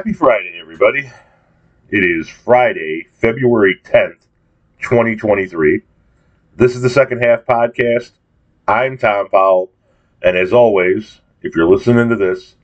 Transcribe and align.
Happy 0.00 0.14
Friday, 0.14 0.58
everybody. 0.58 1.12
It 1.90 2.02
is 2.02 2.26
Friday, 2.26 3.06
February 3.12 3.78
10th, 3.84 4.16
2023. 4.80 5.82
This 6.56 6.74
is 6.74 6.80
the 6.80 6.88
second 6.88 7.22
half 7.22 7.44
podcast. 7.44 8.12
I'm 8.66 8.96
Tom 8.96 9.28
Powell. 9.28 9.70
And 10.22 10.38
as 10.38 10.54
always, 10.54 11.20
if 11.42 11.54
you're 11.54 11.68
listening 11.68 12.08
to 12.08 12.16
this, 12.16 12.54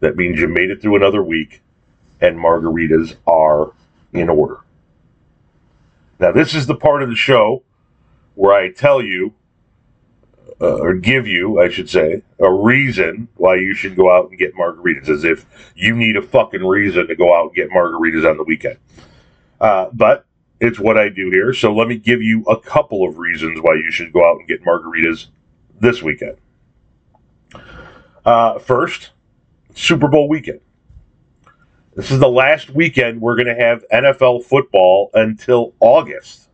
that 0.00 0.16
means 0.16 0.40
you 0.40 0.48
made 0.48 0.70
it 0.70 0.80
through 0.80 0.96
another 0.96 1.22
week 1.22 1.60
and 2.22 2.38
margaritas 2.38 3.14
are 3.26 3.72
in 4.14 4.30
order. 4.30 4.60
Now, 6.18 6.32
this 6.32 6.54
is 6.54 6.66
the 6.66 6.76
part 6.76 7.02
of 7.02 7.10
the 7.10 7.14
show 7.14 7.62
where 8.36 8.54
I 8.54 8.72
tell 8.72 9.02
you, 9.02 9.34
uh, 10.60 10.76
or 10.76 10.94
give 10.94 11.26
you, 11.26 11.60
I 11.60 11.68
should 11.68 11.90
say, 11.90 12.22
a 12.38 12.52
reason 12.52 13.28
why 13.36 13.56
you 13.56 13.74
should 13.74 13.96
go 13.96 14.10
out 14.10 14.30
and 14.30 14.38
get 14.38 14.54
margaritas, 14.54 15.08
as 15.08 15.24
if 15.24 15.46
you 15.74 15.94
need 15.94 16.16
a 16.16 16.22
fucking 16.22 16.64
reason 16.64 17.06
to 17.08 17.14
go 17.16 17.36
out 17.36 17.46
and 17.48 17.54
get 17.54 17.70
margaritas 17.70 18.28
on 18.28 18.36
the 18.36 18.44
weekend. 18.44 18.78
Uh, 19.60 19.88
but 19.92 20.24
it's 20.60 20.78
what 20.78 20.96
I 20.96 21.08
do 21.10 21.30
here, 21.30 21.52
so 21.52 21.74
let 21.74 21.88
me 21.88 21.96
give 21.96 22.22
you 22.22 22.42
a 22.44 22.58
couple 22.58 23.06
of 23.06 23.18
reasons 23.18 23.60
why 23.60 23.74
you 23.74 23.90
should 23.90 24.12
go 24.12 24.26
out 24.26 24.38
and 24.38 24.48
get 24.48 24.64
margaritas 24.64 25.26
this 25.80 26.02
weekend. 26.02 26.36
Uh, 28.24 28.58
first, 28.58 29.10
Super 29.74 30.08
Bowl 30.08 30.28
weekend. 30.28 30.60
This 31.94 32.10
is 32.10 32.18
the 32.18 32.28
last 32.28 32.70
weekend 32.70 33.20
we're 33.20 33.36
going 33.36 33.46
to 33.46 33.54
have 33.54 33.84
NFL 33.92 34.44
football 34.44 35.10
until 35.14 35.74
August. 35.80 36.45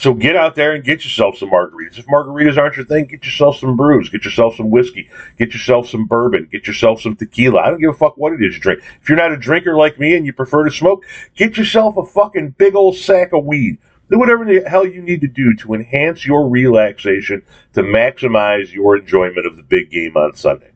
So 0.00 0.14
get 0.14 0.34
out 0.34 0.54
there 0.54 0.72
and 0.72 0.82
get 0.82 1.04
yourself 1.04 1.36
some 1.36 1.50
margaritas. 1.50 1.98
If 1.98 2.06
margaritas 2.06 2.56
aren't 2.56 2.74
your 2.74 2.86
thing, 2.86 3.04
get 3.04 3.22
yourself 3.22 3.58
some 3.58 3.76
brews, 3.76 4.08
get 4.08 4.24
yourself 4.24 4.56
some 4.56 4.70
whiskey, 4.70 5.10
get 5.36 5.52
yourself 5.52 5.90
some 5.90 6.06
bourbon, 6.06 6.48
get 6.50 6.66
yourself 6.66 7.02
some 7.02 7.16
tequila. 7.16 7.60
I 7.60 7.68
don't 7.68 7.82
give 7.82 7.90
a 7.90 7.92
fuck 7.92 8.16
what 8.16 8.32
it 8.32 8.42
is 8.42 8.54
you 8.54 8.60
drink. 8.60 8.82
If 9.02 9.10
you're 9.10 9.18
not 9.18 9.30
a 9.30 9.36
drinker 9.36 9.76
like 9.76 9.98
me 9.98 10.16
and 10.16 10.24
you 10.24 10.32
prefer 10.32 10.64
to 10.64 10.70
smoke, 10.70 11.04
get 11.34 11.58
yourself 11.58 11.98
a 11.98 12.06
fucking 12.06 12.52
big 12.52 12.74
old 12.74 12.96
sack 12.96 13.34
of 13.34 13.44
weed. 13.44 13.76
Do 14.08 14.18
whatever 14.18 14.46
the 14.46 14.66
hell 14.66 14.86
you 14.86 15.02
need 15.02 15.20
to 15.20 15.28
do 15.28 15.54
to 15.56 15.74
enhance 15.74 16.24
your 16.24 16.48
relaxation 16.48 17.42
to 17.74 17.82
maximize 17.82 18.72
your 18.72 18.96
enjoyment 18.96 19.46
of 19.46 19.58
the 19.58 19.62
big 19.62 19.90
game 19.90 20.16
on 20.16 20.34
Sunday. 20.34 20.70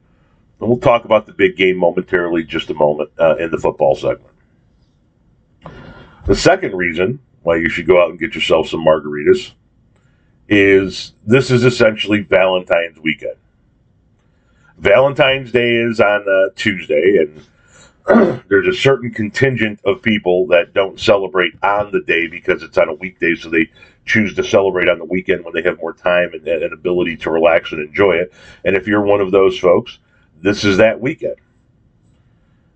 And 0.60 0.68
we'll 0.68 0.76
talk 0.76 1.06
about 1.06 1.24
the 1.24 1.32
big 1.32 1.56
game 1.56 1.78
momentarily, 1.78 2.44
just 2.44 2.68
a 2.68 2.74
moment, 2.74 3.08
uh, 3.18 3.36
in 3.36 3.50
the 3.50 3.58
football 3.58 3.94
segment. 3.94 4.34
The 6.26 6.36
second 6.36 6.74
reason 6.74 7.20
why 7.44 7.56
you 7.56 7.68
should 7.68 7.86
go 7.86 8.02
out 8.02 8.10
and 8.10 8.18
get 8.18 8.34
yourself 8.34 8.68
some 8.68 8.84
margaritas 8.84 9.52
is 10.48 11.12
this 11.26 11.50
is 11.50 11.64
essentially 11.64 12.20
Valentine's 12.20 12.98
weekend. 12.98 13.36
Valentine's 14.78 15.52
Day 15.52 15.76
is 15.76 16.00
on 16.00 16.26
uh, 16.28 16.50
Tuesday, 16.56 17.18
and 18.06 18.42
there's 18.48 18.66
a 18.66 18.78
certain 18.78 19.10
contingent 19.10 19.80
of 19.84 20.02
people 20.02 20.46
that 20.48 20.74
don't 20.74 20.98
celebrate 20.98 21.52
on 21.62 21.92
the 21.92 22.02
day 22.02 22.26
because 22.26 22.62
it's 22.62 22.76
on 22.76 22.88
a 22.88 22.94
weekday, 22.94 23.34
so 23.34 23.48
they 23.48 23.70
choose 24.04 24.34
to 24.34 24.44
celebrate 24.44 24.88
on 24.88 24.98
the 24.98 25.04
weekend 25.04 25.44
when 25.44 25.54
they 25.54 25.62
have 25.62 25.78
more 25.78 25.94
time 25.94 26.30
and, 26.34 26.46
and 26.46 26.72
ability 26.72 27.16
to 27.16 27.30
relax 27.30 27.72
and 27.72 27.80
enjoy 27.80 28.12
it. 28.12 28.32
And 28.64 28.76
if 28.76 28.86
you're 28.86 29.02
one 29.04 29.20
of 29.20 29.30
those 29.30 29.58
folks, 29.58 29.98
this 30.42 30.64
is 30.64 30.76
that 30.78 31.00
weekend. 31.00 31.36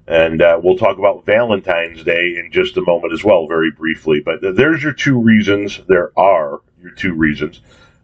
And 0.08 0.40
uh, 0.40 0.58
we'll 0.62 0.78
talk 0.78 0.96
about 0.96 1.26
Valentine's 1.26 2.02
Day 2.02 2.36
in 2.38 2.50
just 2.50 2.78
a 2.78 2.80
moment 2.80 3.12
as 3.12 3.22
well, 3.22 3.46
very 3.46 3.70
briefly. 3.70 4.20
But 4.20 4.40
there's 4.56 4.82
your 4.82 4.94
two 4.94 5.20
reasons. 5.20 5.82
There 5.86 6.18
are 6.18 6.62
your 6.80 6.92
two 6.92 7.12
reasons 7.12 7.60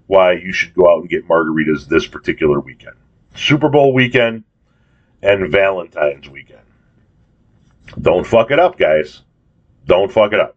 why 0.07 0.33
you 0.33 0.53
should 0.53 0.75
go 0.75 0.87
out 0.91 1.01
and 1.01 1.09
get 1.09 1.27
margaritas 1.27 1.89
this 1.89 2.07
particular 2.07 2.61
weekend 2.61 2.95
Super 3.35 3.71
Bowl 3.71 3.95
weekend 3.95 4.45
and 5.23 5.51
Valentine's 5.51 6.29
weekend. 6.29 6.61
Don't 7.99 8.27
fuck 8.27 8.51
it 8.51 8.59
up, 8.59 8.79
guys. 8.79 9.23
Don't 9.87 10.13
fuck 10.13 10.35
it 10.35 10.41
up. 10.41 10.57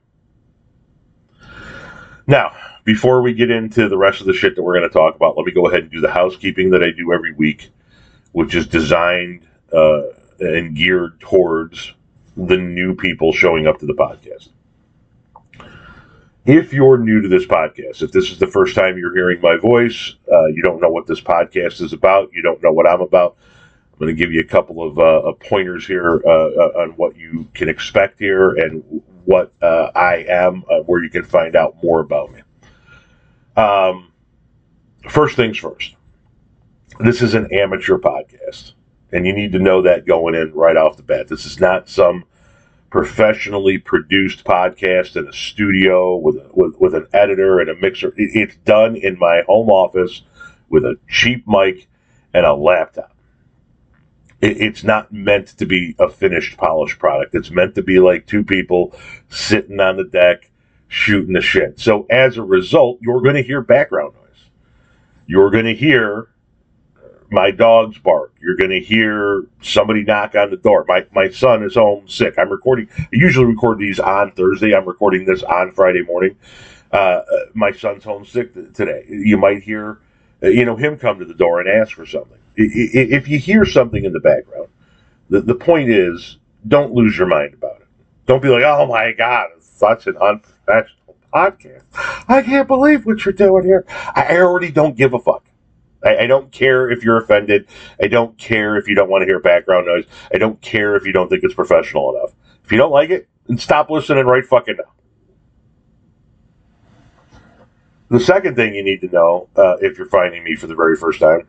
Now, 2.28 2.58
before 2.84 3.22
we 3.22 3.34
get 3.34 3.50
into 3.50 3.88
the 3.88 3.98
rest 3.98 4.20
of 4.20 4.28
the 4.28 4.34
shit 4.34 4.58
that 4.58 4.64
we're 4.64 4.78
going 4.78 4.90
to 4.90 4.94
talk 4.94 5.16
about, 5.16 5.38
let 5.38 5.46
me 5.46 5.54
go 5.54 5.68
ahead 5.68 5.84
and 5.84 5.92
do 5.92 6.02
the 6.02 6.12
housekeeping 6.12 6.72
that 6.72 6.84
I 6.84 6.92
do 6.92 7.14
every 7.14 7.32
week, 7.32 7.70
which 8.34 8.54
is 8.54 8.68
designed. 8.68 9.48
Uh, 9.72 10.02
and 10.40 10.76
geared 10.76 11.20
towards 11.20 11.94
the 12.36 12.58
new 12.58 12.96
people 12.96 13.32
showing 13.34 13.68
up 13.68 13.80
to 13.80 13.86
the 13.86 13.94
podcast. 13.94 14.50
If 16.46 16.72
you're 16.72 16.98
new 16.98 17.22
to 17.22 17.28
this 17.28 17.46
podcast, 17.46 18.02
if 18.02 18.12
this 18.12 18.32
is 18.32 18.40
the 18.40 18.48
first 18.48 18.74
time 18.74 18.98
you're 18.98 19.14
hearing 19.14 19.42
my 19.42 19.58
voice, 19.58 20.16
uh, 20.32 20.46
you 20.46 20.62
don't 20.62 20.80
know 20.80 20.90
what 20.90 21.06
this 21.06 21.20
podcast 21.20 21.82
is 21.82 21.92
about, 21.92 22.30
you 22.32 22.42
don't 22.42 22.64
know 22.64 22.72
what 22.72 22.88
I'm 22.88 23.02
about, 23.02 23.36
I'm 23.92 24.00
going 24.00 24.16
to 24.16 24.18
give 24.18 24.32
you 24.32 24.40
a 24.40 24.46
couple 24.46 24.82
of 24.82 25.00
uh, 25.00 25.34
pointers 25.34 25.86
here 25.86 26.22
uh, 26.26 26.30
uh, 26.30 26.72
on 26.84 26.92
what 26.92 27.18
you 27.18 27.48
can 27.54 27.68
expect 27.68 28.20
here 28.20 28.52
and 28.52 28.84
what 29.26 29.52
uh, 29.62 29.92
I 29.94 30.26
am, 30.30 30.64
uh, 30.72 30.82
where 30.82 31.04
you 31.04 31.10
can 31.10 31.24
find 31.24 31.56
out 31.56 31.76
more 31.84 32.00
about 32.00 32.32
me. 32.32 32.42
Um, 33.58 34.14
first 35.10 35.36
things 35.36 35.58
first, 35.58 35.96
this 37.00 37.22
is 37.22 37.34
an 37.34 37.52
amateur 37.52 37.98
podcast. 37.98 38.74
And 39.12 39.26
you 39.26 39.34
need 39.34 39.54
to 39.54 39.60
know 39.60 39.82
that 39.84 40.06
going 40.06 40.36
in 40.36 40.54
right 40.54 40.76
off 40.76 40.98
the 40.98 41.04
bat. 41.04 41.28
This 41.28 41.46
is 41.46 41.60
not 41.60 41.90
some 41.90 42.26
professionally 42.90 43.78
produced 43.78 44.44
podcast 44.44 45.16
in 45.16 45.28
a 45.28 45.34
studio 45.34 46.18
with, 46.18 46.38
with, 46.54 46.76
with 46.80 46.96
an 46.96 47.08
editor 47.14 47.60
and 47.60 47.70
a 47.70 47.76
mixer. 47.76 48.10
It, 48.18 48.32
it's 48.34 48.56
done 48.58 48.96
in 48.96 49.18
my 49.20 49.44
home 49.48 49.70
office 49.70 50.24
with 50.70 50.84
a 50.84 50.98
cheap 51.08 51.48
mic 51.48 51.88
and 52.34 52.46
a 52.46 52.54
laptop. 52.54 53.16
It, 54.42 54.62
it's 54.62 54.84
not 54.84 55.12
meant 55.12 55.48
to 55.58 55.66
be 55.66 55.96
a 56.00 56.10
finished, 56.10 56.58
polished 56.58 57.00
product. 57.00 57.36
It's 57.36 57.52
meant 57.52 57.76
to 57.76 57.84
be 57.84 58.00
like 58.00 58.28
two 58.28 58.44
people 58.44 58.96
sitting 59.30 59.80
on 59.80 59.98
the 59.98 60.04
deck 60.04 60.50
shooting 60.90 61.34
the 61.34 61.42
shit. 61.42 61.80
So 61.80 62.06
as 62.10 62.38
a 62.38 62.44
result, 62.44 63.00
you're 63.02 63.22
going 63.22 63.36
to 63.36 63.44
hear 63.44 63.62
background 63.62 64.14
noise. 64.16 64.50
You're 65.26 65.52
going 65.52 65.66
to 65.66 65.76
hear 65.76 66.30
my 67.30 67.52
dogs 67.52 67.98
bark. 67.98 68.34
You're 68.40 68.56
going 68.56 68.70
to 68.70 68.80
hear 68.80 69.46
somebody 69.62 70.04
knock 70.04 70.36
on 70.36 70.50
the 70.50 70.58
door. 70.58 70.86
My 70.88 71.06
my 71.12 71.30
son 71.30 71.64
is 71.64 71.76
home 71.76 72.08
sick. 72.08 72.36
I'm 72.38 72.50
recording. 72.50 72.88
I 72.98 73.08
usually 73.12 73.46
record 73.46 73.80
these 73.80 74.00
on 74.00 74.32
Thursday. 74.32 74.74
I'm 74.76 74.86
recording 74.86 75.26
this 75.26 75.44
on 75.44 75.72
Friday 75.72 76.04
morning. 76.04 76.38
Uh, 76.92 77.22
my 77.54 77.72
son's 77.72 78.04
home 78.04 78.26
sick 78.26 78.54
today. 78.74 79.06
You 79.10 79.38
might 79.38 79.62
hear, 79.62 80.00
uh, 80.42 80.48
you 80.48 80.64
know, 80.64 80.76
him 80.76 80.98
come 80.98 81.20
to 81.20 81.26
the 81.26 81.34
door 81.34 81.60
and 81.60 81.70
ask 81.70 81.96
for 81.96 82.06
something. 82.06 82.38
If 82.56 83.28
you 83.28 83.38
hear 83.38 83.66
something 83.66 84.04
in 84.04 84.14
the 84.14 84.20
background, 84.20 84.70
the, 85.30 85.42
the 85.42 85.54
point 85.54 85.90
is, 85.90 86.38
don't 86.68 86.94
lose 86.94 87.18
your 87.18 87.28
mind 87.28 87.54
about 87.54 87.82
it. 87.82 87.88
Don't 88.26 88.42
be 88.42 88.50
like, 88.50 88.64
oh 88.64 88.88
my 88.88 89.12
God, 89.12 89.50
it's 89.58 89.68
such 89.68 90.08
an 90.08 90.18
unprofessional 90.18 91.16
podcast. 91.34 91.84
I 92.28 92.42
can't 92.42 92.68
believe 92.68 93.06
what 93.06 93.24
you're 93.26 93.34
doing 93.34 93.66
here. 93.66 93.86
I 93.90 94.38
already 94.38 94.72
don't 94.72 94.96
give 94.96 95.14
a 95.14 95.20
fuck. 95.20 95.47
I, 96.04 96.18
I, 96.18 96.28
don't 96.28 96.52
care 96.52 96.90
if 96.90 97.04
you're 97.04 97.18
offended. 97.18 97.68
I 98.02 98.08
don't 98.08 98.38
care 98.38 98.78
if 98.78 98.88
you 98.88 98.96
don't 98.96 99.10
want 99.10 99.24
to 99.24 99.26
hear 99.26 99.40
background 99.40 99.88
noise. 99.88 100.06
I 100.34 100.38
don't 100.38 100.62
care 100.62 100.96
if 100.96 101.06
you 101.06 101.12
don't 101.12 101.30
think 101.30 101.44
it's 101.44 101.54
professional 101.54 102.16
enough. 102.16 102.34
If 102.64 102.72
you 102.72 102.78
don't 102.78 102.92
like 102.92 103.10
it, 103.10 103.28
then 103.48 103.58
stop 103.58 103.90
listening 103.90 104.26
right 104.26 104.46
fucking 104.46 104.78
now. 104.78 104.94
The 108.10 108.20
second 108.20 108.56
thing 108.56 108.76
you 108.76 108.84
need 108.84 109.02
to 109.02 109.08
know, 109.08 109.50
uh, 109.56 109.78
if 109.82 109.98
you're 109.98 110.08
finding 110.08 110.44
me 110.44 110.56
for 110.56 110.68
the 110.68 110.76
very 110.76 110.96
first 110.96 111.20
time, 111.20 111.48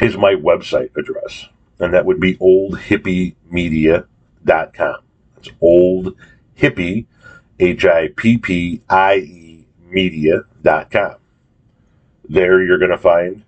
is 0.00 0.16
my 0.16 0.34
website 0.34 0.96
address. 0.96 1.46
And 1.78 1.94
that 1.94 2.04
would 2.04 2.20
be 2.20 2.36
oldhippiemedia.com. 2.36 4.96
It's 5.36 5.50
old 5.60 6.16
hippie, 6.56 7.06
H 7.58 7.84
I 7.84 8.08
P 8.08 8.38
P 8.38 8.82
I 8.88 9.16
E 9.16 9.66
media.com. 9.80 11.16
There 12.32 12.64
you're 12.64 12.78
going 12.78 12.90
to 12.90 12.96
find 12.96 13.44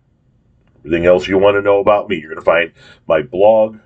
everything 0.80 1.06
else 1.06 1.26
you 1.26 1.38
want 1.38 1.56
to 1.56 1.62
know 1.62 1.80
about 1.80 2.10
me. 2.10 2.16
You're 2.20 2.34
going 2.34 2.44
to 2.44 2.44
find 2.44 2.72
my 3.08 3.22
blog. 3.22 3.78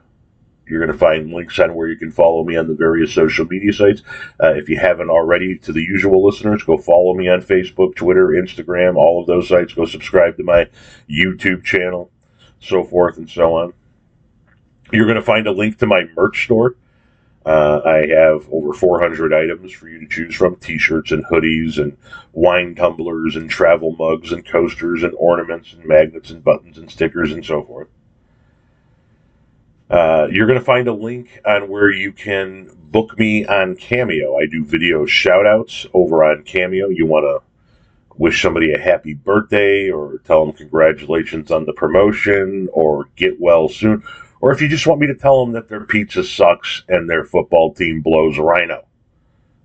You're 0.66 0.84
going 0.84 0.92
to 0.92 0.98
find 0.98 1.32
links 1.32 1.56
on 1.60 1.76
where 1.76 1.86
you 1.86 1.96
can 1.96 2.10
follow 2.10 2.42
me 2.42 2.56
on 2.56 2.66
the 2.66 2.74
various 2.74 3.14
social 3.14 3.46
media 3.46 3.72
sites. 3.72 4.02
Uh, 4.42 4.54
if 4.54 4.68
you 4.68 4.76
haven't 4.76 5.08
already, 5.08 5.56
to 5.58 5.72
the 5.72 5.80
usual 5.80 6.26
listeners, 6.26 6.64
go 6.64 6.76
follow 6.76 7.14
me 7.14 7.28
on 7.28 7.40
Facebook, 7.40 7.94
Twitter, 7.94 8.26
Instagram, 8.30 8.96
all 8.96 9.20
of 9.20 9.28
those 9.28 9.48
sites. 9.48 9.72
Go 9.72 9.86
subscribe 9.86 10.36
to 10.36 10.42
my 10.42 10.68
YouTube 11.08 11.62
channel, 11.62 12.10
so 12.58 12.82
forth 12.82 13.18
and 13.18 13.30
so 13.30 13.54
on. 13.54 13.72
You're 14.92 15.06
going 15.06 15.14
to 15.14 15.22
find 15.22 15.46
a 15.46 15.52
link 15.52 15.78
to 15.78 15.86
my 15.86 16.08
merch 16.16 16.44
store. 16.44 16.74
Uh, 17.48 17.80
I 17.82 18.06
have 18.08 18.46
over 18.52 18.74
400 18.74 19.32
items 19.32 19.72
for 19.72 19.88
you 19.88 19.98
to 20.00 20.06
choose 20.06 20.34
from 20.34 20.56
t-shirts 20.56 21.12
and 21.12 21.24
hoodies 21.24 21.78
and 21.78 21.96
wine 22.32 22.74
tumblers 22.74 23.36
and 23.36 23.48
travel 23.48 23.96
mugs 23.98 24.32
and 24.32 24.44
coasters 24.44 25.02
and 25.02 25.14
ornaments 25.14 25.72
and 25.72 25.82
magnets 25.86 26.28
and 26.28 26.44
buttons 26.44 26.76
and 26.76 26.90
stickers 26.90 27.32
and 27.32 27.42
so 27.42 27.62
forth. 27.62 27.88
Uh, 29.88 30.28
you're 30.30 30.46
going 30.46 30.58
to 30.58 30.64
find 30.64 30.88
a 30.88 30.92
link 30.92 31.40
on 31.46 31.70
where 31.70 31.90
you 31.90 32.12
can 32.12 32.70
book 32.90 33.18
me 33.18 33.46
on 33.46 33.76
Cameo. 33.76 34.36
I 34.36 34.44
do 34.44 34.62
video 34.62 35.06
shout 35.06 35.46
outs 35.46 35.86
over 35.94 36.24
on 36.24 36.42
Cameo. 36.42 36.90
You 36.90 37.06
want 37.06 37.24
to 37.24 37.40
wish 38.18 38.42
somebody 38.42 38.74
a 38.74 38.78
happy 38.78 39.14
birthday 39.14 39.90
or 39.90 40.18
tell 40.18 40.44
them 40.44 40.54
congratulations 40.54 41.50
on 41.50 41.64
the 41.64 41.72
promotion 41.72 42.68
or 42.74 43.06
get 43.16 43.40
well 43.40 43.70
soon 43.70 44.02
or 44.40 44.52
if 44.52 44.60
you 44.60 44.68
just 44.68 44.86
want 44.86 45.00
me 45.00 45.06
to 45.06 45.14
tell 45.14 45.44
them 45.44 45.52
that 45.54 45.68
their 45.68 45.84
pizza 45.84 46.22
sucks 46.22 46.82
and 46.88 47.08
their 47.08 47.24
football 47.24 47.74
team 47.74 48.00
blows 48.00 48.38
rhino, 48.38 48.86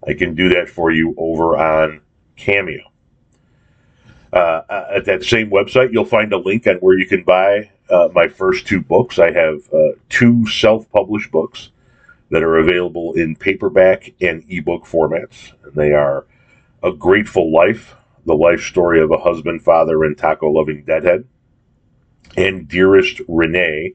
I 0.08 0.14
can 0.14 0.36
do 0.36 0.50
that 0.50 0.70
for 0.70 0.92
you 0.92 1.14
over 1.18 1.58
on 1.58 2.02
Cameo. 2.36 2.82
Uh, 4.32 4.62
at 4.96 5.06
that 5.06 5.24
same 5.24 5.52
website, 5.52 5.94
you'll 5.94 6.06
find 6.06 6.34
a 6.34 6.38
link 6.38 6.66
on 6.66 6.76
where 6.78 6.98
you 6.98 7.06
can 7.06 7.24
buy 7.24 7.70
uh, 7.90 8.10
my 8.14 8.28
first 8.28 8.66
two 8.66 8.82
books. 8.82 9.20
I 9.20 9.32
have 9.32 9.62
uh, 9.72 9.90
two 10.10 10.48
self 10.48 10.90
published 10.90 11.32
books 11.32 11.70
that 12.32 12.42
are 12.42 12.58
available 12.58 13.14
in 13.14 13.36
paperback 13.36 14.12
and 14.22 14.44
ebook 14.50 14.86
formats. 14.86 15.54
And 15.64 15.74
they 15.76 15.92
are 15.92 16.26
A 16.82 16.92
Grateful 16.92 17.54
Life, 17.54 17.96
the 18.26 18.34
life 18.34 18.62
story 18.62 19.02
of 19.02 19.12
a 19.12 19.20
husband, 19.20 19.62
father, 19.62 20.04
and 20.04 20.18
taco 20.18 20.50
loving 20.50 20.84
deadhead, 20.84 21.26
and 22.36 22.68
Dearest 22.68 23.22
Renee, 23.28 23.94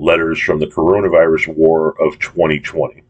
letters 0.00 0.40
from 0.40 0.58
the 0.58 0.66
coronavirus 0.66 1.54
war 1.54 1.90
of 2.00 2.18
2020. 2.18 3.02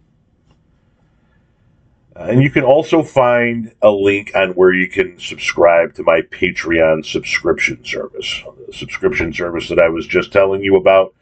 And 2.16 2.42
you 2.42 2.50
can 2.50 2.64
also 2.64 3.02
find 3.02 3.72
a 3.81 3.90
link 3.90 4.32
on 4.34 4.50
where 4.50 4.75
you 4.75 4.88
can 4.88 5.19
subscribe 5.19 5.94
to 5.94 6.02
my 6.02 6.20
Patreon 6.22 7.06
subscription 7.06 7.82
service. 7.84 8.42
The 8.66 8.75
subscription 8.75 9.32
service 9.32 9.69
that 9.69 9.78
I 9.78 9.88
was 9.88 10.06
just 10.06 10.32
telling 10.32 10.62
you 10.62 10.76
about, 10.76 11.14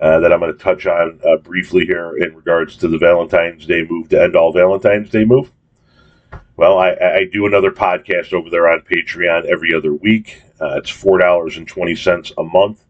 uh, 0.00 0.20
that 0.20 0.32
I'm 0.32 0.40
going 0.40 0.52
to 0.52 0.58
touch 0.58 0.86
on 0.86 1.20
uh, 1.26 1.36
briefly 1.38 1.84
here 1.84 2.16
in 2.16 2.34
regards 2.34 2.76
to 2.78 2.88
the 2.88 2.98
Valentine's 2.98 3.66
Day 3.66 3.84
move 3.88 4.08
to 4.10 4.22
end 4.22 4.36
all 4.36 4.52
Valentine's 4.52 5.10
Day 5.10 5.24
move. 5.24 5.50
Well, 6.56 6.78
I, 6.78 6.90
I 6.92 7.24
do 7.30 7.46
another 7.46 7.70
podcast 7.70 8.32
over 8.32 8.48
there 8.48 8.70
on 8.70 8.80
Patreon 8.82 9.44
every 9.46 9.74
other 9.74 9.92
week. 9.92 10.42
Uh, 10.60 10.76
it's 10.76 10.90
$4.20 10.90 12.32
a 12.38 12.42
month 12.42 12.84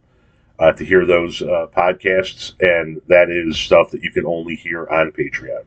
uh, 0.59 0.73
to 0.73 0.85
hear 0.85 1.07
those 1.07 1.41
uh, 1.43 1.67
podcasts, 1.77 2.55
and 2.61 3.01
that 3.09 3.31
is 3.31 3.59
stuff 3.59 3.91
that 3.91 4.03
you 4.03 4.11
can 4.11 4.27
only 4.27 4.55
hear 4.55 4.87
on 4.89 5.13
Patreon. 5.13 5.65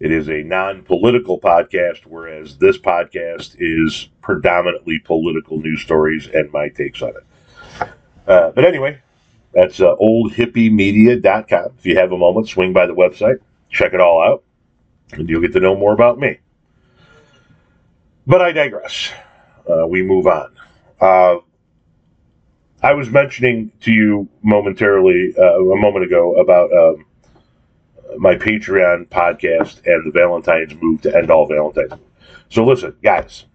It 0.00 0.10
is 0.10 0.28
a 0.28 0.42
non 0.42 0.82
political 0.82 1.38
podcast, 1.38 2.04
whereas 2.06 2.58
this 2.58 2.78
podcast 2.78 3.56
is 3.58 4.08
predominantly 4.22 4.98
political 4.98 5.60
news 5.60 5.82
stories 5.82 6.28
and 6.28 6.50
my 6.52 6.68
takes 6.68 7.00
on 7.02 7.10
it. 7.10 7.88
Uh, 8.26 8.50
but 8.50 8.64
anyway, 8.64 8.98
that's 9.52 9.80
uh, 9.80 9.94
oldhippiemedia.com. 9.96 11.74
If 11.78 11.86
you 11.86 11.96
have 11.96 12.12
a 12.12 12.18
moment, 12.18 12.48
swing 12.48 12.72
by 12.72 12.86
the 12.86 12.94
website, 12.94 13.38
check 13.70 13.92
it 13.92 14.00
all 14.00 14.22
out, 14.22 14.42
and 15.12 15.28
you'll 15.28 15.42
get 15.42 15.52
to 15.52 15.60
know 15.60 15.76
more 15.76 15.92
about 15.92 16.18
me. 16.18 16.38
But 18.26 18.40
I 18.40 18.52
digress. 18.52 19.10
Uh, 19.70 19.86
we 19.86 20.02
move 20.02 20.26
on. 20.26 20.54
I 22.84 22.92
was 22.92 23.08
mentioning 23.08 23.72
to 23.80 23.92
you 23.92 24.28
momentarily 24.42 25.32
uh, 25.38 25.58
a 25.58 25.80
moment 25.80 26.04
ago 26.04 26.34
about 26.34 26.70
um, 26.70 27.06
my 28.18 28.34
Patreon 28.34 29.08
podcast 29.08 29.80
and 29.86 30.06
the 30.06 30.10
Valentine's 30.12 30.74
move 30.74 31.00
to 31.00 31.16
end 31.16 31.30
all 31.30 31.46
Valentine's. 31.46 31.94
So 32.50 32.62
listen, 32.62 32.94
guys, 33.02 33.46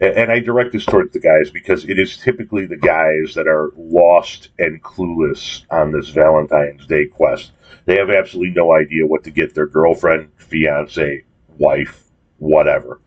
and 0.00 0.30
I 0.30 0.38
direct 0.38 0.72
this 0.72 0.86
towards 0.86 1.12
the 1.12 1.18
guys 1.18 1.50
because 1.50 1.84
it 1.86 1.98
is 1.98 2.16
typically 2.16 2.64
the 2.64 2.76
guys 2.76 3.34
that 3.34 3.48
are 3.48 3.72
lost 3.76 4.50
and 4.60 4.80
clueless 4.84 5.64
on 5.72 5.90
this 5.90 6.10
Valentine's 6.10 6.86
Day 6.86 7.06
quest. 7.06 7.50
They 7.86 7.96
have 7.96 8.08
absolutely 8.08 8.54
no 8.54 8.72
idea 8.72 9.04
what 9.04 9.24
to 9.24 9.32
get 9.32 9.52
their 9.52 9.66
girlfriend, 9.66 10.30
fiance, 10.36 11.24
wife, 11.58 12.04
whatever 12.36 13.00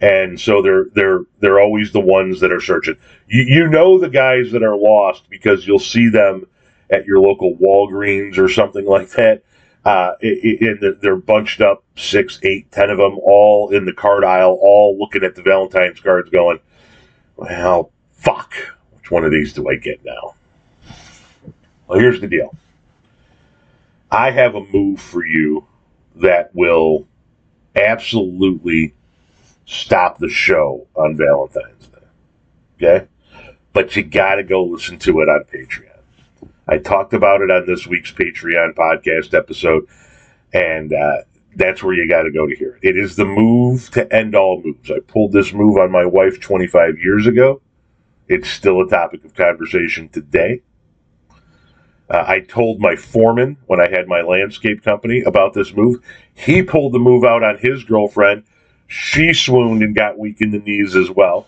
and 0.00 0.38
so 0.40 0.62
they're 0.62 0.86
they're 0.94 1.20
they're 1.40 1.60
always 1.60 1.92
the 1.92 2.00
ones 2.00 2.40
that 2.40 2.52
are 2.52 2.60
searching. 2.60 2.96
You, 3.28 3.42
you 3.42 3.68
know 3.68 3.98
the 3.98 4.08
guys 4.08 4.52
that 4.52 4.62
are 4.62 4.76
lost 4.76 5.28
because 5.30 5.66
you'll 5.66 5.78
see 5.78 6.08
them 6.08 6.46
at 6.90 7.06
your 7.06 7.20
local 7.20 7.56
Walgreens 7.56 8.38
or 8.38 8.48
something 8.48 8.84
like 8.84 9.10
that. 9.10 9.42
Uh, 9.84 10.14
and 10.22 10.96
they're 11.02 11.16
bunched 11.16 11.60
up, 11.60 11.84
six, 11.94 12.40
eight, 12.42 12.70
ten 12.72 12.88
of 12.88 12.96
them, 12.96 13.18
all 13.18 13.70
in 13.70 13.84
the 13.84 13.92
card 13.92 14.24
aisle, 14.24 14.58
all 14.62 14.96
looking 14.98 15.22
at 15.22 15.34
the 15.34 15.42
Valentine's 15.42 16.00
cards, 16.00 16.30
going, 16.30 16.58
"Well, 17.36 17.92
fuck, 18.12 18.54
which 18.94 19.10
one 19.10 19.24
of 19.24 19.30
these 19.30 19.52
do 19.52 19.68
I 19.68 19.76
get 19.76 20.02
now?" 20.02 20.34
Well, 21.86 21.98
here's 21.98 22.20
the 22.20 22.28
deal. 22.28 22.54
I 24.10 24.30
have 24.30 24.54
a 24.54 24.64
move 24.64 25.00
for 25.00 25.24
you 25.24 25.66
that 26.16 26.54
will 26.54 27.06
absolutely 27.76 28.94
stop 29.66 30.18
the 30.18 30.28
show 30.28 30.86
on 30.94 31.16
Valentine's 31.16 31.88
Day. 31.88 31.98
Okay? 32.82 33.06
But 33.72 33.96
you 33.96 34.02
got 34.02 34.36
to 34.36 34.44
go 34.44 34.64
listen 34.64 34.98
to 35.00 35.20
it 35.20 35.28
on 35.28 35.44
Patreon. 35.44 35.90
I 36.66 36.78
talked 36.78 37.12
about 37.12 37.42
it 37.42 37.50
on 37.50 37.66
this 37.66 37.86
week's 37.86 38.12
Patreon 38.12 38.74
podcast 38.74 39.34
episode, 39.34 39.86
and 40.52 40.92
uh, 40.92 41.18
that's 41.56 41.82
where 41.82 41.94
you 41.94 42.08
got 42.08 42.22
to 42.22 42.30
go 42.30 42.46
to 42.46 42.56
hear 42.56 42.78
it. 42.82 42.88
It 42.88 42.96
is 42.96 43.16
the 43.16 43.24
move 43.24 43.90
to 43.90 44.10
end 44.14 44.34
all 44.34 44.62
moves. 44.62 44.90
I 44.90 45.00
pulled 45.00 45.32
this 45.32 45.52
move 45.52 45.76
on 45.76 45.90
my 45.90 46.06
wife 46.06 46.40
25 46.40 46.98
years 46.98 47.26
ago. 47.26 47.60
It's 48.28 48.48
still 48.48 48.80
a 48.80 48.88
topic 48.88 49.24
of 49.24 49.34
conversation 49.34 50.08
today. 50.08 50.62
Uh, 52.08 52.24
I 52.26 52.40
told 52.40 52.80
my 52.80 52.96
foreman 52.96 53.56
when 53.66 53.80
I 53.80 53.88
had 53.88 54.08
my 54.08 54.22
landscape 54.22 54.82
company 54.82 55.22
about 55.22 55.52
this 55.52 55.74
move. 55.74 56.00
He 56.34 56.62
pulled 56.62 56.92
the 56.92 56.98
move 56.98 57.24
out 57.24 57.42
on 57.42 57.58
his 57.58 57.84
girlfriend 57.84 58.44
she 58.86 59.32
swooned 59.32 59.82
and 59.82 59.94
got 59.94 60.18
weak 60.18 60.40
in 60.40 60.50
the 60.50 60.58
knees 60.58 60.94
as 60.96 61.10
well. 61.10 61.46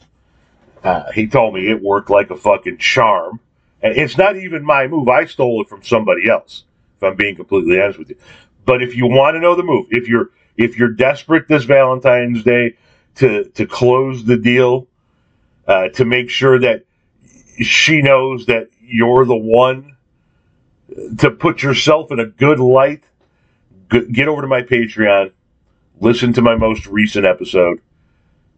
Uh, 0.83 1.11
he 1.13 1.27
told 1.27 1.55
me 1.55 1.69
it 1.69 1.83
worked 1.83 2.11
like 2.11 2.31
a 2.31 2.37
fucking 2.37 2.79
charm. 2.79 3.41
And 3.83 3.97
it's 3.97 4.17
not 4.17 4.37
even 4.37 4.65
my 4.65 4.87
move. 4.87 5.09
I 5.09 5.27
stole 5.27 5.63
it 5.63 5.69
from 5.69 5.83
somebody 5.83 6.29
else, 6.29 6.65
if 6.97 7.03
I'm 7.03 7.17
being 7.17 7.37
completely 7.37 7.81
honest 7.81 7.99
with 7.99 8.11
you. 8.11 8.17
But 8.65 8.83
if 8.83 8.97
you 8.97 9.07
want 9.07 9.35
to 9.35 9.41
know 9.41 9.55
the 9.55 9.63
move, 9.63 9.87
if 9.91 10.09
you're 10.09 10.31
if 10.57 10.79
you're 10.79 10.91
desperate 10.91 11.47
this 11.49 11.65
Valentine's 11.65 12.43
Day 12.43 12.77
to 13.17 13.45
to 13.51 13.67
close 13.67 14.25
the 14.25 14.37
deal, 14.37 14.87
uh, 15.67 15.89
to 15.91 16.05
make 16.05 16.31
sure 16.31 16.59
that 16.59 16.85
she 17.61 18.01
knows 18.01 18.47
that 18.47 18.69
you're 18.81 19.25
the 19.25 19.37
one 19.37 19.97
to 21.19 21.31
put 21.31 21.63
yourself 21.63 22.11
in 22.13 22.21
a 22.21 22.27
good 22.27 22.61
light, 22.61 23.05
get 23.91 24.29
over 24.29 24.43
to 24.43 24.49
my 24.49 24.63
Patreon 24.63 25.33
listen 26.01 26.33
to 26.35 26.43
my 26.43 26.55
most 26.55 26.87
recent 26.87 27.27
episode, 27.27 27.81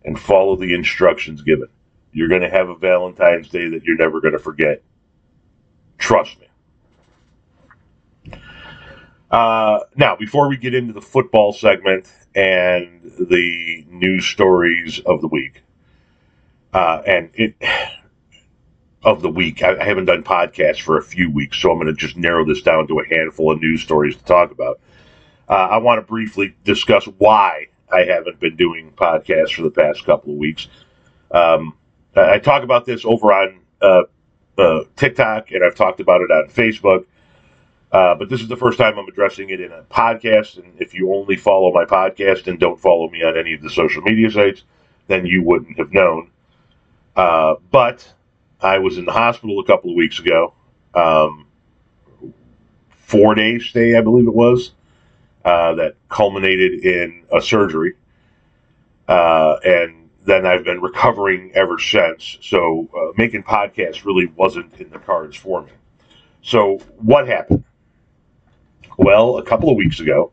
and 0.04 0.18
follow 0.18 0.56
the 0.56 0.74
instructions 0.74 1.42
given. 1.42 1.68
You're 2.12 2.28
going 2.28 2.42
to 2.42 2.50
have 2.50 2.68
a 2.68 2.74
Valentine's 2.74 3.48
Day 3.48 3.68
that 3.68 3.84
you're 3.84 3.96
never 3.96 4.20
going 4.20 4.32
to 4.32 4.38
forget. 4.38 4.82
Trust 5.98 6.36
me. 6.40 6.46
Uh, 9.30 9.80
now, 9.96 10.16
before 10.16 10.48
we 10.48 10.56
get 10.56 10.74
into 10.74 10.92
the 10.92 11.02
football 11.02 11.52
segment 11.52 12.10
and 12.34 13.12
the 13.20 13.84
news 13.90 14.24
stories 14.26 15.00
of 15.00 15.20
the 15.20 15.28
week, 15.28 15.62
uh, 16.72 17.02
and 17.06 17.30
it 17.34 17.54
of 19.02 19.22
the 19.22 19.28
week, 19.28 19.62
I, 19.62 19.78
I 19.78 19.84
haven't 19.84 20.06
done 20.06 20.22
podcasts 20.24 20.80
for 20.80 20.98
a 20.98 21.02
few 21.02 21.30
weeks, 21.30 21.58
so 21.58 21.70
I'm 21.70 21.78
going 21.78 21.86
to 21.88 21.92
just 21.92 22.16
narrow 22.16 22.44
this 22.44 22.62
down 22.62 22.88
to 22.88 23.00
a 23.00 23.06
handful 23.06 23.52
of 23.52 23.60
news 23.60 23.82
stories 23.82 24.16
to 24.16 24.24
talk 24.24 24.50
about. 24.50 24.80
Uh, 25.48 25.52
I 25.52 25.76
want 25.78 25.98
to 25.98 26.02
briefly 26.02 26.54
discuss 26.64 27.04
why 27.18 27.68
I 27.90 28.00
haven't 28.04 28.38
been 28.38 28.56
doing 28.56 28.92
podcasts 28.92 29.54
for 29.54 29.62
the 29.62 29.70
past 29.70 30.04
couple 30.04 30.32
of 30.32 30.38
weeks. 30.38 30.68
Um, 31.30 31.74
I 32.14 32.38
talk 32.38 32.62
about 32.62 32.84
this 32.84 33.04
over 33.04 33.32
on 33.32 33.60
uh, 33.80 34.02
uh, 34.58 34.84
TikTok, 34.96 35.52
and 35.52 35.64
I've 35.64 35.74
talked 35.74 36.00
about 36.00 36.20
it 36.20 36.30
on 36.30 36.48
Facebook. 36.48 37.06
Uh, 37.90 38.14
but 38.14 38.28
this 38.28 38.42
is 38.42 38.48
the 38.48 38.56
first 38.56 38.78
time 38.78 38.98
I'm 38.98 39.08
addressing 39.08 39.48
it 39.50 39.60
in 39.60 39.72
a 39.72 39.82
podcast. 39.84 40.58
And 40.58 40.74
if 40.78 40.92
you 40.92 41.14
only 41.14 41.36
follow 41.36 41.72
my 41.72 41.84
podcast 41.84 42.46
and 42.46 42.60
don't 42.60 42.78
follow 42.78 43.08
me 43.08 43.22
on 43.22 43.38
any 43.38 43.54
of 43.54 43.62
the 43.62 43.70
social 43.70 44.02
media 44.02 44.30
sites, 44.30 44.64
then 45.06 45.24
you 45.24 45.42
wouldn't 45.42 45.78
have 45.78 45.92
known. 45.92 46.30
Uh, 47.16 47.54
but 47.70 48.12
I 48.60 48.78
was 48.78 48.98
in 48.98 49.06
the 49.06 49.12
hospital 49.12 49.58
a 49.60 49.64
couple 49.64 49.90
of 49.90 49.96
weeks 49.96 50.18
ago. 50.18 50.52
Um, 50.94 51.46
four 52.90 53.34
days 53.34 53.64
stay, 53.64 53.96
I 53.96 54.02
believe 54.02 54.26
it 54.26 54.34
was. 54.34 54.72
Uh, 55.44 55.74
that 55.74 55.94
culminated 56.08 56.84
in 56.84 57.24
a 57.32 57.40
surgery. 57.40 57.94
Uh, 59.06 59.56
and 59.64 60.10
then 60.24 60.44
I've 60.44 60.64
been 60.64 60.80
recovering 60.82 61.52
ever 61.54 61.78
since. 61.78 62.36
So 62.42 62.88
uh, 62.94 63.12
making 63.16 63.44
podcasts 63.44 64.04
really 64.04 64.26
wasn't 64.36 64.74
in 64.80 64.90
the 64.90 64.98
cards 64.98 65.36
for 65.36 65.62
me. 65.62 65.72
So 66.42 66.78
what 66.98 67.26
happened? 67.26 67.64
Well, 68.98 69.38
a 69.38 69.42
couple 69.42 69.70
of 69.70 69.76
weeks 69.76 70.00
ago, 70.00 70.32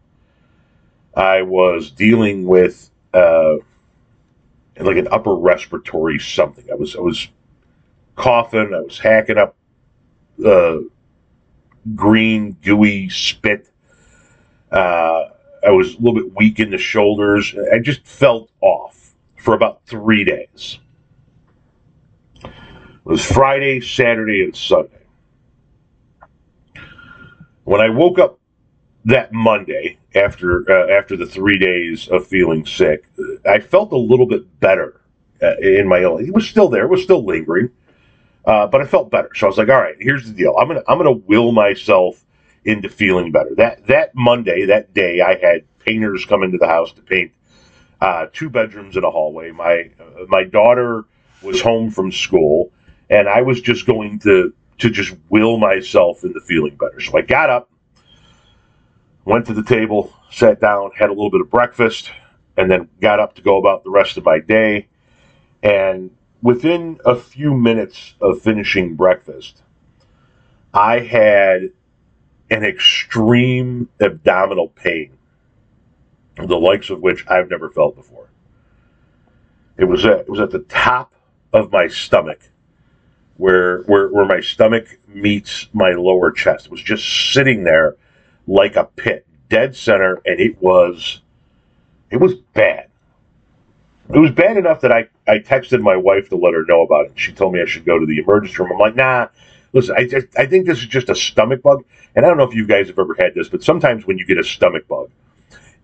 I 1.16 1.44
was 1.44 1.92
dealing 1.92 2.46
with 2.46 2.90
uh, 3.14 3.56
like 4.80 4.98
an 4.98 5.08
upper 5.12 5.36
respiratory 5.36 6.20
something. 6.20 6.66
I 6.70 6.76
was 6.76 6.96
I 6.96 7.00
was 7.00 7.28
coughing. 8.16 8.74
I 8.74 8.82
was 8.82 9.00
hacking 9.00 9.38
up 9.38 9.56
uh, 10.46 10.80
green 11.94 12.58
gooey 12.64 13.08
spit 13.10 13.70
uh, 14.72 15.30
I 15.66 15.72
was 15.72 15.96
a 15.96 15.98
little 15.98 16.14
bit 16.14 16.36
weak 16.36 16.60
in 16.60 16.70
the 16.70 16.78
shoulders. 16.78 17.56
I 17.74 17.80
just 17.80 18.06
felt 18.06 18.50
off 18.62 19.14
for 19.38 19.54
about 19.54 19.86
three 19.86 20.24
days. 20.24 20.80
It 22.44 22.52
was 23.04 23.24
Friday, 23.24 23.82
Saturday, 23.82 24.44
and 24.44 24.56
Sunday. 24.56 25.06
When 27.64 27.82
I 27.82 27.90
woke 27.90 28.20
up 28.20 28.40
that 29.06 29.32
Monday 29.32 29.98
after 30.16 30.70
uh, 30.70 30.92
after 30.92 31.16
the 31.16 31.26
three 31.26 31.58
days 31.58 32.08
of 32.10 32.28
feeling 32.28 32.66
sick, 32.66 33.06
I 33.48 33.60
felt 33.60 33.92
a 33.92 33.98
little 33.98 34.26
bit 34.26 34.60
better 34.60 35.02
uh, 35.42 35.58
in 35.58 35.88
my 35.88 36.02
illness. 36.02 36.28
It 36.28 36.34
was 36.34 36.48
still 36.48 36.70
there, 36.70 36.86
it 36.86 36.90
was 36.90 37.04
still 37.04 37.24
lingering, 37.24 37.70
uh, 38.46 38.68
but 38.68 38.82
I 38.82 38.86
felt 38.86 39.12
better. 39.12 39.30
So 39.36 39.48
I 39.48 39.50
was 39.50 39.58
like, 39.58 39.70
all 39.70 39.82
right, 39.82 39.96
here's 40.00 40.26
the 40.26 40.34
deal. 40.34 40.56
I'm 40.58 40.68
gonna 40.68 40.84
I'm 40.88 40.98
gonna 40.98 41.12
will 41.12 41.52
myself 41.52 42.24
into 42.66 42.90
feeling 42.90 43.32
better. 43.32 43.54
That 43.56 43.88
that 43.88 44.16
Monday, 44.16 44.66
that 44.66 44.94
day, 44.94 45.22
I 45.22 45.38
had 45.38 45.64
painters 45.80 46.26
come 46.26 46.44
into 46.44 46.58
the 46.58 46.68
house 46.68 46.92
to 46.94 47.02
paint 47.02 47.32
uh, 48.02 48.28
two 48.34 48.50
bedrooms 48.50 48.96
and 48.96 49.06
a 49.06 49.12
hallway. 49.12 49.52
My 49.52 49.92
uh, 50.00 50.26
my 50.28 50.44
daughter 50.44 51.06
was 51.42 51.62
home 51.62 51.92
from 51.92 52.12
school, 52.12 52.72
and 53.10 53.30
I 53.30 53.42
was 53.44 53.62
just 53.62 53.86
going 53.86 54.20
to 54.20 54.54
to 54.80 54.90
just 54.90 55.16
will 55.30 55.58
myself 55.58 56.24
into 56.24 56.42
feeling 56.42 56.76
better. 56.76 57.00
So 57.00 57.18
I 57.18 57.22
got 57.22 57.50
up, 57.50 57.70
went 59.24 59.46
to 59.46 59.54
the 59.54 59.64
table, 59.64 60.14
sat 60.32 60.60
down, 60.60 60.92
had 60.98 61.10
a 61.10 61.14
little 61.14 61.32
bit 61.32 61.42
of 61.42 61.50
breakfast, 61.50 62.12
and 62.58 62.70
then 62.70 62.90
got 63.00 63.20
up 63.20 63.36
to 63.36 63.42
go 63.42 63.58
about 63.58 63.84
the 63.84 63.92
rest 63.92 64.18
of 64.18 64.26
my 64.26 64.40
day. 64.40 64.88
And 65.64 66.12
within 66.42 67.00
a 67.06 67.16
few 67.16 67.54
minutes 67.54 68.16
of 68.20 68.42
finishing 68.42 68.96
breakfast, 68.96 69.62
I 70.74 71.00
had 71.00 71.72
an 72.50 72.64
extreme 72.64 73.90
abdominal 74.00 74.70
pain, 74.70 75.18
the 76.38 76.58
likes 76.58 76.90
of 76.90 77.02
which 77.02 77.26
I've 77.28 77.50
never 77.50 77.70
felt 77.70 77.96
before. 77.96 78.30
It 79.78 79.86
was 79.86 80.06
at, 80.06 80.20
it 80.22 80.30
was 80.30 80.40
at 80.40 80.52
the 80.52 80.60
top 80.60 81.14
of 81.54 81.72
my 81.72 81.88
stomach, 81.88 82.40
where 83.38 83.82
where 83.84 84.08
where 84.10 84.26
my 84.26 84.40
stomach 84.40 84.98
meets 85.08 85.68
my 85.74 85.92
lower 85.92 86.32
chest. 86.32 86.66
It 86.68 86.72
was 86.72 86.82
just 86.82 87.34
sitting 87.34 87.64
there 87.64 87.96
like 88.48 88.76
a 88.76 88.86
pit, 88.86 89.26
dead 89.50 89.76
center, 89.76 90.22
and 90.26 90.40
it 90.40 90.62
was 90.62 91.22
it 92.10 92.18
was 92.18 92.36
bad. 92.54 92.90
It 94.14 94.20
was 94.20 94.32
bad 94.32 94.58
enough 94.58 94.82
that 94.82 94.92
I, 94.92 95.08
I 95.28 95.40
texted 95.40 95.82
my 95.82 95.98
wife 95.98 96.30
to 96.30 96.36
let 96.36 96.54
her 96.54 96.64
know 96.66 96.84
about 96.84 97.08
it. 97.08 97.14
She 97.16 97.34
told 97.34 97.54
me 97.54 97.62
I 97.62 97.66
should 97.66 97.86
go 97.86 97.98
to 97.98 98.06
the 98.06 98.20
emergency 98.20 98.56
room. 98.62 98.72
I'm 98.74 98.78
like, 98.78 98.96
nah, 98.96 99.30
listen, 99.76 99.96
I, 99.98 100.10
I 100.42 100.46
think 100.48 100.66
this 100.66 100.80
is 100.80 100.88
just 100.88 101.10
a 101.10 101.16
stomach 101.16 101.62
bug. 101.62 101.84
And 102.16 102.26
I 102.26 102.30
don't 102.30 102.38
know 102.38 102.46
if 102.46 102.56
you 102.56 102.66
guys 102.66 102.88
have 102.88 102.98
ever 102.98 103.14
had 103.20 103.36
this, 103.36 103.50
but 103.50 103.62
sometimes 103.62 104.08
when 104.08 104.18
you 104.18 104.26
get 104.26 104.40
a 104.40 104.44
stomach 104.44 104.88
bug, 104.88 105.12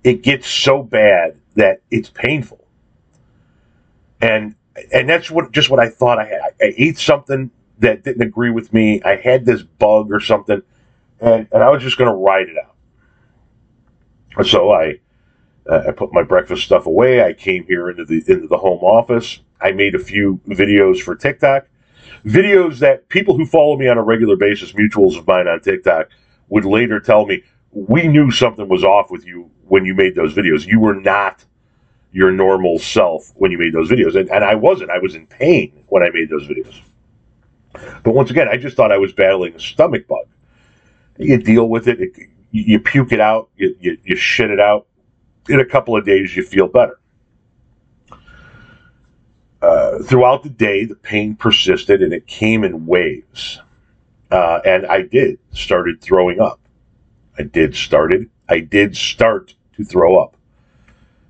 it 0.03 0.24
gets 0.24 0.48
so 0.48 0.81
bad 0.81 1.38
that 1.55 1.81
it's 1.91 2.10
painful. 2.10 2.65
And 4.21 4.55
and 4.93 5.10
that's 5.10 5.29
what 5.29 5.51
just 5.51 5.69
what 5.69 5.79
I 5.79 5.89
thought 5.89 6.17
I 6.17 6.25
had. 6.25 6.41
I, 6.41 6.65
I 6.65 6.74
ate 6.77 6.98
something 6.98 7.51
that 7.79 8.03
didn't 8.03 8.21
agree 8.21 8.50
with 8.50 8.71
me. 8.74 9.01
I 9.03 9.17
had 9.17 9.45
this 9.45 9.62
bug 9.62 10.12
or 10.12 10.21
something, 10.21 10.62
and, 11.19 11.48
and 11.51 11.62
I 11.63 11.69
was 11.69 11.83
just 11.83 11.98
going 11.98 12.10
to 12.10 12.15
ride 12.15 12.48
it 12.48 12.55
out. 12.57 12.75
So 14.48 14.71
I 14.71 15.00
uh, 15.69 15.83
I 15.89 15.91
put 15.91 16.13
my 16.13 16.24
breakfast 16.24 16.63
stuff 16.63 16.86
away. 16.86 17.21
I 17.21 17.33
came 17.33 17.65
here 17.65 17.89
into 17.89 18.05
the 18.05 18.24
into 18.27 18.48
the 18.48 18.57
home 18.57 18.79
office. 18.83 19.41
I 19.60 19.74
made 19.74 19.93
a 19.93 20.00
few 20.00 20.39
videos 20.48 21.01
for 21.01 21.15
TikTok, 21.15 21.67
videos 22.25 22.79
that 22.79 23.07
people 23.09 23.35
who 23.35 23.45
follow 23.45 23.77
me 23.77 23.87
on 23.87 23.97
a 23.97 24.03
regular 24.03 24.35
basis, 24.35 24.73
mutuals 24.73 25.17
of 25.17 25.27
mine 25.27 25.47
on 25.47 25.61
TikTok, 25.61 26.09
would 26.49 26.65
later 26.65 26.99
tell 26.99 27.25
me 27.25 27.43
we 27.71 28.07
knew 28.07 28.31
something 28.31 28.67
was 28.67 28.83
off 28.83 29.09
with 29.09 29.25
you 29.25 29.49
when 29.67 29.85
you 29.85 29.93
made 29.93 30.15
those 30.15 30.33
videos. 30.33 30.65
You 30.65 30.79
were 30.79 30.95
not 30.95 31.45
your 32.11 32.31
normal 32.31 32.77
self 32.77 33.31
when 33.35 33.51
you 33.51 33.57
made 33.57 33.73
those 33.73 33.89
videos. 33.89 34.19
And, 34.19 34.29
and 34.29 34.43
I 34.43 34.55
wasn't. 34.55 34.91
I 34.91 34.99
was 34.99 35.15
in 35.15 35.27
pain 35.27 35.83
when 35.87 36.03
I 36.03 36.09
made 36.09 36.29
those 36.29 36.47
videos. 36.47 36.81
But 38.03 38.13
once 38.13 38.29
again, 38.29 38.49
I 38.49 38.57
just 38.57 38.75
thought 38.75 38.91
I 38.91 38.97
was 38.97 39.13
battling 39.13 39.55
a 39.55 39.59
stomach 39.59 40.07
bug. 40.07 40.25
You 41.17 41.37
deal 41.37 41.69
with 41.69 41.87
it, 41.87 42.01
it 42.01 42.11
you, 42.51 42.79
puke 42.79 43.13
it 43.13 43.21
out, 43.21 43.49
you, 43.55 43.75
you, 43.79 43.97
you 44.03 44.15
shit 44.15 44.51
it 44.51 44.59
out. 44.59 44.87
In 45.47 45.59
a 45.59 45.65
couple 45.65 45.95
of 45.95 46.05
days, 46.05 46.35
you 46.35 46.43
feel 46.43 46.67
better. 46.67 46.99
Uh, 49.62 50.00
throughout 50.00 50.44
the 50.44 50.50
day, 50.50 50.86
the 50.86 50.96
pain 50.96 51.36
persisted 51.36 52.01
and 52.01 52.13
it 52.13 52.25
came 52.25 52.63
in 52.63 52.86
waves. 52.86 53.62
Uh, 54.32 54.60
and 54.65 54.86
I 54.88 55.03
did 55.03 55.38
started 55.51 56.01
throwing 56.01 56.39
up. 56.39 56.60
I 57.38 57.44
did 57.44 57.75
started. 57.75 58.30
I 58.50 58.60
did 58.60 58.96
start 58.96 59.53
to 59.75 59.84
throw 59.84 60.18
up. 60.18 60.36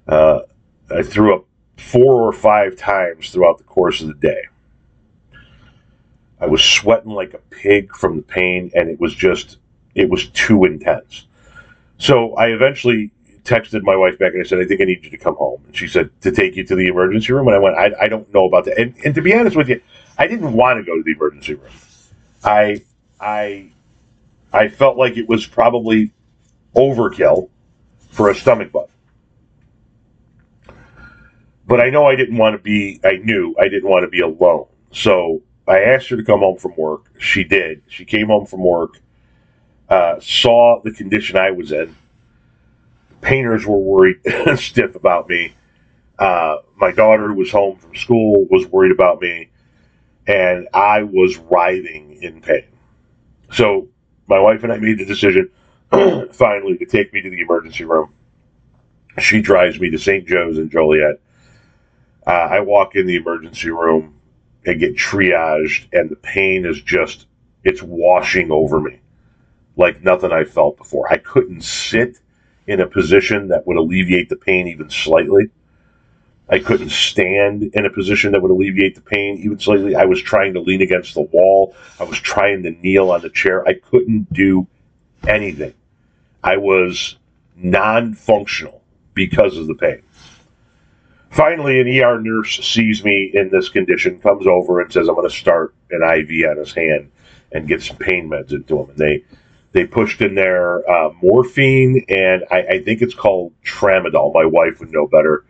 Uh, 0.08 0.42
I 0.90 1.04
threw 1.04 1.36
up 1.36 1.46
four 1.78 2.22
or 2.22 2.32
five 2.32 2.76
times 2.76 3.32
throughout 3.32 3.58
the 3.58 3.64
course 3.64 4.02
of 4.02 4.08
the 4.08 4.14
day. 4.14 4.44
I 6.40 6.48
was 6.48 6.64
sweating 6.64 7.12
like 7.12 7.34
a 7.34 7.40
pig 7.50 7.96
from 7.96 8.18
the 8.18 8.24
pain, 8.24 8.72
and 8.76 8.90
it 8.90 9.00
was 9.00 9.14
just, 9.14 9.58
it 9.94 10.10
was 10.10 10.28
too 10.30 10.66
intense. 10.66 11.28
So 11.98 12.34
I 12.36 12.48
eventually 12.48 13.12
texted 13.44 13.84
my 13.84 13.96
wife 13.96 14.20
back 14.20 14.34
and 14.34 14.42
I 14.42 14.46
said, 14.46 14.60
I 14.60 14.66
think 14.66 14.82
I 14.82 14.86
need 14.86 15.04
you 15.04 15.12
to 15.12 15.18
come 15.18 15.36
home. 15.36 15.62
And 15.66 15.76
she 15.76 15.88
said, 15.88 16.10
to 16.22 16.32
take 16.32 16.56
you 16.56 16.64
to 16.66 16.76
the 16.76 16.88
emergency 16.88 17.34
room. 17.34 17.48
And 17.48 17.56
I 17.56 17.60
went, 17.60 17.76
I, 17.78 17.92
I 18.02 18.08
don't 18.08 18.32
know 18.34 18.46
about 18.46 18.66
that. 18.66 18.80
And, 18.80 18.96
and 19.04 19.16
to 19.16 19.22
be 19.22 19.34
honest 19.34 19.56
with 19.56 19.70
you, 19.70 19.82
I 20.18 20.28
didn't 20.28 20.54
want 20.54 20.80
to 20.80 20.84
go 20.84 20.96
to 20.96 21.04
the 21.04 21.12
emergency 21.12 21.56
room. 21.56 21.72
I, 22.44 22.84
I, 23.20 23.72
I 24.54 24.68
felt 24.68 24.98
like 24.98 25.18
it 25.18 25.28
was 25.28 25.46
probably 25.46 26.12
overkill 26.76 27.50
for 28.10 28.30
a 28.30 28.36
stomach 28.36 28.72
bug. 28.72 28.90
But 31.68 31.80
I 31.80 31.90
know 31.90 32.06
I 32.06 32.16
didn't 32.16 32.38
want 32.38 32.56
to 32.56 32.62
be, 32.62 33.00
I 33.04 33.18
knew 33.18 33.56
I 33.60 33.70
didn't 33.70 33.90
want 33.90 34.04
to 34.04 34.10
be 34.10 34.20
alone. 34.20 34.68
So 34.92 35.42
I 35.68 35.80
asked 35.84 36.10
her 36.10 36.18
to 36.18 36.24
come 36.24 36.40
home 36.40 36.58
from 36.58 36.76
work. 36.76 37.06
She 37.18 37.44
did. 37.44 37.82
She 37.88 38.04
came 38.04 38.28
home 38.28 38.46
from 38.46 38.64
work, 38.64 39.00
uh, 39.90 40.20
saw 40.20 40.82
the 40.84 40.92
condition 40.92 41.38
I 41.38 41.52
was 41.52 41.72
in. 41.72 41.96
Painters 43.22 43.66
were 43.66 43.78
worried 43.78 44.18
stiff 44.58 44.96
about 44.96 45.30
me. 45.30 45.54
Uh, 46.20 46.58
my 46.78 46.92
daughter, 46.92 47.28
who 47.28 47.36
was 47.36 47.52
home 47.52 47.78
from 47.78 47.96
school, 47.96 48.46
was 48.50 48.68
worried 48.68 48.92
about 48.92 49.22
me. 49.22 49.50
And 50.28 50.68
I 50.74 51.04
was 51.04 51.38
writhing 51.38 52.22
in 52.22 52.42
pain. 52.42 52.68
So 53.52 53.88
my 54.28 54.40
wife 54.40 54.64
and 54.64 54.72
I 54.72 54.78
made 54.78 55.00
the 55.00 55.06
decision 55.06 55.50
finally 56.32 56.78
to 56.78 56.86
take 56.86 57.14
me 57.14 57.22
to 57.22 57.30
the 57.30 57.40
emergency 57.42 57.86
room. 57.86 58.14
She 59.20 59.42
drives 59.42 59.80
me 59.80 59.90
to 59.90 59.98
St. 59.98 60.28
Joe's 60.28 60.58
in 60.58 60.70
Joliet 60.70 61.20
uh, 62.26 62.32
I 62.32 62.60
walk 62.60 62.96
in 62.96 63.08
the 63.08 63.16
emergency 63.16 63.70
room 63.70 64.20
and 64.66 64.80
get 64.80 64.96
triaged, 64.96 65.88
and 65.92 66.10
the 66.10 66.16
pain 66.16 66.66
is 66.66 66.82
just, 66.82 67.26
it's 67.64 67.82
washing 67.82 68.52
over 68.52 68.80
me 68.80 69.00
like 69.76 70.04
nothing 70.04 70.32
I 70.32 70.44
felt 70.44 70.78
before. 70.78 71.12
I 71.12 71.18
couldn't 71.18 71.62
sit 71.62 72.20
in 72.72 72.80
a 72.80 72.88
position 72.88 73.50
that 73.50 73.68
would 73.68 73.78
alleviate 73.78 74.30
the 74.30 74.36
pain 74.36 74.68
even 74.68 74.90
slightly. 74.90 75.50
I 76.50 76.60
couldn't 76.60 76.92
stand 76.92 77.64
in 77.64 77.86
a 77.86 77.90
position 77.90 78.32
that 78.32 78.42
would 78.42 78.52
alleviate 78.52 78.96
the 78.96 79.02
pain 79.02 79.38
even 79.38 79.60
slightly. 79.60 79.96
I 79.96 80.06
was 80.06 80.22
trying 80.22 80.54
to 80.54 80.60
lean 80.60 80.82
against 80.82 81.14
the 81.14 81.22
wall. 81.22 81.76
I 82.00 82.04
was 82.04 82.20
trying 82.20 82.64
to 82.64 82.72
kneel 82.72 83.12
on 83.12 83.22
the 83.22 83.30
chair. 83.30 83.66
I 83.68 83.76
couldn't 83.76 84.32
do 84.34 84.68
anything. 85.28 85.74
I 86.44 86.58
was 86.58 87.18
non 87.56 88.14
functional 88.16 88.82
because 89.14 89.58
of 89.58 89.68
the 89.68 89.76
pain. 89.76 90.02
Finally, 91.30 91.80
an 91.80 91.88
ER 91.88 92.20
nurse 92.20 92.60
sees 92.66 93.04
me 93.06 93.32
in 93.34 93.50
this 93.50 93.70
condition, 93.70 94.20
comes 94.20 94.46
over 94.46 94.82
and 94.82 94.92
says, 94.92 95.08
"I'm 95.08 95.16
going 95.16 95.30
to 95.30 95.34
start 95.34 95.74
an 95.90 96.02
IV 96.04 96.50
on 96.50 96.58
his 96.58 96.74
hand 96.74 97.10
and 97.54 97.68
get 97.68 97.82
some 97.82 97.98
pain 97.98 98.30
meds 98.30 98.52
into 98.52 98.80
him." 98.80 98.90
And 98.90 98.98
they 98.98 99.24
they 99.74 99.86
pushed 99.86 100.22
in 100.22 100.36
there 100.36 100.90
uh, 100.90 101.12
morphine 101.22 102.06
and 102.10 102.44
I, 102.52 102.62
I, 102.62 102.84
think 102.84 103.02
it's 103.02 103.14
called 103.14 103.54
tramadol. 103.64 104.34
My 104.34 104.46
wife 104.46 104.80
would 104.80 104.92
know 104.92 105.08
better 105.08 105.46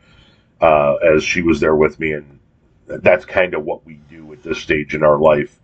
uh, 0.62 0.96
as 0.96 1.24
she 1.24 1.42
was 1.42 1.60
there 1.60 1.76
with 1.76 2.00
me, 2.00 2.14
and 2.14 2.40
that's 2.88 3.26
kind 3.26 3.54
of 3.54 3.64
what 3.64 3.86
we 3.86 3.96
do 4.10 4.32
at 4.34 4.44
this 4.44 4.60
stage 4.60 4.94
in 4.94 5.04
our 5.04 5.18
life. 5.18 5.60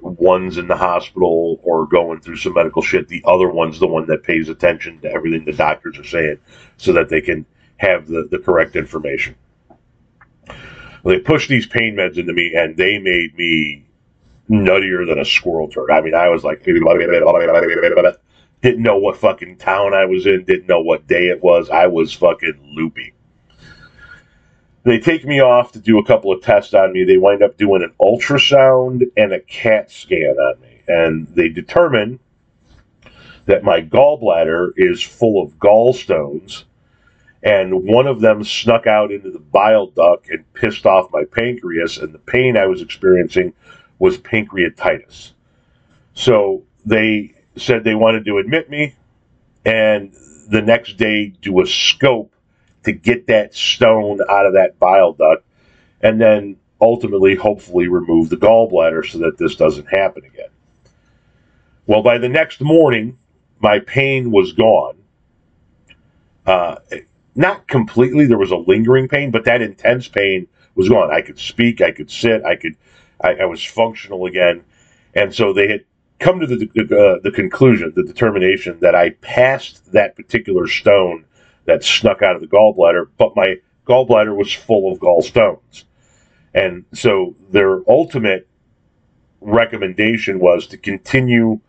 One's 0.00 0.56
in 0.56 0.66
the 0.66 0.76
hospital 0.76 1.60
or 1.62 1.86
going 1.86 2.20
through 2.20 2.38
some 2.38 2.54
medical 2.54 2.82
shit. 2.82 3.06
The 3.06 3.22
other 3.26 3.48
one's 3.48 3.78
the 3.78 3.86
one 3.86 4.06
that 4.06 4.22
pays 4.22 4.48
attention 4.48 5.00
to 5.00 5.12
everything 5.12 5.44
the 5.44 5.52
doctors 5.52 5.98
are 5.98 6.04
saying 6.04 6.38
so 6.78 6.94
that 6.94 7.10
they 7.10 7.20
can 7.20 7.44
have 7.76 8.08
the, 8.08 8.26
the 8.30 8.38
correct 8.38 8.76
information. 8.76 9.36
They 11.04 11.18
pushed 11.18 11.50
these 11.50 11.66
pain 11.66 11.96
meds 11.96 12.16
into 12.16 12.32
me, 12.32 12.54
and 12.56 12.76
they 12.76 12.98
made 12.98 13.36
me 13.36 13.83
nuttier 14.48 15.06
than 15.06 15.18
a 15.18 15.24
squirrel 15.24 15.68
turd. 15.68 15.90
I 15.90 16.00
mean, 16.00 16.14
I 16.14 16.28
was 16.28 16.44
like, 16.44 16.64
didn't 16.64 16.82
know 18.82 18.96
what 18.96 19.16
fucking 19.16 19.56
town 19.58 19.94
I 19.94 20.04
was 20.04 20.26
in, 20.26 20.44
didn't 20.44 20.68
know 20.68 20.80
what 20.80 21.06
day 21.06 21.28
it 21.28 21.42
was. 21.42 21.70
I 21.70 21.86
was 21.86 22.12
fucking 22.12 22.74
loopy. 22.74 23.14
They 24.84 24.98
take 24.98 25.24
me 25.24 25.40
off 25.40 25.72
to 25.72 25.78
do 25.78 25.98
a 25.98 26.04
couple 26.04 26.30
of 26.30 26.42
tests 26.42 26.74
on 26.74 26.92
me. 26.92 27.04
They 27.04 27.16
wind 27.16 27.42
up 27.42 27.56
doing 27.56 27.82
an 27.82 27.94
ultrasound 28.00 29.02
and 29.16 29.32
a 29.32 29.40
CAT 29.40 29.90
scan 29.90 30.36
on 30.36 30.60
me, 30.60 30.82
and 30.86 31.26
they 31.28 31.48
determine 31.48 32.20
that 33.46 33.64
my 33.64 33.80
gallbladder 33.80 34.72
is 34.76 35.02
full 35.02 35.42
of 35.42 35.58
gallstones 35.58 36.64
and 37.44 37.84
one 37.84 38.06
of 38.06 38.22
them 38.22 38.42
snuck 38.42 38.86
out 38.86 39.12
into 39.12 39.30
the 39.30 39.38
bile 39.38 39.88
duct 39.88 40.30
and 40.30 40.50
pissed 40.54 40.86
off 40.86 41.12
my 41.12 41.24
pancreas, 41.24 41.98
and 41.98 42.12
the 42.12 42.18
pain 42.18 42.56
I 42.56 42.66
was 42.66 42.80
experiencing 42.80 43.52
was 43.98 44.18
pancreatitis. 44.18 45.32
So 46.14 46.64
they 46.84 47.34
said 47.56 47.84
they 47.84 47.94
wanted 47.94 48.24
to 48.26 48.38
admit 48.38 48.68
me, 48.70 48.94
and 49.64 50.12
the 50.48 50.62
next 50.62 50.96
day 50.96 51.28
do 51.40 51.60
a 51.60 51.66
scope 51.66 52.32
to 52.84 52.92
get 52.92 53.26
that 53.28 53.54
stone 53.54 54.20
out 54.28 54.46
of 54.46 54.54
that 54.54 54.78
bile 54.78 55.12
duct, 55.12 55.44
and 56.02 56.20
then 56.20 56.56
ultimately, 56.80 57.34
hopefully, 57.34 57.88
remove 57.88 58.28
the 58.28 58.36
gallbladder 58.36 59.10
so 59.10 59.18
that 59.18 59.38
this 59.38 59.56
doesn't 59.56 59.86
happen 59.86 60.24
again. 60.24 60.50
Well, 61.86 62.02
by 62.02 62.18
the 62.18 62.28
next 62.28 62.60
morning, 62.60 63.18
my 63.60 63.78
pain 63.78 64.30
was 64.30 64.52
gone. 64.52 64.96
Uh, 66.46 66.76
not 67.34 67.66
completely, 67.66 68.26
there 68.26 68.38
was 68.38 68.50
a 68.50 68.56
lingering 68.56 69.08
pain, 69.08 69.30
but 69.30 69.44
that 69.44 69.62
intense 69.62 70.08
pain 70.08 70.46
was 70.74 70.88
gone. 70.88 71.10
I 71.10 71.22
could 71.22 71.38
speak, 71.38 71.80
I 71.80 71.90
could 71.90 72.10
sit, 72.10 72.44
I 72.44 72.56
could, 72.56 72.76
I, 73.24 73.42
I 73.42 73.44
was 73.46 73.64
functional 73.64 74.26
again. 74.26 74.62
And 75.14 75.34
so 75.34 75.52
they 75.52 75.68
had 75.68 75.84
come 76.18 76.40
to 76.40 76.46
the, 76.46 76.54
uh, 76.54 77.20
the 77.22 77.30
conclusion, 77.30 77.92
the 77.96 78.02
determination 78.02 78.78
that 78.80 78.94
I 78.94 79.10
passed 79.10 79.92
that 79.92 80.16
particular 80.16 80.66
stone 80.66 81.24
that 81.64 81.82
snuck 81.82 82.22
out 82.22 82.36
of 82.36 82.42
the 82.42 82.46
gallbladder, 82.46 83.08
but 83.16 83.34
my 83.34 83.56
gallbladder 83.86 84.36
was 84.36 84.52
full 84.52 84.92
of 84.92 84.98
gallstones. 84.98 85.84
And 86.54 86.84
so 86.92 87.34
their 87.50 87.88
ultimate 87.90 88.46
recommendation 89.40 90.38
was 90.38 90.66
to 90.68 90.78
continue 90.78 91.60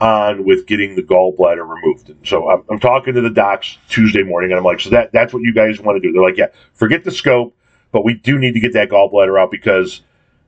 on 0.00 0.44
with 0.44 0.66
getting 0.66 0.94
the 0.96 1.02
gallbladder 1.02 1.68
removed. 1.68 2.10
And 2.10 2.26
so 2.26 2.48
I'm, 2.50 2.64
I'm, 2.68 2.80
talking 2.80 3.14
to 3.14 3.20
the 3.20 3.30
docs 3.30 3.78
Tuesday 3.88 4.22
morning, 4.22 4.50
and 4.50 4.58
I'm 4.58 4.64
like, 4.64 4.80
so 4.80 4.90
that 4.90 5.12
that's 5.12 5.32
what 5.32 5.42
you 5.42 5.52
guys 5.52 5.80
want 5.80 5.96
to 5.96 6.00
do? 6.00 6.12
They're 6.12 6.22
like, 6.22 6.36
yeah, 6.36 6.48
forget 6.74 7.04
the 7.04 7.10
scope, 7.10 7.56
but 7.92 8.04
we 8.04 8.14
do 8.14 8.38
need 8.38 8.52
to 8.52 8.60
get 8.60 8.72
that 8.74 8.90
gallbladder 8.90 9.40
out 9.40 9.50
because 9.50 10.02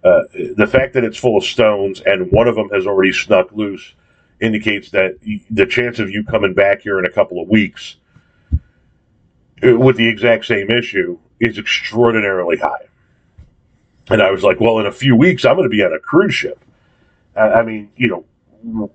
uh, 0.04 0.22
the 0.56 0.66
fact 0.66 0.94
that 0.94 1.04
it's 1.04 1.16
full 1.16 1.36
of 1.36 1.44
stones 1.44 2.00
and 2.06 2.30
one 2.30 2.48
of 2.48 2.54
them 2.54 2.68
has 2.70 2.86
already 2.86 3.12
snuck 3.12 3.50
loose 3.52 3.94
indicates 4.40 4.90
that 4.90 5.18
the 5.50 5.66
chance 5.66 5.98
of 5.98 6.10
you 6.10 6.22
coming 6.22 6.54
back 6.54 6.82
here 6.82 6.98
in 6.98 7.06
a 7.06 7.10
couple 7.10 7.40
of 7.40 7.48
weeks 7.48 7.96
uh, 9.64 9.76
with 9.76 9.96
the 9.96 10.06
exact 10.06 10.44
same 10.44 10.70
issue 10.70 11.18
is 11.40 11.58
extraordinarily 11.58 12.56
high. 12.56 12.86
And 14.08 14.22
I 14.22 14.30
was 14.30 14.42
like, 14.42 14.60
well, 14.60 14.78
in 14.78 14.86
a 14.86 14.92
few 14.92 15.16
weeks, 15.16 15.44
I'm 15.44 15.56
going 15.56 15.68
to 15.68 15.74
be 15.74 15.82
on 15.82 15.92
a 15.92 15.98
cruise 15.98 16.34
ship. 16.34 16.62
I 17.34 17.62
mean, 17.62 17.90
you 17.96 18.24
know, 18.62 18.90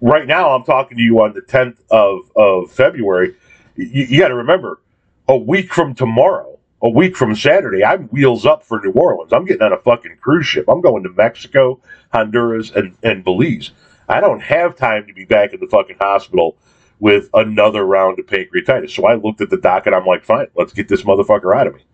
right 0.00 0.26
now 0.26 0.50
I'm 0.50 0.64
talking 0.64 0.96
to 0.96 1.02
you 1.02 1.20
on 1.20 1.34
the 1.34 1.42
10th 1.42 1.76
of, 1.90 2.30
of 2.34 2.70
February. 2.72 3.36
You, 3.76 4.04
you 4.04 4.18
got 4.20 4.28
to 4.28 4.34
remember, 4.34 4.80
a 5.28 5.36
week 5.36 5.72
from 5.72 5.94
tomorrow, 5.94 6.57
a 6.82 6.88
week 6.88 7.16
from 7.16 7.34
Saturday, 7.34 7.84
I'm 7.84 8.04
wheels 8.08 8.46
up 8.46 8.62
for 8.64 8.80
New 8.80 8.92
Orleans. 8.92 9.32
I'm 9.32 9.44
getting 9.44 9.62
on 9.62 9.72
a 9.72 9.78
fucking 9.78 10.18
cruise 10.20 10.46
ship. 10.46 10.66
I'm 10.68 10.80
going 10.80 11.02
to 11.02 11.10
Mexico, 11.10 11.80
Honduras, 12.12 12.70
and, 12.70 12.96
and 13.02 13.24
Belize. 13.24 13.72
I 14.08 14.20
don't 14.20 14.40
have 14.40 14.76
time 14.76 15.06
to 15.06 15.12
be 15.12 15.24
back 15.24 15.52
in 15.52 15.60
the 15.60 15.66
fucking 15.66 15.96
hospital 16.00 16.56
with 17.00 17.28
another 17.34 17.84
round 17.84 18.18
of 18.18 18.26
pancreatitis. 18.26 18.90
So 18.90 19.06
I 19.06 19.14
looked 19.14 19.40
at 19.40 19.50
the 19.50 19.56
doc 19.56 19.86
and 19.86 19.94
I'm 19.94 20.06
like, 20.06 20.24
fine, 20.24 20.46
let's 20.56 20.72
get 20.72 20.88
this 20.88 21.02
motherfucker 21.02 21.54
out 21.54 21.66
of 21.66 21.74
me. 21.74 21.84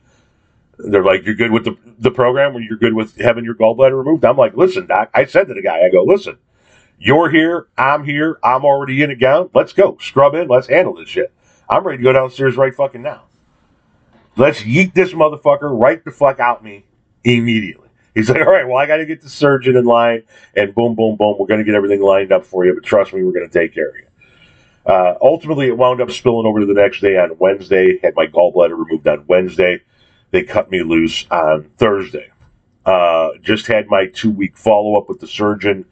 They're 0.79 1.05
like, 1.05 1.25
you're 1.25 1.35
good 1.35 1.53
with 1.53 1.65
the, 1.65 1.77
the 1.99 2.11
program 2.11 2.57
or 2.57 2.61
you're 2.61 2.79
good 2.79 2.95
with 2.95 3.17
having 3.19 3.45
your 3.45 3.55
gallbladder 3.55 3.97
removed? 3.97 4.25
I'm 4.25 4.37
like, 4.37 4.57
listen, 4.57 4.87
doc, 4.87 5.11
I 5.15 5.25
said 5.25 5.49
to 5.49 5.55
the 5.55 5.63
guy, 5.63 5.81
I 5.85 5.91
go, 5.91 6.05
listen, 6.05 6.37
you're 6.99 7.31
here. 7.31 7.69
I'm 7.77 8.05
here. 8.05 8.39
I'm 8.43 8.65
already 8.65 9.03
in 9.03 9.11
a 9.11 9.17
gown. 9.17 9.51
Let's 9.55 9.73
go. 9.73 9.99
Scrub 10.01 10.35
in. 10.35 10.49
Let's 10.49 10.69
handle 10.69 10.95
this 10.95 11.09
shit. 11.09 11.33
I'm 11.69 11.85
ready 11.85 11.99
to 11.99 12.05
go 12.05 12.13
downstairs 12.13 12.57
right 12.57 12.75
fucking 12.75 13.03
now. 13.03 13.25
Let's 14.37 14.63
yeet 14.63 14.95
this 14.95 15.13
motherfucker 15.13 15.71
right 15.71 16.05
the 16.05 16.11
fuck 16.11 16.41
out 16.41 16.65
me 16.65 16.85
immediately. 17.23 17.89
He's 18.15 18.29
like, 18.29 18.41
all 18.41 18.53
right, 18.53 18.67
well, 18.67 18.77
I 18.77 18.87
got 18.87 18.99
to 18.99 19.07
get 19.07 19.23
the 19.23 19.29
surgeon 19.29 19.77
in 19.77 19.85
line, 19.85 20.23
and 20.57 20.75
boom, 20.75 20.95
boom, 20.95 21.17
boom. 21.17 21.37
We're 21.39 21.47
going 21.47 21.59
to 21.59 21.65
get 21.65 21.75
everything 21.75 22.01
lined 22.01 22.33
up 22.33 22.45
for 22.45 22.65
you, 22.65 22.75
but 22.75 22.85
trust 22.85 23.13
me, 23.13 23.23
we're 23.23 23.33
going 23.33 23.49
to 23.49 23.59
take 23.61 23.75
care 23.75 23.89
of 23.89 23.97
you. 23.97 24.07
Uh, 24.87 25.15
ultimately, 25.21 25.67
it 25.67 25.77
wound 25.77 26.01
up 26.01 26.11
spilling 26.11 26.47
over 26.47 26.61
to 26.61 26.67
the 26.67 26.75
next 26.75 27.01
day 27.01 27.17
on 27.17 27.37
Wednesday. 27.39 27.99
Had 28.03 28.15
my 28.15 28.27
gallbladder 28.27 28.79
removed 28.79 29.07
on 29.09 29.25
Wednesday. 29.27 29.81
They 30.31 30.43
cut 30.43 30.71
me 30.71 30.83
loose 30.83 31.27
on 31.31 31.71
Thursday. 31.79 32.31
Uh, 32.85 33.31
just 33.41 33.67
had 33.67 33.87
my 33.89 34.07
two 34.07 34.31
week 34.31 34.59
follow 34.59 34.99
up 34.99 35.09
with 35.09 35.21
the 35.21 35.27
surgeon 35.27 35.87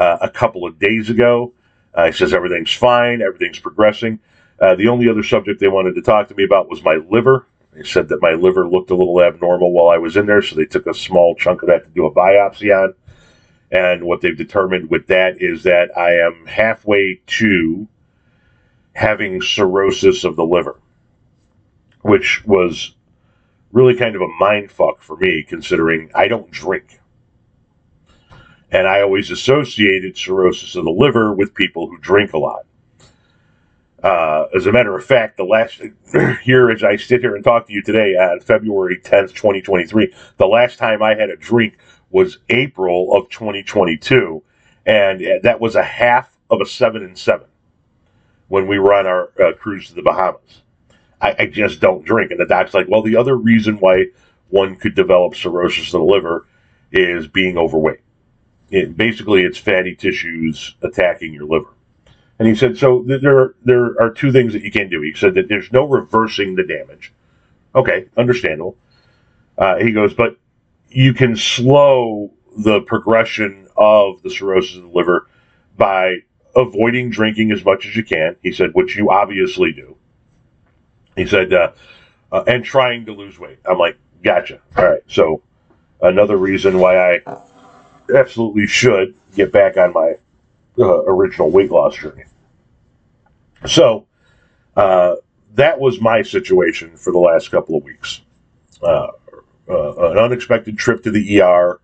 uh, 0.00 0.18
a 0.20 0.28
couple 0.28 0.66
of 0.66 0.78
days 0.78 1.08
ago. 1.08 1.52
Uh, 1.94 2.06
he 2.06 2.12
says 2.12 2.32
everything's 2.32 2.72
fine, 2.72 3.22
everything's 3.22 3.58
progressing. 3.58 4.18
Uh, 4.60 4.74
the 4.74 4.88
only 4.88 5.08
other 5.08 5.22
subject 5.22 5.60
they 5.60 5.68
wanted 5.68 5.94
to 5.94 6.02
talk 6.02 6.28
to 6.28 6.34
me 6.34 6.44
about 6.44 6.68
was 6.68 6.82
my 6.82 6.94
liver. 7.08 7.46
They 7.72 7.84
said 7.84 8.08
that 8.08 8.20
my 8.20 8.32
liver 8.32 8.68
looked 8.68 8.90
a 8.90 8.94
little 8.94 9.22
abnormal 9.22 9.72
while 9.72 9.88
I 9.88 9.98
was 9.98 10.16
in 10.16 10.26
there, 10.26 10.42
so 10.42 10.56
they 10.56 10.66
took 10.66 10.86
a 10.86 10.94
small 10.94 11.34
chunk 11.34 11.62
of 11.62 11.68
that 11.68 11.84
to 11.84 11.90
do 11.90 12.06
a 12.06 12.14
biopsy 12.14 12.70
on. 12.76 12.94
And 13.70 14.04
what 14.04 14.20
they've 14.20 14.36
determined 14.36 14.90
with 14.90 15.06
that 15.06 15.40
is 15.40 15.62
that 15.62 15.96
I 15.96 16.16
am 16.16 16.44
halfway 16.46 17.22
to 17.26 17.88
having 18.92 19.40
cirrhosis 19.40 20.24
of 20.24 20.36
the 20.36 20.44
liver, 20.44 20.78
which 22.02 22.44
was 22.44 22.94
really 23.72 23.96
kind 23.96 24.14
of 24.14 24.20
a 24.20 24.28
mind 24.28 24.70
fuck 24.70 25.00
for 25.00 25.16
me, 25.16 25.42
considering 25.42 26.10
I 26.14 26.28
don't 26.28 26.50
drink. 26.50 27.00
And 28.70 28.86
I 28.86 29.00
always 29.00 29.30
associated 29.30 30.18
cirrhosis 30.18 30.76
of 30.76 30.84
the 30.84 30.90
liver 30.90 31.32
with 31.32 31.54
people 31.54 31.88
who 31.88 31.96
drink 31.98 32.34
a 32.34 32.38
lot. 32.38 32.66
Uh, 34.02 34.46
as 34.54 34.66
a 34.66 34.72
matter 34.72 34.96
of 34.96 35.04
fact, 35.04 35.36
the 35.36 35.44
last 35.44 35.80
here, 36.42 36.70
as 36.70 36.82
I 36.82 36.96
sit 36.96 37.20
here 37.20 37.36
and 37.36 37.44
talk 37.44 37.66
to 37.66 37.72
you 37.72 37.82
today 37.82 38.16
on 38.16 38.40
February 38.40 38.98
10th, 38.98 39.34
2023, 39.34 40.12
the 40.38 40.46
last 40.46 40.78
time 40.78 41.02
I 41.02 41.14
had 41.14 41.30
a 41.30 41.36
drink 41.36 41.78
was 42.10 42.38
April 42.50 43.16
of 43.16 43.28
2022. 43.30 44.42
And 44.84 45.24
that 45.42 45.60
was 45.60 45.76
a 45.76 45.82
half 45.82 46.36
of 46.50 46.60
a 46.60 46.66
seven 46.66 47.04
and 47.04 47.16
seven 47.16 47.46
when 48.48 48.66
we 48.66 48.78
were 48.78 48.92
on 48.92 49.06
our 49.06 49.32
uh, 49.40 49.52
cruise 49.54 49.88
to 49.88 49.94
the 49.94 50.02
Bahamas. 50.02 50.62
I, 51.20 51.36
I, 51.38 51.46
just 51.46 51.80
don't 51.80 52.04
drink. 52.04 52.32
And 52.32 52.40
the 52.40 52.46
doc's 52.46 52.74
like, 52.74 52.88
well, 52.88 53.02
the 53.02 53.16
other 53.16 53.36
reason 53.36 53.76
why 53.76 54.06
one 54.48 54.74
could 54.74 54.96
develop 54.96 55.36
cirrhosis 55.36 55.94
of 55.94 56.00
the 56.00 56.04
liver 56.04 56.46
is 56.90 57.28
being 57.28 57.56
overweight 57.56 58.00
it, 58.72 58.96
basically 58.96 59.42
it's 59.42 59.58
fatty 59.58 59.94
tissues 59.94 60.74
attacking 60.82 61.32
your 61.32 61.44
liver. 61.44 61.68
And 62.42 62.48
he 62.48 62.56
said, 62.56 62.76
so 62.76 63.04
there 63.06 63.54
there 63.64 63.94
are 64.02 64.10
two 64.10 64.32
things 64.32 64.52
that 64.52 64.64
you 64.64 64.72
can 64.72 64.88
do. 64.88 65.00
He 65.00 65.14
said 65.14 65.34
that 65.34 65.46
there's 65.46 65.70
no 65.70 65.84
reversing 65.84 66.56
the 66.56 66.64
damage. 66.64 67.12
Okay, 67.72 68.06
understandable. 68.16 68.76
Uh, 69.56 69.76
he 69.76 69.92
goes, 69.92 70.12
but 70.12 70.36
you 70.88 71.14
can 71.14 71.36
slow 71.36 72.32
the 72.58 72.80
progression 72.80 73.68
of 73.76 74.20
the 74.24 74.28
cirrhosis 74.28 74.74
of 74.74 74.82
the 74.82 74.88
liver 74.88 75.28
by 75.76 76.16
avoiding 76.56 77.10
drinking 77.10 77.52
as 77.52 77.64
much 77.64 77.86
as 77.86 77.94
you 77.94 78.02
can. 78.02 78.34
He 78.42 78.50
said, 78.50 78.74
which 78.74 78.96
you 78.96 79.12
obviously 79.12 79.70
do. 79.70 79.96
He 81.14 81.28
said, 81.28 81.52
uh, 81.52 81.70
uh, 82.32 82.42
and 82.48 82.64
trying 82.64 83.06
to 83.06 83.12
lose 83.12 83.38
weight. 83.38 83.60
I'm 83.64 83.78
like, 83.78 83.96
gotcha. 84.24 84.60
All 84.76 84.84
right. 84.84 85.02
So 85.06 85.42
another 86.00 86.38
reason 86.38 86.80
why 86.80 86.98
I 86.98 87.40
absolutely 88.12 88.66
should 88.66 89.14
get 89.36 89.52
back 89.52 89.76
on 89.76 89.92
my 89.92 90.14
uh, 90.76 91.04
original 91.04 91.48
weight 91.48 91.70
loss 91.70 91.94
journey. 91.94 92.24
So 93.66 94.06
uh, 94.76 95.16
that 95.54 95.78
was 95.78 96.00
my 96.00 96.22
situation 96.22 96.96
for 96.96 97.12
the 97.12 97.18
last 97.18 97.50
couple 97.50 97.76
of 97.76 97.84
weeks. 97.84 98.22
Uh, 98.82 99.08
uh 99.68 100.10
an 100.10 100.18
unexpected 100.18 100.76
trip 100.76 101.04
to 101.04 101.10
the 101.10 101.40
ER, 101.40 101.80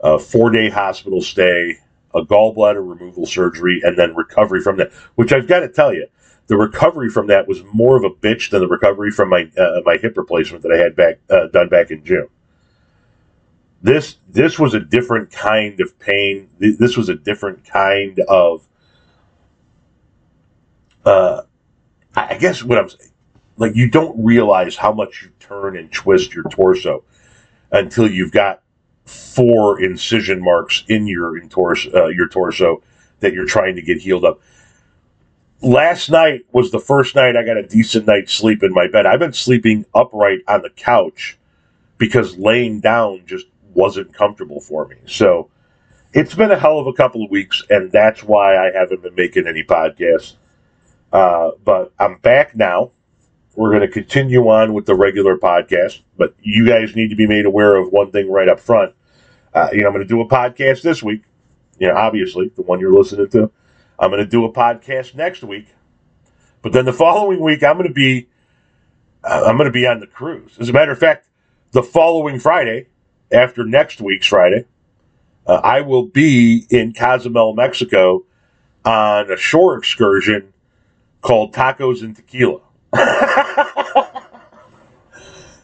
a 0.00 0.18
four 0.18 0.50
day 0.50 0.68
hospital 0.68 1.22
stay, 1.22 1.76
a 2.14 2.22
gallbladder 2.22 2.86
removal 2.86 3.24
surgery, 3.24 3.80
and 3.82 3.96
then 3.96 4.14
recovery 4.14 4.60
from 4.60 4.76
that. 4.76 4.92
Which 5.14 5.32
I've 5.32 5.46
got 5.46 5.60
to 5.60 5.68
tell 5.68 5.94
you, 5.94 6.06
the 6.48 6.56
recovery 6.56 7.08
from 7.08 7.28
that 7.28 7.48
was 7.48 7.62
more 7.72 7.96
of 7.96 8.04
a 8.04 8.10
bitch 8.10 8.50
than 8.50 8.60
the 8.60 8.68
recovery 8.68 9.10
from 9.10 9.30
my 9.30 9.50
uh, 9.56 9.80
my 9.84 9.96
hip 9.96 10.16
replacement 10.16 10.62
that 10.64 10.72
I 10.72 10.76
had 10.76 10.94
back 10.94 11.18
uh, 11.30 11.46
done 11.48 11.68
back 11.68 11.90
in 11.90 12.04
June 12.04 12.28
this 13.82 14.16
this 14.28 14.58
was 14.58 14.74
a 14.74 14.80
different 14.80 15.30
kind 15.30 15.80
of 15.80 15.98
pain. 15.98 16.48
This 16.58 16.96
was 16.96 17.08
a 17.08 17.14
different 17.14 17.64
kind 17.64 18.20
of. 18.28 18.66
Uh, 21.04 21.42
I 22.16 22.36
guess 22.36 22.62
what 22.62 22.78
I'm 22.78 22.88
saying, 22.88 23.10
like 23.56 23.74
you 23.74 23.88
don't 23.88 24.22
realize 24.22 24.76
how 24.76 24.92
much 24.92 25.22
you 25.22 25.30
turn 25.40 25.76
and 25.76 25.90
twist 25.92 26.34
your 26.34 26.44
torso 26.44 27.04
until 27.70 28.10
you've 28.10 28.32
got 28.32 28.62
four 29.04 29.80
incision 29.80 30.42
marks 30.42 30.84
in 30.88 31.06
your 31.06 31.38
in 31.38 31.48
torso, 31.48 31.90
uh, 31.94 32.06
your 32.08 32.28
torso 32.28 32.82
that 33.20 33.32
you're 33.32 33.46
trying 33.46 33.76
to 33.76 33.82
get 33.82 33.98
healed 33.98 34.24
up. 34.24 34.40
Last 35.60 36.08
night 36.08 36.44
was 36.52 36.70
the 36.70 36.78
first 36.78 37.16
night 37.16 37.36
I 37.36 37.44
got 37.44 37.56
a 37.56 37.66
decent 37.66 38.06
night's 38.06 38.32
sleep 38.32 38.62
in 38.62 38.72
my 38.72 38.86
bed. 38.86 39.06
I've 39.06 39.18
been 39.18 39.32
sleeping 39.32 39.84
upright 39.94 40.40
on 40.46 40.62
the 40.62 40.70
couch 40.70 41.36
because 41.98 42.36
laying 42.38 42.80
down 42.80 43.22
just 43.26 43.46
wasn't 43.74 44.12
comfortable 44.12 44.60
for 44.60 44.86
me. 44.86 44.96
So 45.06 45.50
it's 46.12 46.34
been 46.34 46.50
a 46.50 46.58
hell 46.58 46.78
of 46.78 46.86
a 46.86 46.92
couple 46.92 47.24
of 47.24 47.30
weeks, 47.30 47.62
and 47.70 47.90
that's 47.90 48.22
why 48.22 48.56
I 48.56 48.70
haven't 48.72 49.02
been 49.02 49.14
making 49.14 49.46
any 49.46 49.62
podcasts. 49.64 50.36
Uh, 51.12 51.52
but 51.64 51.92
I'm 51.98 52.18
back 52.18 52.54
now. 52.56 52.92
We're 53.56 53.70
going 53.70 53.82
to 53.82 53.88
continue 53.88 54.48
on 54.48 54.72
with 54.72 54.86
the 54.86 54.94
regular 54.94 55.36
podcast, 55.36 56.00
but 56.16 56.34
you 56.40 56.66
guys 56.66 56.94
need 56.94 57.10
to 57.10 57.16
be 57.16 57.26
made 57.26 57.44
aware 57.44 57.76
of 57.76 57.90
one 57.90 58.12
thing 58.12 58.30
right 58.30 58.48
up 58.48 58.60
front. 58.60 58.94
Uh, 59.52 59.68
you 59.72 59.80
know, 59.80 59.88
I'm 59.88 59.94
going 59.94 60.06
to 60.06 60.08
do 60.08 60.20
a 60.20 60.28
podcast 60.28 60.82
this 60.82 61.02
week. 61.02 61.22
You 61.78 61.88
know, 61.88 61.96
obviously, 61.96 62.50
the 62.54 62.62
one 62.62 62.78
you're 62.78 62.92
listening 62.92 63.28
to. 63.30 63.50
I'm 63.98 64.10
going 64.10 64.22
to 64.22 64.30
do 64.30 64.44
a 64.44 64.52
podcast 64.52 65.14
next 65.14 65.42
week. 65.42 65.66
But 66.62 66.72
then 66.72 66.84
the 66.84 66.92
following 66.92 67.40
week, 67.40 67.64
I'm 67.64 67.76
going 67.76 67.88
to 67.88 67.94
be 67.94 68.28
uh, 69.24 69.44
I'm 69.46 69.56
going 69.56 69.66
to 69.66 69.72
be 69.72 69.86
on 69.86 70.00
the 70.00 70.06
cruise. 70.06 70.56
As 70.60 70.68
a 70.68 70.72
matter 70.72 70.92
of 70.92 70.98
fact, 70.98 71.26
the 71.72 71.82
following 71.82 72.38
Friday, 72.38 72.86
after 73.32 73.64
next 73.64 74.00
week's 74.00 74.26
Friday, 74.26 74.66
uh, 75.46 75.60
I 75.64 75.80
will 75.80 76.04
be 76.04 76.66
in 76.70 76.92
Cozumel, 76.92 77.54
Mexico, 77.54 78.24
on 78.84 79.30
a 79.30 79.36
shore 79.36 79.76
excursion 79.76 80.52
called 81.20 81.54
Tacos 81.54 82.02
and 82.02 82.14
Tequila. 82.16 82.60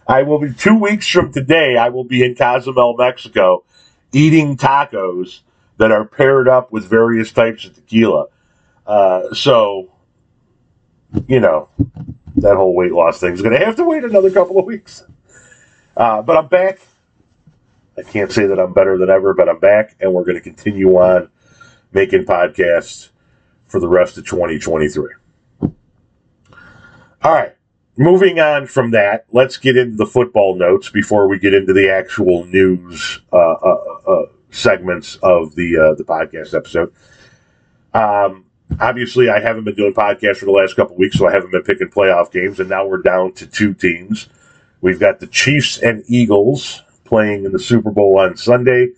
I 0.07 0.23
will 0.23 0.39
be 0.39 0.53
two 0.53 0.79
weeks 0.79 1.09
from 1.09 1.33
today. 1.33 1.77
I 1.77 1.89
will 1.89 2.05
be 2.05 2.23
in 2.23 2.35
Cozumel, 2.35 2.97
Mexico, 2.97 3.65
eating 4.13 4.57
tacos 4.57 5.41
that 5.79 5.91
are 5.91 6.05
paired 6.05 6.47
up 6.49 6.71
with 6.73 6.85
various 6.85 7.33
types 7.33 7.65
of 7.65 7.75
tequila. 7.75 8.27
Uh, 8.87 9.33
so, 9.33 9.91
you 11.27 11.41
know, 11.41 11.69
that 12.37 12.57
whole 12.57 12.75
weight 12.75 12.93
loss 12.93 13.21
thing 13.21 13.33
is 13.33 13.43
going 13.43 13.59
to 13.59 13.65
have 13.65 13.77
to 13.77 13.85
wait 13.85 14.05
another 14.05 14.31
couple 14.31 14.59
of 14.59 14.67
weeks. 14.67 15.05
Uh, 15.97 16.21
but 16.23 16.37
I'm 16.37 16.49
back. 16.49 16.81
I 17.97 18.03
can't 18.03 18.31
say 18.31 18.47
that 18.47 18.59
I'm 18.59 18.73
better 18.73 18.99
than 18.99 19.09
ever, 19.09 19.35
but 19.35 19.49
I'm 19.49 19.61
back, 19.61 19.97
and 20.01 20.13
we're 20.13 20.25
going 20.25 20.37
to 20.37 20.41
continue 20.41 20.97
on 20.97 21.31
making 21.93 22.25
podcasts 22.25 23.11
for 23.67 23.79
the 23.81 23.89
rest 23.89 24.19
of 24.19 24.27
2023. 24.27 25.13
All 27.25 27.33
right. 27.33 27.57
Moving 27.97 28.39
on 28.39 28.67
from 28.67 28.91
that, 28.91 29.25
let's 29.33 29.57
get 29.57 29.79
into 29.79 29.97
the 29.97 30.05
football 30.05 30.57
notes 30.57 30.91
before 30.91 31.27
we 31.27 31.39
get 31.39 31.55
into 31.55 31.73
the 31.73 31.89
actual 31.89 32.45
news 32.45 33.21
uh, 33.33 33.53
uh, 33.53 33.99
uh, 34.07 34.27
segments 34.51 35.17
of 35.23 35.55
the 35.55 35.79
uh, 35.79 35.95
the 35.95 36.05
podcast 36.05 36.55
episode. 36.55 36.93
Um, 37.95 38.45
obviously, 38.79 39.31
I 39.31 39.41
haven't 39.41 39.65
been 39.65 39.77
doing 39.77 39.95
podcasts 39.95 40.39
for 40.39 40.45
the 40.45 40.51
last 40.51 40.77
couple 40.77 40.97
weeks, 40.97 41.17
so 41.17 41.27
I 41.27 41.33
haven't 41.33 41.53
been 41.53 41.63
picking 41.63 41.89
playoff 41.89 42.31
games, 42.31 42.61
and 42.61 42.69
now 42.69 42.87
we're 42.87 43.01
down 43.01 43.33
to 43.35 43.47
two 43.47 43.73
teams. 43.73 44.29
We've 44.83 45.01
got 45.01 45.21
the 45.21 45.29
Chiefs 45.29 45.79
and 45.79 46.05
Eagles 46.09 46.83
playing 47.05 47.47
in 47.47 47.53
the 47.53 47.59
Super 47.59 47.91
Bowl 47.91 48.19
on 48.19 48.37
Sunday 48.37 48.89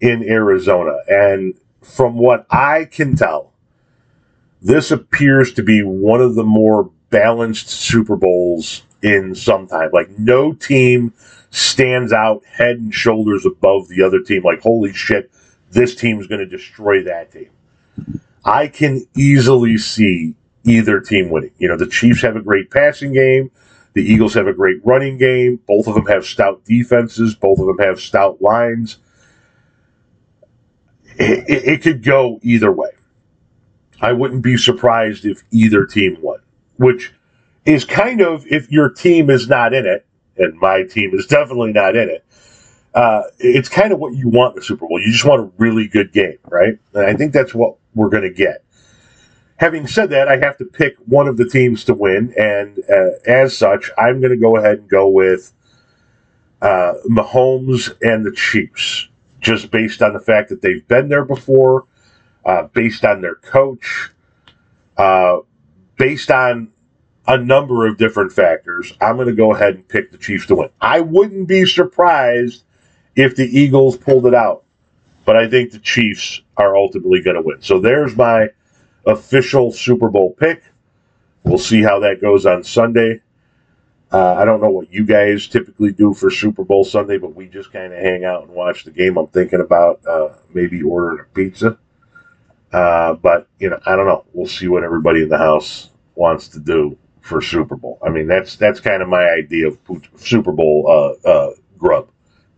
in 0.00 0.24
Arizona, 0.24 0.98
and 1.08 1.54
from 1.80 2.18
what 2.18 2.44
I 2.50 2.84
can 2.86 3.16
tell, 3.16 3.54
this 4.60 4.90
appears 4.90 5.54
to 5.54 5.62
be 5.62 5.82
one 5.82 6.20
of 6.20 6.34
the 6.34 6.44
more 6.44 6.90
balanced 7.12 7.68
Super 7.68 8.16
Bowls 8.16 8.82
in 9.02 9.36
some 9.36 9.68
time. 9.68 9.90
Like 9.92 10.10
no 10.18 10.52
team 10.54 11.12
stands 11.50 12.12
out 12.12 12.42
head 12.46 12.78
and 12.78 12.92
shoulders 12.92 13.46
above 13.46 13.86
the 13.86 14.02
other 14.02 14.20
team. 14.20 14.42
Like 14.42 14.62
holy 14.62 14.92
shit, 14.92 15.30
this 15.70 15.94
team's 15.94 16.26
going 16.26 16.40
to 16.40 16.46
destroy 16.46 17.04
that 17.04 17.30
team. 17.30 17.50
I 18.44 18.66
can 18.66 19.06
easily 19.16 19.78
see 19.78 20.34
either 20.64 21.00
team 21.00 21.30
winning. 21.30 21.52
You 21.58 21.68
know, 21.68 21.76
the 21.76 21.86
Chiefs 21.86 22.22
have 22.22 22.34
a 22.34 22.42
great 22.42 22.70
passing 22.70 23.12
game. 23.12 23.52
The 23.94 24.02
Eagles 24.02 24.34
have 24.34 24.46
a 24.46 24.54
great 24.54 24.84
running 24.84 25.18
game. 25.18 25.60
Both 25.68 25.86
of 25.86 25.94
them 25.94 26.06
have 26.06 26.24
stout 26.24 26.64
defenses. 26.64 27.34
Both 27.34 27.60
of 27.60 27.66
them 27.66 27.78
have 27.78 28.00
stout 28.00 28.40
lines. 28.40 28.98
It, 31.18 31.44
it, 31.48 31.68
it 31.68 31.82
could 31.82 32.02
go 32.02 32.40
either 32.42 32.72
way. 32.72 32.88
I 34.00 34.12
wouldn't 34.12 34.42
be 34.42 34.56
surprised 34.56 35.26
if 35.26 35.42
either 35.52 35.84
team 35.84 36.16
won 36.22 36.31
which 36.82 37.12
is 37.64 37.84
kind 37.84 38.20
of 38.20 38.44
if 38.46 38.70
your 38.70 38.88
team 38.90 39.30
is 39.30 39.48
not 39.48 39.72
in 39.72 39.86
it, 39.86 40.04
and 40.36 40.58
my 40.58 40.82
team 40.82 41.12
is 41.14 41.26
definitely 41.28 41.72
not 41.72 41.96
in 41.96 42.08
it. 42.08 42.24
Uh, 42.94 43.22
it's 43.38 43.68
kind 43.68 43.92
of 43.92 43.98
what 43.98 44.14
you 44.14 44.28
want 44.28 44.54
in 44.54 44.60
the 44.60 44.64
Super 44.64 44.86
Bowl. 44.86 45.00
You 45.00 45.10
just 45.10 45.24
want 45.24 45.40
a 45.40 45.50
really 45.56 45.88
good 45.88 46.12
game, 46.12 46.36
right? 46.48 46.78
And 46.92 47.06
I 47.06 47.14
think 47.14 47.32
that's 47.32 47.54
what 47.54 47.76
we're 47.94 48.10
going 48.10 48.24
to 48.24 48.30
get. 48.30 48.64
Having 49.56 49.86
said 49.86 50.10
that, 50.10 50.28
I 50.28 50.36
have 50.38 50.58
to 50.58 50.64
pick 50.64 50.96
one 51.06 51.28
of 51.28 51.36
the 51.36 51.48
teams 51.48 51.84
to 51.84 51.94
win, 51.94 52.34
and 52.36 52.78
uh, 52.90 53.10
as 53.26 53.56
such, 53.56 53.90
I'm 53.96 54.20
going 54.20 54.32
to 54.32 54.36
go 54.36 54.56
ahead 54.56 54.78
and 54.78 54.88
go 54.88 55.08
with 55.08 55.52
uh, 56.60 56.94
Mahomes 57.08 57.94
and 58.02 58.26
the 58.26 58.32
Chiefs, 58.32 59.08
just 59.40 59.70
based 59.70 60.02
on 60.02 60.12
the 60.12 60.20
fact 60.20 60.48
that 60.48 60.62
they've 60.62 60.86
been 60.88 61.08
there 61.08 61.24
before, 61.24 61.86
uh, 62.44 62.64
based 62.74 63.04
on 63.04 63.20
their 63.20 63.36
coach, 63.36 64.10
uh, 64.96 65.38
based 65.96 66.30
on 66.32 66.71
a 67.26 67.38
number 67.38 67.86
of 67.86 67.98
different 67.98 68.32
factors, 68.32 68.92
I'm 69.00 69.16
going 69.16 69.28
to 69.28 69.34
go 69.34 69.54
ahead 69.54 69.74
and 69.74 69.88
pick 69.88 70.10
the 70.10 70.18
Chiefs 70.18 70.46
to 70.46 70.56
win. 70.56 70.70
I 70.80 71.00
wouldn't 71.00 71.46
be 71.46 71.66
surprised 71.66 72.64
if 73.14 73.36
the 73.36 73.46
Eagles 73.46 73.96
pulled 73.96 74.26
it 74.26 74.34
out, 74.34 74.64
but 75.24 75.36
I 75.36 75.48
think 75.48 75.70
the 75.70 75.78
Chiefs 75.78 76.42
are 76.56 76.76
ultimately 76.76 77.20
going 77.20 77.36
to 77.36 77.42
win. 77.42 77.62
So 77.62 77.78
there's 77.78 78.16
my 78.16 78.48
official 79.06 79.72
Super 79.72 80.08
Bowl 80.08 80.34
pick. 80.38 80.62
We'll 81.44 81.58
see 81.58 81.82
how 81.82 82.00
that 82.00 82.20
goes 82.20 82.46
on 82.46 82.64
Sunday. 82.64 83.20
Uh, 84.12 84.34
I 84.34 84.44
don't 84.44 84.60
know 84.60 84.70
what 84.70 84.92
you 84.92 85.06
guys 85.06 85.46
typically 85.46 85.92
do 85.92 86.12
for 86.12 86.30
Super 86.30 86.64
Bowl 86.64 86.84
Sunday, 86.84 87.18
but 87.18 87.34
we 87.34 87.46
just 87.46 87.72
kind 87.72 87.92
of 87.92 87.98
hang 87.98 88.24
out 88.24 88.42
and 88.42 88.52
watch 88.52 88.84
the 88.84 88.90
game. 88.90 89.16
I'm 89.16 89.28
thinking 89.28 89.60
about 89.60 90.06
uh, 90.06 90.30
maybe 90.52 90.82
ordering 90.82 91.20
a 91.20 91.34
pizza. 91.34 91.78
Uh, 92.72 93.14
but, 93.14 93.48
you 93.58 93.70
know, 93.70 93.80
I 93.86 93.96
don't 93.96 94.06
know. 94.06 94.24
We'll 94.32 94.46
see 94.46 94.68
what 94.68 94.82
everybody 94.82 95.22
in 95.22 95.28
the 95.28 95.38
house 95.38 95.90
wants 96.14 96.48
to 96.48 96.60
do 96.60 96.96
for 97.22 97.40
Super 97.40 97.76
Bowl. 97.76 97.98
I 98.04 98.10
mean, 98.10 98.26
that's 98.26 98.56
that's 98.56 98.80
kind 98.80 99.02
of 99.02 99.08
my 99.08 99.24
idea 99.30 99.68
of 99.68 99.78
Super 100.16 100.52
Bowl 100.52 100.86
uh, 101.24 101.28
uh, 101.28 101.50
grub. 101.78 102.08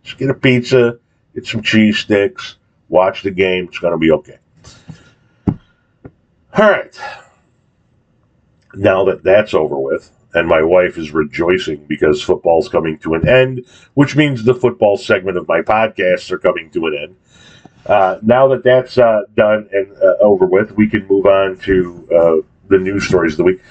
Just 0.03 0.17
get 0.17 0.29
a 0.29 0.33
pizza, 0.33 0.99
get 1.33 1.47
some 1.47 1.61
cheese 1.61 1.99
sticks, 1.99 2.57
watch 2.89 3.23
the 3.23 3.31
game. 3.31 3.65
It's 3.65 3.79
going 3.79 3.93
to 3.93 3.97
be 3.97 4.11
okay. 4.11 4.39
All 5.47 6.69
right. 6.69 6.99
Now 8.73 9.05
that 9.05 9.23
that's 9.23 9.53
over 9.53 9.79
with, 9.79 10.11
and 10.33 10.47
my 10.47 10.61
wife 10.61 10.97
is 10.97 11.11
rejoicing 11.11 11.85
because 11.85 12.21
football's 12.21 12.67
coming 12.67 12.97
to 12.99 13.13
an 13.13 13.27
end, 13.27 13.65
which 13.93 14.15
means 14.15 14.43
the 14.43 14.53
football 14.53 14.97
segment 14.97 15.37
of 15.37 15.47
my 15.47 15.61
podcasts 15.61 16.31
are 16.31 16.39
coming 16.39 16.69
to 16.71 16.87
an 16.87 16.97
end. 17.01 17.15
Uh, 17.85 18.17
now 18.21 18.47
that 18.47 18.63
that's 18.63 18.97
uh, 18.97 19.21
done 19.35 19.69
and 19.71 19.95
uh, 19.97 20.15
over 20.19 20.45
with, 20.45 20.71
we 20.71 20.89
can 20.89 21.07
move 21.07 21.25
on 21.25 21.57
to 21.59 22.07
uh, 22.11 22.47
the 22.67 22.77
news 22.77 23.07
stories 23.07 23.33
of 23.33 23.37
the 23.37 23.43
week. 23.43 23.61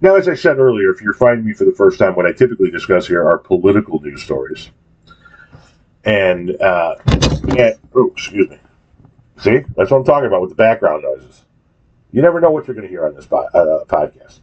Now, 0.00 0.14
as 0.14 0.28
I 0.28 0.34
said 0.34 0.58
earlier, 0.58 0.90
if 0.90 1.00
you're 1.00 1.12
finding 1.12 1.44
me 1.44 1.52
for 1.52 1.64
the 1.64 1.72
first 1.72 1.98
time, 1.98 2.14
what 2.14 2.26
I 2.26 2.32
typically 2.32 2.70
discuss 2.70 3.06
here 3.06 3.26
are 3.26 3.38
political 3.38 4.00
news 4.00 4.22
stories. 4.22 4.70
And, 6.04 6.60
uh, 6.60 6.94
yeah, 7.48 7.72
oh, 7.94 8.10
excuse 8.12 8.48
me. 8.48 8.58
See, 9.38 9.58
that's 9.76 9.90
what 9.90 9.98
I'm 9.98 10.04
talking 10.04 10.26
about 10.26 10.40
with 10.40 10.50
the 10.50 10.56
background 10.56 11.02
noises. 11.02 11.44
You 12.12 12.22
never 12.22 12.40
know 12.40 12.50
what 12.50 12.66
you're 12.66 12.74
going 12.74 12.86
to 12.86 12.90
hear 12.90 13.06
on 13.06 13.14
this 13.14 13.26
po- 13.26 13.48
uh, 13.52 13.84
podcast. 13.84 14.40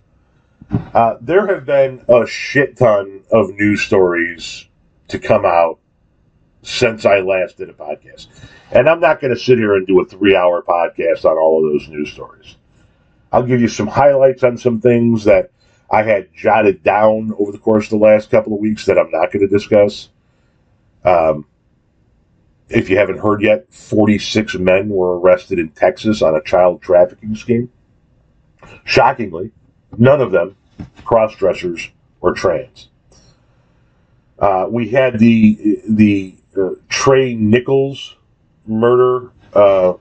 Uh, 0.94 1.18
there 1.22 1.48
have 1.48 1.65
been 1.65 2.04
a 2.08 2.26
shit 2.28 2.78
ton 2.78 3.24
of 3.32 3.50
news 3.52 3.82
stories 3.82 4.65
to 5.08 5.20
come 5.20 5.46
out 5.46 5.80
since 6.63 7.06
I 7.06 7.20
last 7.20 7.58
did 7.58 7.70
a 7.70 7.74
podcast. 7.74 8.28
And 8.72 8.89
I'm 8.89 9.00
not 9.00 9.22
going 9.22 9.34
to 9.34 9.39
sit 9.39 9.58
here 9.58 9.76
and 9.76 9.86
do 9.86 10.02
a 10.02 10.06
three 10.06 10.36
hour 10.36 10.62
podcast 10.62 11.26
on 11.26 11.38
all 11.38 11.65
of 11.65 11.72
those 11.72 11.88
news 11.88 12.12
stories. 12.12 12.56
I'll 13.36 13.43
give 13.43 13.60
you 13.60 13.67
some 13.67 13.88
highlights 13.88 14.43
on 14.43 14.58
some 14.58 14.80
things 14.80 15.26
that 15.26 15.52
I 15.91 16.04
had 16.04 16.34
jotted 16.34 16.84
down 16.84 17.34
over 17.38 17.52
the 17.52 17.58
course 17.58 17.84
of 17.88 17.89
the 17.89 18.06
last 18.06 18.32
couple 18.32 18.54
of 18.54 18.62
weeks 18.62 18.86
that 18.86 18.98
I'm 18.98 19.12
not 19.12 19.30
going 19.30 19.45
to 19.45 19.54
discuss. 19.54 20.08
Um, 21.04 21.45
if 22.69 22.89
you 22.89 22.98
haven't 22.98 23.17
heard 23.17 23.41
yet, 23.41 23.65
46 23.74 24.56
men 24.56 24.88
were 24.88 25.19
arrested 25.19 25.60
in 25.60 25.67
Texas 25.67 26.21
on 26.21 26.34
a 26.34 26.41
child 26.43 26.82
trafficking 26.82 27.36
scheme. 27.36 27.69
Shockingly, 28.86 29.52
none 29.98 30.21
of 30.21 30.32
them 30.32 30.56
cross 31.04 31.36
dressers 31.36 31.89
or 32.21 32.32
trans. 32.32 32.88
Uh, 34.39 34.67
we 34.69 34.88
had 34.88 35.19
the 35.19 35.82
the 35.89 36.36
uh, 36.56 36.69
Tre 36.88 37.36
Nichols 37.36 38.15
murder 38.65 39.32
uh, 39.54 39.95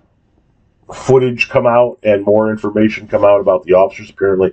footage 0.92 1.48
come 1.48 1.66
out 1.66 1.98
and 2.02 2.24
more 2.24 2.50
information 2.50 3.08
come 3.08 3.24
out 3.24 3.40
about 3.40 3.64
the 3.64 3.74
officers. 3.74 4.10
Apparently, 4.10 4.52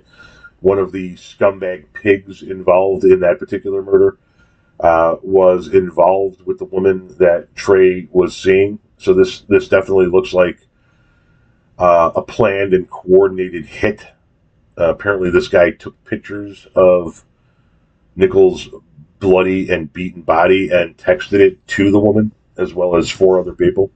one 0.60 0.78
of 0.78 0.92
the 0.92 1.14
scumbag 1.14 1.84
pigs 1.92 2.42
involved 2.42 3.04
in 3.04 3.20
that 3.20 3.38
particular 3.38 3.82
murder 3.82 4.18
uh, 4.80 5.16
was 5.22 5.68
involved 5.68 6.44
with 6.46 6.58
the 6.58 6.64
woman 6.64 7.08
that 7.18 7.54
Trey 7.54 8.08
was 8.10 8.36
seeing. 8.36 8.78
So 8.98 9.14
this 9.14 9.40
this 9.42 9.68
definitely 9.68 10.06
looks 10.06 10.32
like 10.32 10.66
uh, 11.78 12.12
a 12.14 12.22
planned 12.22 12.74
and 12.74 12.88
coordinated 12.88 13.66
hit. 13.66 14.06
Uh, 14.78 14.90
apparently, 14.90 15.30
this 15.30 15.48
guy 15.48 15.70
took 15.70 16.02
pictures 16.04 16.66
of 16.74 17.24
Nichols' 18.16 18.68
bloody 19.18 19.70
and 19.70 19.92
beaten 19.92 20.22
body 20.22 20.70
and 20.70 20.96
texted 20.96 21.40
it 21.40 21.66
to 21.68 21.90
the 21.90 22.00
woman 22.00 22.32
as 22.56 22.74
well 22.74 22.96
as 22.96 23.10
four 23.10 23.38
other 23.38 23.52
people. 23.52 23.90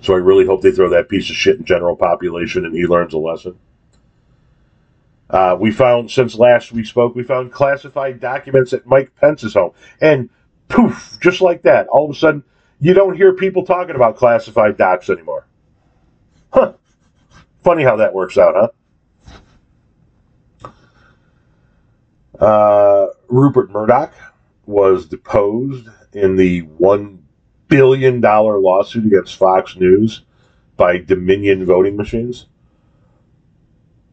So 0.00 0.14
I 0.14 0.18
really 0.18 0.46
hope 0.46 0.62
they 0.62 0.72
throw 0.72 0.88
that 0.90 1.08
piece 1.08 1.30
of 1.30 1.36
shit 1.36 1.58
in 1.58 1.64
general 1.64 1.96
population 1.96 2.64
and 2.64 2.74
he 2.74 2.86
learns 2.86 3.14
a 3.14 3.18
lesson. 3.18 3.58
Uh, 5.30 5.56
we 5.58 5.70
found, 5.70 6.10
since 6.10 6.34
last 6.34 6.72
we 6.72 6.84
spoke, 6.84 7.14
we 7.14 7.22
found 7.22 7.52
classified 7.52 8.20
documents 8.20 8.72
at 8.72 8.86
Mike 8.86 9.14
Pence's 9.16 9.54
home. 9.54 9.72
And 10.00 10.28
poof, 10.68 11.16
just 11.20 11.40
like 11.40 11.62
that, 11.62 11.86
all 11.86 12.04
of 12.10 12.14
a 12.14 12.18
sudden, 12.18 12.44
you 12.80 12.92
don't 12.92 13.16
hear 13.16 13.32
people 13.32 13.64
talking 13.64 13.94
about 13.94 14.16
classified 14.16 14.76
docs 14.76 15.08
anymore. 15.08 15.46
Huh. 16.52 16.74
Funny 17.62 17.82
how 17.84 17.96
that 17.96 18.12
works 18.12 18.36
out, 18.36 18.72
huh? 20.62 20.70
Uh, 22.44 23.06
Rupert 23.28 23.70
Murdoch 23.70 24.12
was 24.66 25.06
deposed 25.06 25.88
in 26.12 26.36
the 26.36 26.62
$1 26.62 27.21
billion 27.72 28.20
lawsuit 28.20 29.06
against 29.06 29.36
Fox 29.36 29.76
News 29.76 30.22
by 30.76 30.98
Dominion 30.98 31.64
voting 31.64 31.96
machines. 31.96 32.46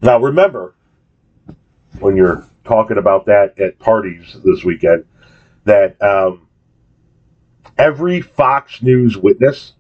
Now, 0.02 0.17
remember, 0.17 0.76
when 2.00 2.15
you're 2.15 2.48
talking 2.63 2.98
about 2.98 3.26
that 3.26 3.60
at 3.60 3.78
parties 3.78 4.38
this 4.45 4.63
weekend, 4.63 5.04
that 5.65 6.02
um, 6.02 6.48
every 7.78 8.22
Fox 8.22 8.82
News 8.82 9.17
witness, 9.17 9.74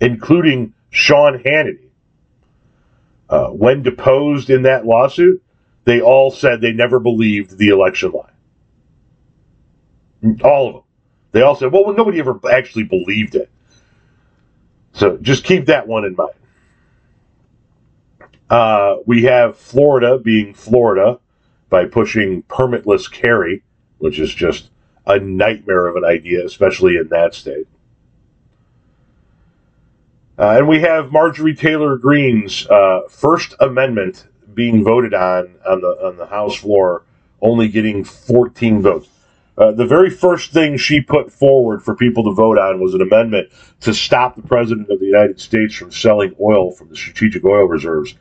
including 0.00 0.72
Sean 0.88 1.38
Hannity, 1.38 1.90
uh, 3.28 3.48
when 3.48 3.82
deposed 3.82 4.48
in 4.48 4.62
that 4.62 4.86
lawsuit, 4.86 5.42
they 5.84 6.00
all 6.00 6.30
said 6.30 6.62
they 6.62 6.72
never 6.72 6.98
believed 6.98 7.58
the 7.58 7.68
election 7.68 8.12
lie. 8.12 8.30
All 10.42 10.68
of 10.68 10.74
them. 10.74 10.82
They 11.32 11.42
all 11.42 11.56
said, 11.56 11.72
well, 11.72 11.92
nobody 11.92 12.20
ever 12.20 12.38
actually 12.50 12.84
believed 12.84 13.34
it. 13.34 13.50
So 14.92 15.16
just 15.16 15.44
keep 15.44 15.66
that 15.66 15.88
one 15.88 16.04
in 16.04 16.14
mind. 16.14 16.34
Uh, 18.50 18.96
we 19.06 19.22
have 19.22 19.56
Florida 19.56 20.18
being 20.18 20.52
Florida 20.52 21.18
by 21.70 21.86
pushing 21.86 22.42
permitless 22.44 23.10
carry, 23.10 23.62
which 23.96 24.18
is 24.18 24.32
just 24.32 24.70
a 25.06 25.18
nightmare 25.18 25.86
of 25.86 25.96
an 25.96 26.04
idea, 26.04 26.44
especially 26.44 26.96
in 26.98 27.08
that 27.08 27.34
state. 27.34 27.66
Uh, 30.38 30.56
and 30.58 30.68
we 30.68 30.80
have 30.80 31.12
Marjorie 31.12 31.54
Taylor 31.54 31.96
Greene's 31.96 32.66
uh, 32.68 33.02
First 33.08 33.54
Amendment 33.60 34.26
being 34.52 34.84
voted 34.84 35.14
on 35.14 35.54
on 35.66 35.80
the 35.80 35.88
on 36.06 36.16
the 36.16 36.26
House 36.26 36.56
floor, 36.56 37.04
only 37.40 37.68
getting 37.68 38.04
14 38.04 38.82
votes. 38.82 39.08
Uh, 39.58 39.70
the 39.70 39.86
very 39.86 40.08
first 40.08 40.50
thing 40.52 40.76
she 40.76 41.00
put 41.00 41.30
forward 41.30 41.82
for 41.82 41.94
people 41.94 42.24
to 42.24 42.32
vote 42.32 42.58
on 42.58 42.80
was 42.80 42.94
an 42.94 43.02
amendment 43.02 43.50
to 43.80 43.92
stop 43.92 44.34
the 44.34 44.42
president 44.42 44.88
of 44.90 44.98
the 44.98 45.06
United 45.06 45.38
States 45.38 45.74
from 45.74 45.90
selling 45.90 46.34
oil 46.40 46.70
from 46.70 46.88
the 46.88 46.96
strategic 46.96 47.44
oil 47.44 47.64
reserves. 47.64 48.14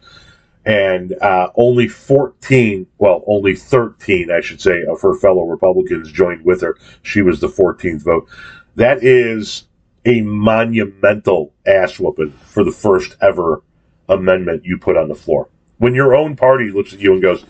And 0.65 1.13
uh, 1.21 1.49
only 1.55 1.87
14, 1.87 2.85
well, 2.97 3.23
only 3.25 3.55
13, 3.55 4.29
I 4.29 4.41
should 4.41 4.61
say, 4.61 4.83
of 4.83 5.01
her 5.01 5.15
fellow 5.15 5.43
Republicans 5.43 6.11
joined 6.11 6.43
with 6.43 6.61
her. 6.61 6.77
She 7.01 7.21
was 7.21 7.39
the 7.39 7.47
14th 7.47 8.03
vote. 8.03 8.27
That 8.75 9.03
is 9.03 9.67
a 10.05 10.21
monumental 10.21 11.53
ass 11.65 11.97
whooping 11.97 12.31
for 12.31 12.63
the 12.63 12.71
first 12.71 13.15
ever 13.21 13.63
amendment 14.09 14.65
you 14.65 14.77
put 14.77 14.97
on 14.97 15.07
the 15.07 15.15
floor. 15.15 15.49
When 15.77 15.95
your 15.95 16.13
own 16.13 16.35
party 16.35 16.69
looks 16.69 16.93
at 16.93 16.99
you 16.99 17.13
and 17.13 17.21
goes, 17.21 17.45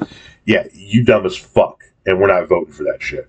Yeah, 0.46 0.67
you 0.72 1.04
dumb 1.04 1.26
as 1.26 1.36
fuck, 1.36 1.84
and 2.06 2.20
we're 2.20 2.28
not 2.28 2.48
voting 2.48 2.74
for 2.74 2.84
that 2.84 3.02
shit 3.02 3.28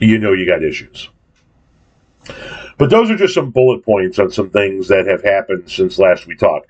you 0.00 0.18
know 0.18 0.32
you 0.32 0.46
got 0.46 0.62
issues. 0.62 1.08
But 2.78 2.90
those 2.90 3.10
are 3.10 3.16
just 3.16 3.34
some 3.34 3.50
bullet 3.50 3.84
points 3.84 4.18
on 4.18 4.30
some 4.30 4.50
things 4.50 4.88
that 4.88 5.06
have 5.06 5.22
happened 5.22 5.70
since 5.70 5.98
last 5.98 6.26
we 6.26 6.34
talked. 6.34 6.68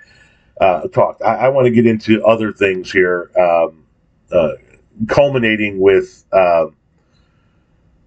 Uh, 0.60 0.86
talked. 0.88 1.22
I, 1.22 1.34
I 1.34 1.48
want 1.48 1.66
to 1.66 1.70
get 1.70 1.86
into 1.86 2.24
other 2.24 2.52
things 2.52 2.92
here, 2.92 3.30
um, 3.38 3.84
uh, 4.30 4.52
culminating 5.08 5.80
with 5.80 6.24
uh, 6.32 6.66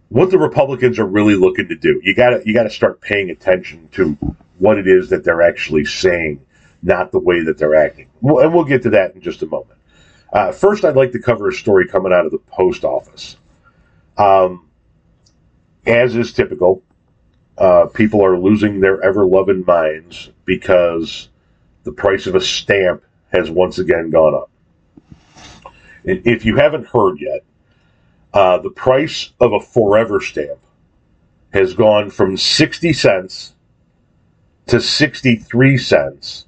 what 0.09 0.31
the 0.31 0.37
Republicans 0.37 0.99
are 0.99 1.05
really 1.05 1.35
looking 1.35 1.67
to 1.67 1.75
do. 1.75 1.99
You 2.03 2.13
got 2.13 2.29
to 2.29 2.41
you 2.45 2.53
got 2.53 2.63
to 2.63 2.69
start 2.69 3.01
paying 3.01 3.29
attention 3.29 3.89
to 3.93 4.17
what 4.59 4.77
it 4.77 4.87
is 4.87 5.09
that 5.09 5.23
they're 5.23 5.41
actually 5.41 5.85
saying, 5.85 6.41
not 6.83 7.11
the 7.11 7.19
way 7.19 7.41
that 7.43 7.57
they're 7.57 7.75
acting. 7.75 8.09
And 8.21 8.53
we'll 8.53 8.63
get 8.63 8.81
to 8.83 8.89
that 8.91 9.13
in 9.15 9.21
just 9.21 9.41
a 9.41 9.45
moment. 9.45 9.79
Uh, 10.33 10.51
first, 10.51 10.85
I'd 10.85 10.95
like 10.95 11.11
to 11.13 11.19
cover 11.19 11.49
a 11.49 11.53
story 11.53 11.87
coming 11.87 12.13
out 12.13 12.25
of 12.25 12.31
the 12.31 12.39
post 12.39 12.83
office. 12.83 13.37
Um, 14.17 14.66
as 15.87 16.15
is 16.15 16.33
typical, 16.33 16.83
uh, 17.57 17.87
people 17.87 18.23
are 18.23 18.37
losing 18.37 18.79
their 18.79 19.01
ever 19.03 19.25
loving 19.25 19.63
minds 19.65 20.29
because 20.45 21.29
the 21.83 21.91
price 21.91 22.27
of 22.27 22.35
a 22.35 22.41
stamp 22.41 23.03
has 23.31 23.49
once 23.49 23.79
again 23.79 24.09
gone 24.09 24.35
up. 24.35 24.49
If 26.03 26.45
you 26.45 26.55
haven't 26.55 26.87
heard 26.87 27.19
yet, 27.19 27.43
uh, 28.33 28.59
the 28.59 28.69
price 28.69 29.31
of 29.39 29.53
a 29.53 29.59
forever 29.59 30.21
stamp 30.21 30.59
has 31.51 31.73
gone 31.73 32.09
from 32.09 32.37
60 32.37 32.93
cents 32.93 33.53
to 34.67 34.79
63 34.79 35.77
cents. 35.77 36.45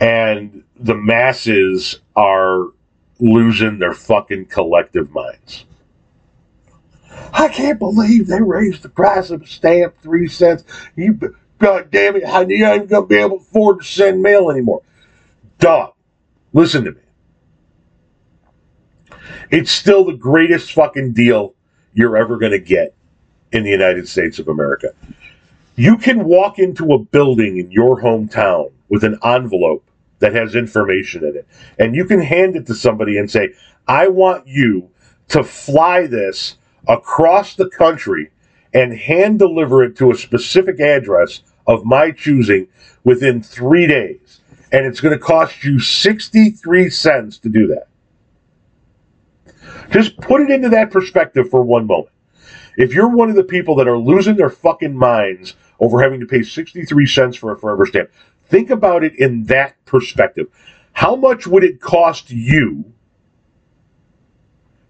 And 0.00 0.64
the 0.76 0.94
masses 0.94 2.00
are 2.16 2.68
losing 3.20 3.78
their 3.78 3.92
fucking 3.94 4.46
collective 4.46 5.10
minds. 5.12 5.64
I 7.32 7.48
can't 7.48 7.78
believe 7.78 8.26
they 8.26 8.40
raised 8.40 8.82
the 8.82 8.88
price 8.88 9.30
of 9.30 9.42
a 9.42 9.46
stamp 9.46 9.94
three 10.02 10.28
cents. 10.28 10.64
You, 10.96 11.18
God 11.58 11.90
damn 11.90 12.16
it, 12.16 12.24
not 12.24 12.50
even 12.50 12.86
going 12.86 13.02
to 13.02 13.06
be 13.06 13.16
able 13.16 13.38
to 13.38 13.44
afford 13.44 13.80
to 13.80 13.86
send 13.86 14.22
mail 14.22 14.50
anymore. 14.50 14.82
Dog, 15.58 15.94
listen 16.52 16.84
to 16.84 16.92
me. 16.92 17.00
It's 19.50 19.70
still 19.70 20.04
the 20.04 20.16
greatest 20.16 20.72
fucking 20.72 21.12
deal 21.12 21.54
you're 21.92 22.16
ever 22.16 22.38
going 22.38 22.52
to 22.52 22.58
get 22.58 22.94
in 23.52 23.62
the 23.62 23.70
United 23.70 24.08
States 24.08 24.38
of 24.38 24.48
America. 24.48 24.92
You 25.76 25.96
can 25.96 26.24
walk 26.24 26.58
into 26.58 26.92
a 26.92 26.98
building 26.98 27.58
in 27.58 27.70
your 27.70 28.00
hometown 28.00 28.72
with 28.88 29.04
an 29.04 29.18
envelope 29.24 29.84
that 30.20 30.34
has 30.34 30.54
information 30.54 31.24
in 31.24 31.36
it, 31.36 31.46
and 31.78 31.94
you 31.94 32.04
can 32.04 32.20
hand 32.20 32.56
it 32.56 32.66
to 32.66 32.74
somebody 32.74 33.18
and 33.18 33.30
say, 33.30 33.54
I 33.86 34.08
want 34.08 34.46
you 34.46 34.90
to 35.28 35.42
fly 35.42 36.06
this 36.06 36.56
across 36.88 37.54
the 37.54 37.68
country 37.70 38.30
and 38.72 38.92
hand 38.92 39.38
deliver 39.38 39.84
it 39.84 39.96
to 39.96 40.10
a 40.10 40.16
specific 40.16 40.80
address 40.80 41.42
of 41.66 41.84
my 41.84 42.10
choosing 42.10 42.68
within 43.04 43.42
three 43.42 43.86
days. 43.86 44.40
And 44.72 44.84
it's 44.84 45.00
going 45.00 45.16
to 45.16 45.24
cost 45.24 45.62
you 45.62 45.78
63 45.78 46.90
cents 46.90 47.38
to 47.38 47.48
do 47.48 47.68
that. 47.68 47.86
Just 49.90 50.16
put 50.18 50.40
it 50.40 50.50
into 50.50 50.68
that 50.70 50.90
perspective 50.90 51.48
for 51.50 51.62
one 51.62 51.86
moment. 51.86 52.10
If 52.76 52.92
you're 52.92 53.08
one 53.08 53.30
of 53.30 53.36
the 53.36 53.44
people 53.44 53.76
that 53.76 53.86
are 53.86 53.98
losing 53.98 54.34
their 54.34 54.50
fucking 54.50 54.96
minds 54.96 55.54
over 55.78 56.02
having 56.02 56.20
to 56.20 56.26
pay 56.26 56.42
63 56.42 57.06
cents 57.06 57.36
for 57.36 57.52
a 57.52 57.58
forever 57.58 57.86
stamp, 57.86 58.10
think 58.46 58.70
about 58.70 59.04
it 59.04 59.14
in 59.18 59.44
that 59.44 59.76
perspective. 59.84 60.48
How 60.92 61.14
much 61.14 61.46
would 61.46 61.62
it 61.62 61.80
cost 61.80 62.30
you 62.30 62.93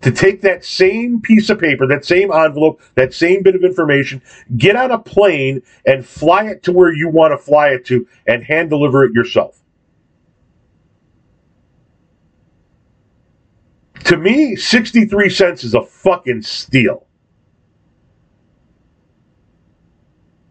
to 0.04 0.12
take 0.12 0.42
that 0.42 0.62
same 0.62 1.18
piece 1.22 1.48
of 1.48 1.58
paper, 1.58 1.86
that 1.86 2.04
same 2.04 2.30
envelope, 2.30 2.78
that 2.94 3.14
same 3.14 3.42
bit 3.42 3.54
of 3.54 3.64
information, 3.64 4.20
get 4.58 4.76
on 4.76 4.90
a 4.90 4.98
plane 4.98 5.62
and 5.86 6.06
fly 6.06 6.44
it 6.44 6.62
to 6.62 6.72
where 6.72 6.92
you 6.92 7.08
want 7.08 7.32
to 7.32 7.38
fly 7.38 7.68
it 7.68 7.86
to 7.86 8.06
and 8.26 8.44
hand 8.44 8.68
deliver 8.68 9.02
it 9.02 9.14
yourself. 9.14 9.62
To 14.04 14.18
me, 14.18 14.56
63 14.56 15.30
cents 15.30 15.64
is 15.64 15.72
a 15.72 15.82
fucking 15.82 16.42
steal. 16.42 17.06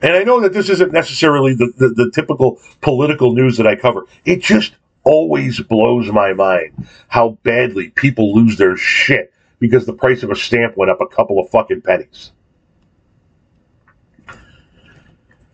And 0.02 0.14
I 0.14 0.24
know 0.24 0.42
that 0.42 0.54
this 0.54 0.68
isn't 0.70 0.92
necessarily 0.92 1.54
the, 1.54 1.72
the, 1.78 1.90
the, 1.90 2.12
typical 2.12 2.60
political 2.82 3.34
news 3.34 3.58
that 3.58 3.68
I 3.68 3.76
cover. 3.76 4.08
It 4.26 4.42
just 4.42 4.74
always 5.04 5.62
blows 5.62 6.12
my 6.12 6.34
mind 6.34 6.88
how 7.08 7.38
badly 7.44 7.92
people 7.92 8.34
lose 8.34 8.58
their 8.58 8.76
shit 8.76 9.33
because 9.64 9.86
the 9.86 9.94
price 9.94 10.24
of 10.24 10.30
a 10.30 10.36
stamp 10.36 10.76
went 10.76 10.92
up 10.92 11.00
a 11.00 11.08
couple 11.08 11.40
of 11.40 11.50
fucking 11.50 11.80
pennies. 11.80 12.34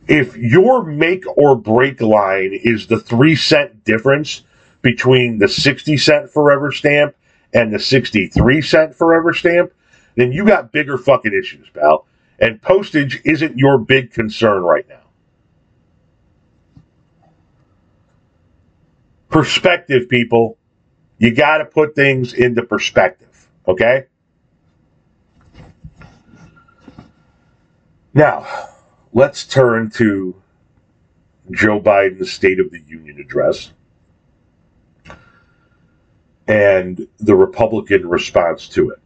If 0.07 0.35
your 0.35 0.83
make 0.83 1.25
or 1.37 1.55
break 1.55 2.01
line 2.01 2.59
is 2.63 2.87
the 2.87 2.99
three 2.99 3.35
cent 3.35 3.83
difference 3.83 4.41
between 4.81 5.37
the 5.37 5.47
60 5.47 5.95
cent 5.97 6.31
forever 6.31 6.71
stamp 6.71 7.15
and 7.53 7.71
the 7.71 7.77
63 7.77 8.63
cent 8.63 8.95
forever 8.95 9.31
stamp, 9.31 9.73
then 10.15 10.31
you 10.31 10.43
got 10.43 10.71
bigger 10.71 10.97
fucking 10.97 11.31
issues, 11.39 11.69
pal. 11.69 12.07
And 12.39 12.59
postage 12.59 13.21
isn't 13.25 13.59
your 13.59 13.77
big 13.77 14.11
concern 14.11 14.63
right 14.63 14.89
now. 14.89 15.03
Perspective, 19.29 20.09
people. 20.09 20.57
You 21.19 21.35
got 21.35 21.59
to 21.59 21.65
put 21.65 21.93
things 21.93 22.33
into 22.33 22.63
perspective. 22.63 23.28
Okay? 23.69 24.05
Now, 28.15 28.47
let's 29.13 29.45
turn 29.45 29.91
to 29.91 30.35
Joe 31.51 31.79
Biden's 31.79 32.31
State 32.31 32.59
of 32.59 32.71
the 32.71 32.81
Union 32.87 33.19
address 33.19 33.71
and 36.47 37.07
the 37.19 37.35
Republican 37.35 38.09
response 38.09 38.67
to 38.69 38.89
it. 38.89 38.99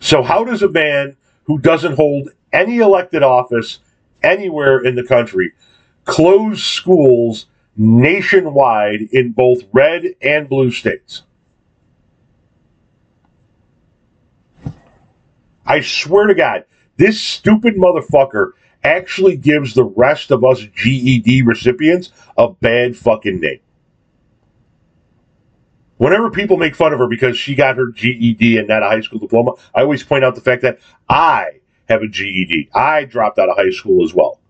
So, 0.00 0.22
how 0.22 0.44
does 0.44 0.62
a 0.62 0.68
man 0.68 1.16
who 1.44 1.58
doesn't 1.58 1.94
hold 1.94 2.28
any 2.52 2.78
elected 2.78 3.22
office 3.22 3.78
anywhere 4.22 4.84
in 4.84 4.94
the 4.94 5.04
country 5.04 5.52
close 6.04 6.62
schools 6.64 7.46
nationwide 7.76 9.02
in 9.12 9.32
both 9.32 9.60
red 9.72 10.04
and 10.22 10.48
blue 10.48 10.70
states? 10.70 11.22
I 15.66 15.82
swear 15.82 16.26
to 16.26 16.34
God, 16.34 16.64
this 16.96 17.22
stupid 17.22 17.76
motherfucker 17.76 18.52
actually 18.82 19.36
gives 19.36 19.74
the 19.74 19.84
rest 19.84 20.30
of 20.30 20.44
us 20.44 20.60
GED 20.60 21.42
recipients 21.42 22.10
a 22.36 22.48
bad 22.48 22.96
fucking 22.96 23.40
name. 23.40 23.60
Whenever 25.98 26.30
people 26.30 26.56
make 26.56 26.74
fun 26.74 26.94
of 26.94 26.98
her 26.98 27.06
because 27.06 27.36
she 27.36 27.54
got 27.54 27.76
her 27.76 27.88
GED 27.88 28.56
and 28.56 28.68
not 28.68 28.82
a 28.82 28.86
high 28.86 29.02
school 29.02 29.18
diploma, 29.18 29.52
I 29.74 29.82
always 29.82 30.02
point 30.02 30.24
out 30.24 30.34
the 30.34 30.40
fact 30.40 30.62
that 30.62 30.78
I 31.10 31.60
have 31.90 32.02
a 32.02 32.08
GED. 32.08 32.70
I 32.74 33.04
dropped 33.04 33.38
out 33.38 33.50
of 33.50 33.56
high 33.56 33.70
school 33.70 34.02
as 34.02 34.14
well. 34.14 34.40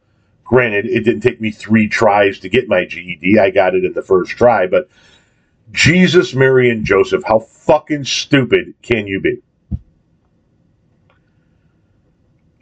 Granted, 0.45 0.87
it 0.87 1.01
didn't 1.01 1.23
take 1.23 1.41
me 1.41 1.51
three 1.51 1.89
tries 1.89 2.39
to 2.41 2.49
get 2.49 2.69
my 2.69 2.85
GED. 2.85 3.39
I 3.39 3.51
got 3.51 3.75
it 3.75 3.85
in 3.85 3.95
the 3.95 4.03
first 4.03 4.33
try, 4.33 4.67
but 4.67 4.89
Jesus, 5.73 6.35
Mary, 6.35 6.71
and 6.71 6.85
Joseph, 6.85 7.23
how 7.25 7.41
fucking 7.41 8.05
stupid 8.05 8.75
can 8.83 9.07
you 9.07 9.21
be? 9.21 9.43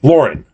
Lauren, 0.03 0.45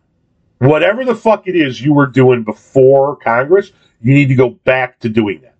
whatever 0.67 1.05
the 1.05 1.15
fuck 1.15 1.47
it 1.47 1.57
is 1.57 1.81
you 1.81 1.93
were 1.93 2.07
doing 2.07 2.43
before 2.43 3.17
Congress, 3.17 3.73
you 4.01 4.15
need 4.15 4.29
to 4.29 4.35
go 4.35 4.51
back 4.51 4.99
to 5.01 5.09
doing 5.09 5.41
that. 5.43 5.55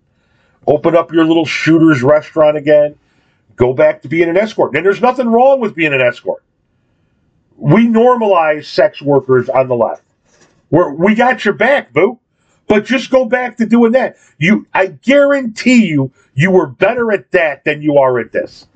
Open 0.67 0.95
up 0.95 1.11
your 1.11 1.25
little 1.25 1.45
shooter's 1.45 2.01
restaurant 2.01 2.57
again. 2.57 2.95
Go 3.55 3.73
back 3.73 4.01
to 4.01 4.07
being 4.07 4.29
an 4.29 4.37
escort. 4.37 4.75
And 4.75 4.85
there's 4.85 5.01
nothing 5.01 5.27
wrong 5.27 5.59
with 5.59 5.75
being 5.75 5.93
an 5.93 6.01
escort. 6.01 6.43
We 7.57 7.87
normalize 7.87 8.65
sex 8.65 9.01
workers 9.01 9.47
on 9.49 9.67
the 9.67 9.75
left. 9.75 10.03
We're, 10.69 10.93
we 10.93 11.15
got 11.15 11.45
your 11.45 11.53
back, 11.53 11.93
boo. 11.93 12.19
But 12.67 12.85
just 12.85 13.11
go 13.11 13.25
back 13.25 13.57
to 13.57 13.65
doing 13.65 13.91
that. 13.91 14.17
You, 14.39 14.67
I 14.73 14.87
guarantee 14.87 15.85
you, 15.85 16.11
you 16.33 16.51
were 16.51 16.67
better 16.67 17.11
at 17.11 17.31
that 17.31 17.63
than 17.63 17.81
you 17.81 17.97
are 17.97 18.19
at 18.19 18.31
this. 18.31 18.67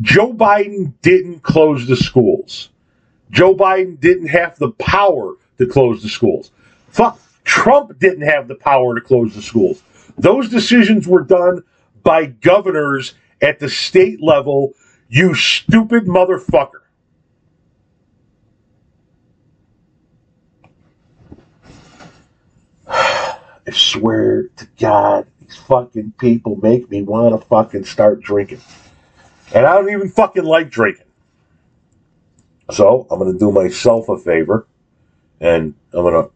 Joe 0.00 0.32
Biden 0.32 0.94
didn't 1.02 1.42
close 1.42 1.86
the 1.86 1.96
schools. 1.96 2.70
Joe 3.34 3.52
Biden 3.52 3.98
didn't 3.98 4.28
have 4.28 4.56
the 4.60 4.70
power 4.72 5.34
to 5.58 5.66
close 5.66 6.02
the 6.04 6.08
schools. 6.08 6.52
Fuck, 6.90 7.18
Trump 7.42 7.98
didn't 7.98 8.22
have 8.22 8.46
the 8.46 8.54
power 8.54 8.94
to 8.94 9.00
close 9.00 9.34
the 9.34 9.42
schools. 9.42 9.82
Those 10.16 10.48
decisions 10.48 11.08
were 11.08 11.24
done 11.24 11.64
by 12.04 12.26
governors 12.26 13.14
at 13.42 13.58
the 13.58 13.68
state 13.68 14.22
level, 14.22 14.74
you 15.08 15.34
stupid 15.34 16.06
motherfucker. 16.06 16.82
I 22.86 23.36
swear 23.72 24.44
to 24.44 24.68
God, 24.78 25.26
these 25.40 25.56
fucking 25.56 26.14
people 26.18 26.54
make 26.62 26.88
me 26.88 27.02
want 27.02 27.38
to 27.38 27.44
fucking 27.48 27.84
start 27.84 28.20
drinking. 28.20 28.60
And 29.52 29.66
I 29.66 29.74
don't 29.74 29.90
even 29.90 30.08
fucking 30.08 30.44
like 30.44 30.70
drinking. 30.70 31.03
So 32.70 33.06
I'm 33.10 33.18
going 33.18 33.32
to 33.32 33.38
do 33.38 33.52
myself 33.52 34.08
a 34.08 34.18
favor 34.18 34.66
and 35.40 35.74
I'm 35.92 36.02
going 36.02 36.24
to 36.24 36.30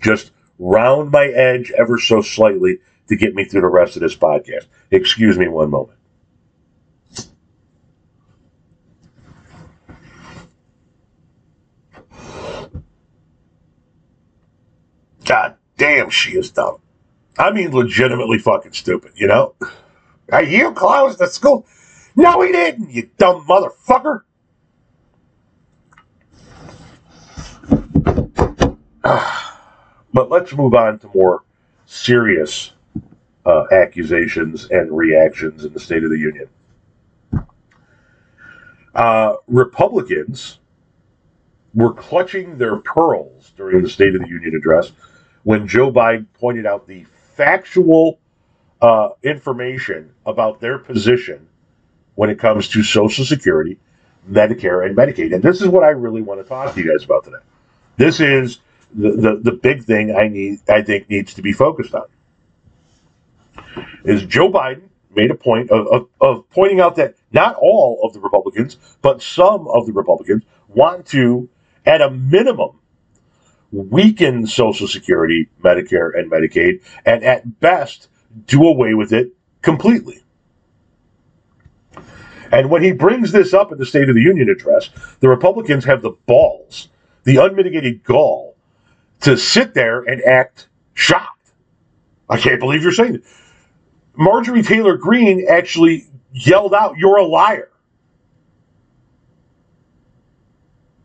just 0.00 0.30
round 0.58 1.10
my 1.10 1.26
edge 1.26 1.72
ever 1.76 1.98
so 1.98 2.22
slightly 2.22 2.78
to 3.08 3.16
get 3.16 3.34
me 3.34 3.44
through 3.44 3.62
the 3.62 3.68
rest 3.68 3.96
of 3.96 4.02
this 4.02 4.16
podcast. 4.16 4.66
Excuse 4.90 5.36
me 5.36 5.48
one 5.48 5.70
moment. 5.70 5.98
God 15.24 15.56
damn, 15.78 16.10
she 16.10 16.32
is 16.32 16.50
dumb. 16.50 16.78
I 17.38 17.50
mean, 17.50 17.72
legitimately 17.72 18.38
fucking 18.38 18.72
stupid, 18.72 19.12
you 19.16 19.26
know? 19.26 19.54
Are 20.30 20.42
You 20.42 20.72
closed 20.72 21.18
the 21.18 21.26
school. 21.26 21.66
No, 22.14 22.40
he 22.42 22.52
didn't, 22.52 22.90
you 22.90 23.10
dumb 23.18 23.44
motherfucker. 23.46 24.20
but 30.14 30.30
let's 30.30 30.52
move 30.54 30.74
on 30.74 30.98
to 30.98 31.10
more 31.14 31.44
serious 31.84 32.72
uh, 33.44 33.64
accusations 33.70 34.70
and 34.70 34.96
reactions 34.96 35.64
in 35.64 35.72
the 35.74 35.80
State 35.80 36.04
of 36.04 36.10
the 36.10 36.18
Union. 36.18 36.48
Uh, 38.94 39.34
Republicans 39.46 40.58
were 41.74 41.92
clutching 41.92 42.56
their 42.56 42.76
pearls 42.76 43.52
during 43.56 43.82
the 43.82 43.88
State 43.88 44.14
of 44.14 44.22
the 44.22 44.28
Union 44.28 44.54
address 44.54 44.92
when 45.42 45.68
Joe 45.68 45.92
Biden 45.92 46.26
pointed 46.32 46.64
out 46.64 46.86
the 46.86 47.04
factual 47.34 48.20
uh, 48.80 49.10
information 49.22 50.14
about 50.24 50.60
their 50.60 50.78
position 50.78 51.46
when 52.14 52.30
it 52.30 52.38
comes 52.38 52.68
to 52.68 52.82
Social 52.82 53.24
Security, 53.24 53.78
Medicare, 54.30 54.86
and 54.86 54.96
Medicaid. 54.96 55.34
And 55.34 55.42
this 55.42 55.60
is 55.60 55.68
what 55.68 55.84
I 55.84 55.90
really 55.90 56.22
want 56.22 56.40
to 56.40 56.48
talk 56.48 56.72
to 56.74 56.80
you 56.80 56.90
guys 56.90 57.04
about 57.04 57.24
today. 57.24 57.38
This 57.96 58.20
is 58.20 58.60
the, 58.94 59.40
the, 59.42 59.52
big 59.52 59.84
thing 59.84 60.14
I 60.14 60.28
need 60.28 60.60
I 60.68 60.82
think 60.82 61.10
needs 61.10 61.34
to 61.34 61.42
be 61.42 61.52
focused 61.52 61.94
on 61.94 62.06
is 64.04 64.24
Joe 64.24 64.50
Biden 64.50 64.88
made 65.14 65.30
a 65.30 65.34
point 65.34 65.70
of, 65.70 65.86
of, 65.88 66.08
of, 66.20 66.50
pointing 66.50 66.80
out 66.80 66.96
that 66.96 67.14
not 67.32 67.56
all 67.60 68.00
of 68.02 68.12
the 68.12 68.20
Republicans, 68.20 68.78
but 69.02 69.22
some 69.22 69.66
of 69.68 69.86
the 69.86 69.92
Republicans 69.92 70.42
want 70.68 71.06
to, 71.06 71.48
at 71.86 72.00
a 72.00 72.10
minimum, 72.10 72.80
weaken 73.70 74.46
Social 74.46 74.88
Security, 74.88 75.48
Medicare, 75.62 76.18
and 76.18 76.30
Medicaid, 76.30 76.82
and 77.04 77.24
at 77.24 77.60
best, 77.60 78.08
do 78.46 78.66
away 78.66 78.94
with 78.94 79.12
it 79.12 79.32
completely. 79.62 80.20
And 82.52 82.70
when 82.70 82.82
he 82.82 82.92
brings 82.92 83.32
this 83.32 83.54
up 83.54 83.72
in 83.72 83.78
the 83.78 83.86
State 83.86 84.08
of 84.08 84.14
the 84.14 84.20
Union 84.20 84.48
address, 84.48 84.90
the 85.20 85.28
Republicans 85.28 85.84
have 85.84 86.02
the 86.02 86.12
balls, 86.26 86.88
the 87.24 87.36
unmitigated 87.36 88.04
gall, 88.04 88.53
to 89.20 89.36
sit 89.36 89.74
there 89.74 90.02
and 90.02 90.22
act 90.22 90.68
shocked. 90.94 91.52
I 92.28 92.38
can't 92.38 92.60
believe 92.60 92.82
you're 92.82 92.92
saying 92.92 93.16
it. 93.16 93.24
Marjorie 94.16 94.62
Taylor 94.62 94.96
Greene 94.96 95.46
actually 95.48 96.06
yelled 96.32 96.74
out, 96.74 96.96
You're 96.98 97.18
a 97.18 97.26
liar. 97.26 97.70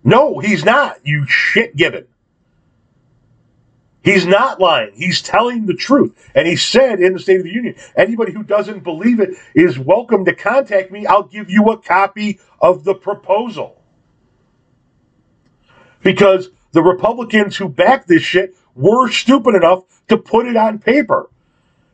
No, 0.04 0.40
he's 0.40 0.66
not, 0.66 1.06
you 1.06 1.26
shit 1.28 1.76
given. 1.76 2.08
He's 4.02 4.26
not 4.26 4.60
lying. 4.60 4.94
He's 4.96 5.22
telling 5.22 5.66
the 5.66 5.74
truth. 5.74 6.16
And 6.34 6.48
he 6.48 6.56
said 6.56 7.00
in 7.02 7.14
the 7.14 7.20
State 7.20 7.38
of 7.38 7.44
the 7.44 7.54
Union, 7.54 7.76
anybody 7.96 8.32
who 8.32 8.44
doesn't 8.44 8.84
believe 8.84 9.20
it 9.20 9.32
is 9.54 9.78
welcome 9.78 10.26
to 10.26 10.34
contact 10.34 10.92
me. 10.92 11.06
I'll 11.06 11.24
give 11.24 11.50
you 11.50 11.66
a 11.72 11.78
copy 11.78 12.40
of 12.62 12.86
the 12.86 12.96
proposal. 12.96 13.84
Because 16.02 16.50
the 16.72 16.82
Republicans 16.82 17.58
who 17.58 17.68
backed 17.70 18.08
this 18.08 18.22
shit 18.22 18.56
were 18.76 19.10
stupid 19.10 19.56
enough 19.56 19.84
to 20.08 20.18
put 20.18 20.46
it 20.48 20.56
on 20.56 20.80
paper 20.80 21.30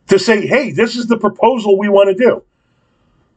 to 0.07 0.19
say, 0.19 0.45
hey, 0.45 0.71
this 0.71 0.95
is 0.95 1.07
the 1.07 1.17
proposal 1.17 1.77
we 1.77 1.89
want 1.89 2.15
to 2.15 2.23
do. 2.23 2.43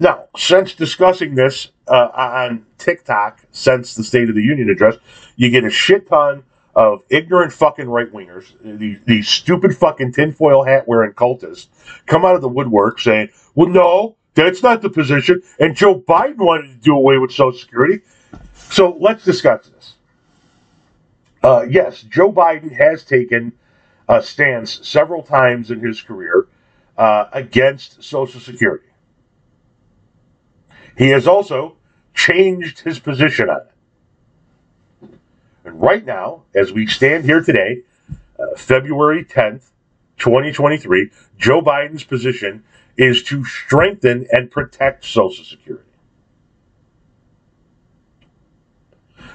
Now, 0.00 0.26
since 0.36 0.74
discussing 0.74 1.34
this 1.34 1.70
uh, 1.88 2.10
on 2.14 2.64
TikTok, 2.78 3.44
since 3.50 3.94
the 3.94 4.04
State 4.04 4.28
of 4.28 4.34
the 4.34 4.42
Union 4.42 4.70
address, 4.70 4.96
you 5.36 5.50
get 5.50 5.64
a 5.64 5.70
shit 5.70 6.08
ton 6.08 6.44
of 6.76 7.02
ignorant 7.10 7.52
fucking 7.52 7.88
right 7.88 8.12
wingers, 8.12 8.52
these, 8.62 8.98
these 9.04 9.28
stupid 9.28 9.76
fucking 9.76 10.12
tinfoil 10.12 10.62
hat 10.62 10.86
wearing 10.86 11.12
cultists, 11.12 11.66
come 12.06 12.24
out 12.24 12.36
of 12.36 12.42
the 12.42 12.48
woodwork 12.48 13.00
saying, 13.00 13.28
well, 13.56 13.68
no, 13.68 14.16
that's 14.34 14.62
not 14.62 14.82
the 14.82 14.90
position. 14.90 15.42
And 15.58 15.74
Joe 15.74 15.98
Biden 15.98 16.36
wanted 16.36 16.68
to 16.68 16.76
do 16.76 16.94
away 16.94 17.18
with 17.18 17.32
Social 17.32 17.58
Security. 17.58 18.00
So 18.54 18.96
let's 19.00 19.24
discuss 19.24 19.68
this. 19.68 19.94
Uh, 21.42 21.64
yes, 21.68 22.02
Joe 22.02 22.32
Biden 22.32 22.72
has 22.72 23.04
taken 23.04 23.52
a 24.08 24.22
stance 24.22 24.86
several 24.88 25.22
times 25.22 25.70
in 25.70 25.80
his 25.80 26.00
career 26.02 26.48
uh, 26.96 27.26
against 27.32 28.02
Social 28.02 28.40
Security. 28.40 28.86
He 30.96 31.10
has 31.10 31.28
also 31.28 31.76
changed 32.14 32.80
his 32.80 32.98
position 32.98 33.48
on 33.48 33.60
it. 33.60 35.10
And 35.64 35.80
right 35.80 36.04
now, 36.04 36.42
as 36.54 36.72
we 36.72 36.86
stand 36.86 37.24
here 37.24 37.42
today, 37.42 37.82
uh, 38.38 38.56
February 38.56 39.24
10th, 39.24 39.70
2023, 40.18 41.10
Joe 41.36 41.60
Biden's 41.62 42.02
position 42.02 42.64
is 42.96 43.22
to 43.24 43.44
strengthen 43.44 44.26
and 44.32 44.50
protect 44.50 45.04
Social 45.04 45.44
Security. 45.44 45.84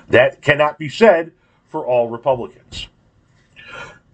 That 0.09 0.41
cannot 0.41 0.77
be 0.77 0.89
said 0.89 1.31
for 1.73 1.87
all 1.87 2.07
Republicans. 2.07 2.87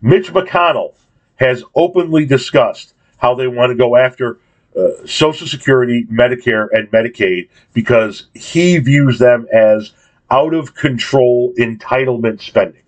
Mitch 0.02 0.32
McConnell 0.32 0.94
has 1.36 1.62
openly 1.76 2.26
discussed 2.26 2.94
how 3.18 3.36
they 3.36 3.48
want 3.48 3.70
to 3.70 3.76
go 3.76 3.98
after 3.98 4.40
uh, 4.78 5.06
Social 5.06 5.46
Security, 5.46 6.06
Medicare, 6.06 6.68
and 6.72 6.90
Medicaid 6.90 7.50
because 7.74 8.28
he 8.34 8.78
views 8.78 9.20
them 9.20 9.46
as 9.52 9.92
out 10.32 10.54
of 10.54 10.74
control 10.74 11.54
entitlement 11.60 12.40
spending. 12.40 12.84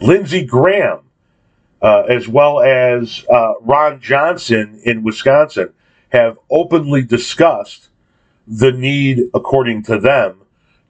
Lindsey 0.00 0.44
Graham, 0.44 1.00
uh, 1.82 2.02
as 2.02 2.28
well 2.28 2.60
as 2.60 3.24
uh, 3.28 3.54
Ron 3.62 4.00
Johnson 4.00 4.80
in 4.84 5.02
Wisconsin, 5.02 5.72
have 6.10 6.38
openly 6.50 7.02
discussed 7.02 7.88
the 8.46 8.70
need, 8.70 9.24
according 9.34 9.82
to 9.84 9.98
them, 9.98 10.42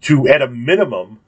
to, 0.03 0.29
at 0.29 0.43
a 0.43 0.49
minimum, 0.49 1.21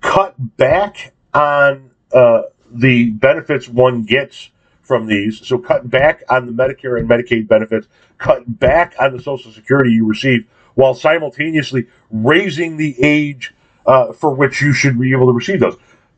cut 0.00 0.34
back 0.56 1.12
on 1.34 1.90
uh, 2.12 2.42
the 2.70 3.10
benefits 3.10 3.68
one 3.68 4.02
gets 4.02 4.50
from 4.82 5.06
these. 5.06 5.46
So 5.46 5.58
cut 5.58 5.88
back 5.88 6.22
on 6.28 6.46
the 6.46 6.52
Medicare 6.52 6.98
and 6.98 7.08
Medicaid 7.08 7.46
benefits, 7.46 7.86
cut 8.18 8.58
back 8.58 8.94
on 8.98 9.16
the 9.16 9.22
Social 9.22 9.52
Security 9.52 9.92
you 9.92 10.06
receive, 10.06 10.48
while 10.74 10.94
simultaneously 10.94 11.86
raising 12.10 12.76
the 12.76 12.96
age 13.02 13.54
uh, 13.86 14.12
for 14.12 14.34
which 14.34 14.60
you 14.60 14.72
should 14.72 14.98
be 14.98 15.12
able 15.12 15.26
to 15.26 15.32
receive 15.32 15.60
those. 15.60 15.76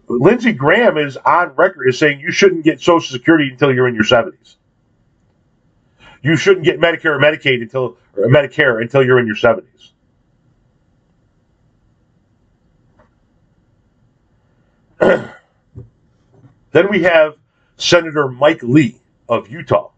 Lindsey 0.08 0.52
Graham 0.52 0.98
is 0.98 1.16
on 1.18 1.50
record 1.50 1.88
as 1.88 1.98
saying 1.98 2.20
you 2.20 2.32
shouldn't 2.32 2.64
get 2.64 2.80
Social 2.80 3.12
Security 3.12 3.50
until 3.50 3.74
you're 3.74 3.88
in 3.88 3.94
your 3.94 4.04
70s. 4.04 4.56
You 6.22 6.36
shouldn't 6.36 6.64
get 6.64 6.80
Medicare 6.80 7.16
or 7.16 7.18
Medicaid 7.18 7.62
until 7.62 7.96
or 8.16 8.28
Medicare 8.28 8.80
until 8.80 9.04
you're 9.04 9.18
in 9.18 9.26
your 9.26 9.36
70s. 9.36 9.91
then 16.72 16.88
we 16.88 17.03
have 17.03 17.34
Senator 17.76 18.28
Mike 18.28 18.62
Lee 18.62 19.00
of 19.28 19.48
Utah, 19.48 19.90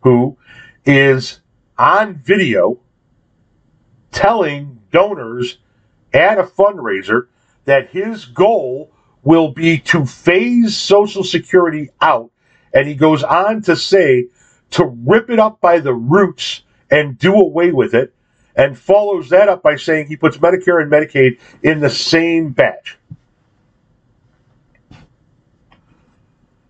who 0.00 0.36
is 0.84 1.40
on 1.78 2.16
video 2.16 2.78
telling 4.12 4.78
donors 4.92 5.58
at 6.12 6.38
a 6.38 6.42
fundraiser 6.42 7.28
that 7.64 7.88
his 7.90 8.26
goal 8.26 8.92
will 9.22 9.52
be 9.52 9.78
to 9.78 10.04
phase 10.04 10.76
Social 10.76 11.24
Security 11.24 11.88
out. 12.02 12.30
And 12.74 12.86
he 12.86 12.94
goes 12.94 13.22
on 13.22 13.62
to 13.62 13.74
say 13.74 14.26
to 14.72 14.84
rip 14.84 15.30
it 15.30 15.38
up 15.38 15.62
by 15.62 15.78
the 15.78 15.94
roots 15.94 16.62
and 16.90 17.18
do 17.18 17.34
away 17.34 17.72
with 17.72 17.94
it, 17.94 18.14
and 18.54 18.78
follows 18.78 19.30
that 19.30 19.48
up 19.48 19.62
by 19.62 19.76
saying 19.76 20.08
he 20.08 20.16
puts 20.16 20.36
Medicare 20.36 20.82
and 20.82 20.92
Medicaid 20.92 21.38
in 21.62 21.80
the 21.80 21.88
same 21.88 22.50
batch. 22.50 22.98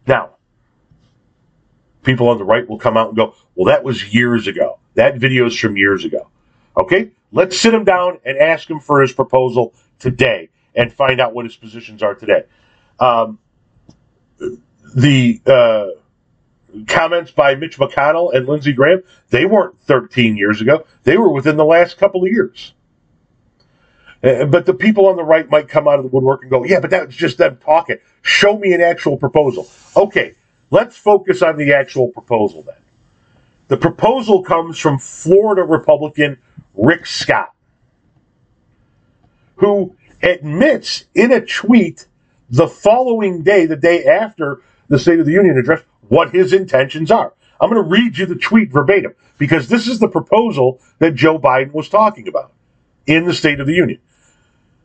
Now, 0.07 0.30
people 2.02 2.28
on 2.28 2.38
the 2.38 2.44
right 2.44 2.68
will 2.68 2.78
come 2.78 2.96
out 2.96 3.09
and 3.09 3.16
go, 3.16 3.34
well, 3.55 3.66
that 3.66 3.82
was 3.82 4.14
years 4.14 4.46
ago. 4.46 4.78
That 4.94 5.16
video 5.16 5.46
is 5.46 5.59
from 5.59 5.76
years 5.76 6.05
ago. 6.05 6.28
Okay, 6.76 7.11
let's 7.32 7.59
sit 7.59 7.72
him 7.72 7.84
down 7.84 8.18
and 8.24 8.38
ask 8.38 8.68
him 8.68 8.80
for 8.80 9.00
his 9.00 9.12
proposal 9.12 9.74
today 9.98 10.50
and 10.74 10.92
find 10.92 11.20
out 11.20 11.34
what 11.34 11.44
his 11.44 11.57
positions 11.57 12.02
are 12.02 12.14
today. 12.14 12.44
Um, 12.98 13.38
the 14.94 15.40
uh, 15.46 15.86
comments 16.86 17.30
by 17.30 17.55
Mitch 17.55 17.78
McConnell 17.78 18.34
and 18.34 18.46
Lindsey 18.46 18.72
Graham, 18.72 19.02
they 19.30 19.44
weren't 19.46 19.80
13 19.82 20.36
years 20.36 20.61
ago. 20.61 20.86
They 21.05 21.16
were 21.16 21.32
within 21.32 21.57
the 21.57 21.64
last 21.64 21.96
couple 21.96 22.24
of 22.24 22.30
years. 22.30 22.74
Uh, 24.25 24.47
but 24.47 24.64
the 24.64 24.72
people 24.72 25.07
on 25.07 25.16
the 25.16 25.22
right 25.22 25.51
might 25.51 25.68
come 25.68 25.87
out 25.87 25.99
of 25.99 26.05
the 26.05 26.11
woodwork 26.11 26.43
and 26.43 26.51
go, 26.51 26.64
yeah, 26.64 26.81
but 26.81 26.91
that's 26.91 27.14
just 27.14 27.37
them 27.37 27.59
talking. 27.59 27.99
Show 28.22 28.59
me 28.59 28.72
an 28.72 28.81
actual 28.81 29.18
proposal. 29.18 29.68
Okay, 29.95 30.35
let's 30.70 30.97
focus 30.97 31.43
on 31.43 31.59
the 31.59 31.75
actual 31.75 32.09
proposal 32.09 32.62
then. 32.62 32.77
The 33.68 33.77
proposal 33.77 34.43
comes 34.43 34.79
from 34.79 34.99
Florida 34.99 35.62
Republican 35.62 36.39
Rick 36.75 37.07
Scott, 37.07 37.53
who 39.57 39.95
admits 40.22 41.05
in 41.14 41.31
a 41.31 41.45
tweet 41.45 42.07
the 42.49 42.68
following 42.68 43.43
day, 43.43 43.66
the 43.66 43.77
day 43.77 44.05
after 44.05 44.62
the 44.89 44.99
State 44.99 45.18
of 45.18 45.27
the 45.27 45.33
Union 45.33 45.59
address, 45.59 45.83
what 46.09 46.31
his 46.31 46.53
intentions 46.53 47.11
are. 47.11 47.35
I'm 47.61 47.70
going 47.70 47.83
to 47.83 47.89
read 47.89 48.16
you 48.16 48.27
the 48.27 48.37
tweet 48.37 48.70
verbatim 48.70 49.14
because 49.39 49.68
this 49.68 49.87
is 49.87 49.99
the 49.99 50.09
proposal 50.09 50.81
that 50.99 51.14
Joe 51.14 51.39
Biden 51.39 51.72
was 51.72 51.89
talking 51.89 52.29
about 52.29 52.53
in 53.07 53.27
the 53.27 53.35
State 53.35 53.61
of 53.61 53.66
the 53.66 53.75
Union. 53.75 54.01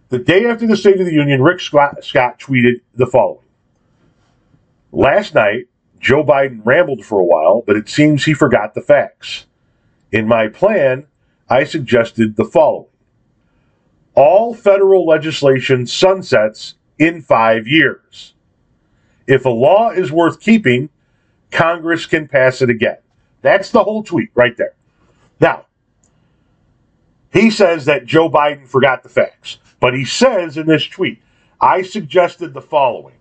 The 0.09 0.17
day 0.19 0.45
after 0.45 0.65
the 0.65 0.75
State 0.75 0.99
of 0.99 1.05
the 1.05 1.13
Union, 1.13 1.43
Rick 1.43 1.59
Scott, 1.59 2.03
Scott 2.03 2.39
tweeted 2.39 2.81
the 2.95 3.05
following 3.05 3.45
Last 4.91 5.35
night, 5.35 5.67
Joe 5.99 6.23
Biden 6.23 6.61
rambled 6.65 7.05
for 7.05 7.19
a 7.19 7.25
while, 7.25 7.61
but 7.65 7.75
it 7.75 7.87
seems 7.87 8.25
he 8.25 8.33
forgot 8.33 8.73
the 8.73 8.81
facts. 8.81 9.45
In 10.11 10.27
my 10.27 10.47
plan, 10.47 11.05
I 11.47 11.63
suggested 11.63 12.35
the 12.35 12.45
following 12.45 12.87
All 14.15 14.55
federal 14.55 15.05
legislation 15.05 15.85
sunsets 15.85 16.73
in 16.97 17.21
five 17.21 17.67
years. 17.67 18.33
If 19.27 19.45
a 19.45 19.49
law 19.49 19.91
is 19.91 20.11
worth 20.11 20.39
keeping, 20.39 20.89
Congress 21.51 22.07
can 22.07 22.27
pass 22.27 22.63
it 22.63 22.69
again. 22.71 22.97
That's 23.43 23.69
the 23.69 23.83
whole 23.83 24.01
tweet 24.01 24.31
right 24.33 24.57
there. 24.57 24.73
Now, 25.39 25.67
he 27.33 27.49
says 27.49 27.85
that 27.85 28.05
Joe 28.05 28.29
Biden 28.29 28.67
forgot 28.67 29.03
the 29.03 29.09
facts. 29.09 29.59
But 29.79 29.93
he 29.93 30.05
says 30.05 30.57
in 30.57 30.67
this 30.67 30.85
tweet, 30.87 31.21
I 31.61 31.81
suggested 31.83 32.53
the 32.53 32.61
following 32.61 33.15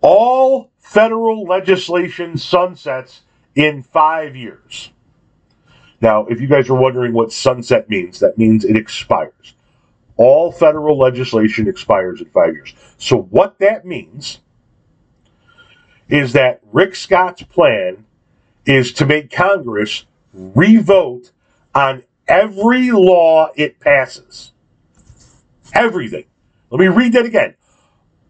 All 0.00 0.70
federal 0.78 1.44
legislation 1.44 2.36
sunsets 2.36 3.22
in 3.54 3.82
five 3.82 4.36
years. 4.36 4.90
Now, 6.00 6.26
if 6.26 6.40
you 6.40 6.48
guys 6.48 6.68
are 6.68 6.74
wondering 6.74 7.12
what 7.12 7.32
sunset 7.32 7.88
means, 7.88 8.18
that 8.20 8.36
means 8.36 8.64
it 8.64 8.76
expires. 8.76 9.54
All 10.16 10.52
federal 10.52 10.98
legislation 10.98 11.68
expires 11.68 12.20
in 12.20 12.28
five 12.30 12.54
years. 12.54 12.74
So, 12.98 13.22
what 13.22 13.58
that 13.60 13.84
means 13.86 14.40
is 16.08 16.32
that 16.34 16.60
Rick 16.72 16.94
Scott's 16.96 17.42
plan 17.42 18.04
is 18.66 18.92
to 18.94 19.06
make 19.06 19.30
Congress 19.30 20.04
revote 20.34 21.30
on 21.74 22.02
every 22.32 22.90
law 22.90 23.50
it 23.54 23.78
passes. 23.78 24.52
Everything. 25.74 26.24
Let 26.70 26.80
me 26.80 26.88
read 26.88 27.12
that 27.12 27.26
again. 27.26 27.54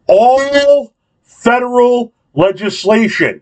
All 0.09 0.93
federal 1.23 2.13
legislation 2.35 3.41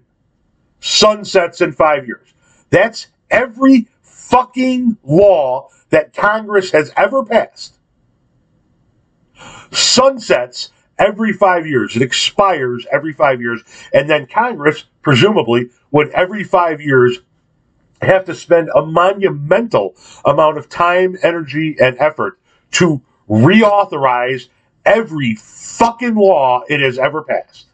sunsets 0.80 1.62
in 1.62 1.72
five 1.72 2.06
years. 2.06 2.34
That's 2.68 3.08
every 3.30 3.88
fucking 4.02 4.98
law 5.02 5.68
that 5.88 6.12
Congress 6.12 6.70
has 6.72 6.92
ever 6.96 7.24
passed. 7.24 7.78
Sunsets 9.72 10.70
every 10.98 11.32
five 11.32 11.66
years. 11.66 11.96
It 11.96 12.02
expires 12.02 12.86
every 12.92 13.14
five 13.14 13.40
years. 13.40 13.62
And 13.94 14.08
then 14.08 14.26
Congress, 14.26 14.84
presumably, 15.00 15.70
would 15.90 16.10
every 16.10 16.44
five 16.44 16.80
years 16.82 17.18
have 18.02 18.24
to 18.26 18.34
spend 18.34 18.70
a 18.74 18.84
monumental 18.84 19.94
amount 20.24 20.58
of 20.58 20.68
time, 20.68 21.16
energy, 21.22 21.76
and 21.80 21.98
effort 21.98 22.40
to 22.72 23.02
reauthorize 23.28 24.48
every 24.84 25.34
fucking 25.36 26.14
law 26.14 26.62
it 26.68 26.80
has 26.80 26.98
ever 26.98 27.22
passed. 27.22 27.66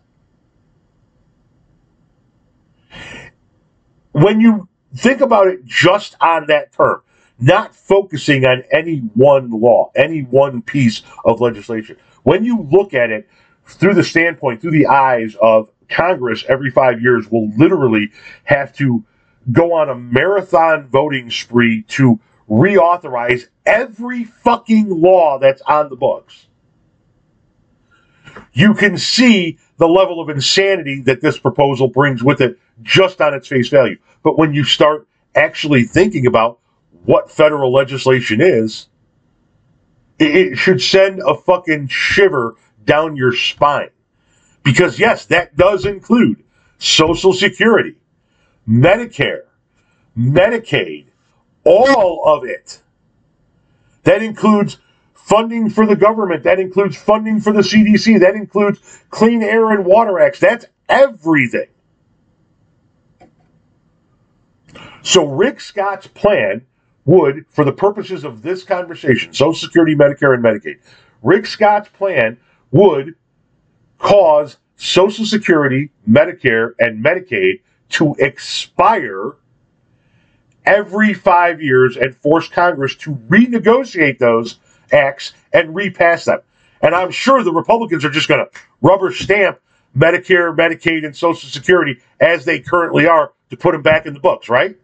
When 4.12 4.41
you 4.41 4.68
think 4.97 5.20
about 5.20 5.49
it 5.49 5.64
just 5.64 6.16
on 6.20 6.47
that 6.47 6.72
term, 6.72 7.03
not 7.39 7.74
focusing 7.74 8.47
on 8.47 8.64
any 8.72 8.99
one 9.14 9.51
law, 9.51 9.91
any 9.95 10.22
one 10.22 10.62
piece 10.62 11.03
of 11.24 11.41
legislation. 11.41 11.97
When 12.22 12.45
you 12.45 12.62
look 12.62 12.95
at 12.95 13.11
it 13.11 13.29
through 13.66 13.95
the 13.95 14.05
standpoint, 14.05 14.62
through 14.62 14.70
the 14.70 14.87
eyes 14.87 15.37
of 15.41 15.70
Congress 15.89 16.45
every 16.49 16.70
five 16.70 17.01
years 17.01 17.31
will 17.31 17.51
literally 17.57 18.11
have 18.45 18.72
to 18.74 19.05
go 19.53 19.74
on 19.74 19.88
a 19.88 19.94
marathon 19.94 20.88
voting 20.88 21.30
spree 21.30 21.82
to 21.88 22.20
reauthorize 22.49 23.47
every 23.64 24.24
fucking 24.24 24.88
law 24.88 25.38
that's 25.38 25.62
on 25.62 25.88
the 25.88 25.97
books. 25.97 26.47
You 28.53 28.74
can 28.74 28.99
see 28.99 29.59
the 29.78 29.88
level 29.88 30.20
of 30.20 30.28
insanity 30.28 31.01
that 31.03 31.20
this 31.20 31.38
proposal 31.38 31.88
brings 31.88 32.22
with 32.22 32.40
it 32.40 32.59
just 32.82 33.20
on 33.20 33.34
its 33.34 33.49
face 33.49 33.68
value. 33.68 33.99
But 34.22 34.38
when 34.38 34.55
you 34.55 34.64
start 34.64 35.07
actually 35.34 35.84
thinking 35.84 36.26
about 36.26 36.59
what 37.05 37.30
federal 37.30 37.72
legislation 37.72 38.40
is, 38.40 38.88
it 40.18 40.57
should 40.57 40.82
send 40.82 41.20
a 41.20 41.34
fucking 41.34 41.88
shiver 41.88 42.55
down 42.84 43.16
your 43.16 43.34
spine. 43.34 43.90
Because, 44.62 44.99
yes, 44.99 45.26
that 45.26 45.57
does 45.57 45.84
include 45.84 46.42
Social 46.78 47.32
Security, 47.32 47.97
Medicare, 48.69 49.43
Medicaid, 50.17 51.07
all 51.64 52.25
of 52.25 52.45
it. 52.45 52.83
That 54.05 54.23
includes 54.23 54.79
funding 55.14 55.69
for 55.69 55.87
the 55.87 55.97
government. 55.97 56.45
That 56.45 56.61
includes 56.61 56.97
funding 56.97 57.41
for 57.41 57.53
the 57.53 57.61
CDC. 57.61 58.21
That 58.21 58.35
includes 58.35 59.03
Clean 59.11 59.43
Air 59.43 59.73
and 59.73 59.85
Water 59.85 60.21
Acts. 60.21 60.39
That's 60.39 60.67
everything. 60.89 61.67
So 65.03 65.27
Rick 65.27 65.61
Scott's 65.61 66.07
plan 66.09 66.67
would, 67.05 67.47
for 67.51 67.64
the 67.64 67.73
purposes 67.73 68.25
of 68.25 68.43
this 68.43 68.64
conversation, 68.64 69.33
Social 69.33 69.55
Security, 69.55 69.95
Medicare, 69.95 70.35
and 70.35 70.43
Medicaid, 70.43 70.79
Rick 71.23 71.47
Scott's 71.47 71.89
plan 71.89 72.37
would 72.73 73.14
cause 73.99 74.57
Social 74.77 75.25
Security, 75.25 75.91
Medicare, 76.09 76.73
and 76.79 77.05
Medicaid 77.05 77.61
to 77.91 78.14
expire 78.18 79.32
every 80.64 81.14
five 81.14 81.62
years 81.62 81.97
and 81.97 82.16
force 82.16 82.49
Congress 82.49 82.95
to 82.97 83.14
renegotiate 83.28 84.18
those 84.18 84.59
acts 84.93 85.32
and 85.53 85.74
repass 85.74 86.24
them. 86.24 86.41
And 86.82 86.95
I'm 86.95 87.11
sure 87.11 87.43
the 87.43 87.53
Republicans 87.53 88.05
are 88.05 88.11
just 88.11 88.28
going 88.28 88.45
to 88.45 88.61
rubber 88.80 89.12
stamp 89.12 89.61
Medicare, 89.97 90.55
Medicaid, 90.55 91.07
and 91.07 91.16
Social 91.16 91.49
Security 91.49 92.01
as 92.20 92.45
they 92.45 92.61
currently 92.61 93.07
are 93.07 93.32
to 93.51 93.57
put 93.57 93.72
them 93.72 93.82
back 93.82 94.07
in 94.07 94.14
the 94.14 94.20
books, 94.20 94.49
right? 94.49 94.76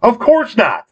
Of 0.00 0.18
course 0.18 0.56
not. 0.56 0.86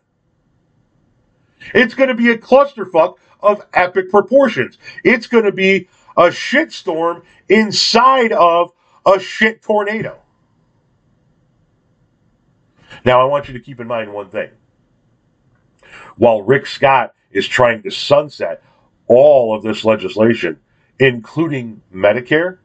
It's 1.75 1.95
going 1.95 2.09
to 2.09 2.15
be 2.15 2.31
a 2.31 2.39
clusterfuck 2.39 3.17
of 3.41 3.65
epic 3.73 4.11
proportions. 4.11 4.79
It's 5.05 5.27
going 5.27 5.45
to 5.45 5.53
be 5.53 5.89
a 6.17 6.25
shitstorm 6.25 7.23
inside 7.49 8.33
of 8.33 8.73
a 9.07 9.19
shit 9.21 9.63
tornado. 9.63 10.19
Now, 13.05 13.21
I 13.21 13.25
want 13.25 13.47
you 13.47 13.55
to 13.55 13.61
keep 13.61 13.81
in 13.81 13.87
mind 13.87 14.13
one 14.13 14.31
thing. 14.31 14.51
While 16.17 16.43
Rick 16.43 16.67
Scott 16.67 17.15
is 17.31 17.47
trying 17.47 17.83
to 17.83 17.91
sunset 17.91 18.63
all 19.07 19.55
of 19.55 19.63
this 19.63 19.85
legislation, 19.85 20.59
including 20.99 21.81
Medicare, 21.95 22.59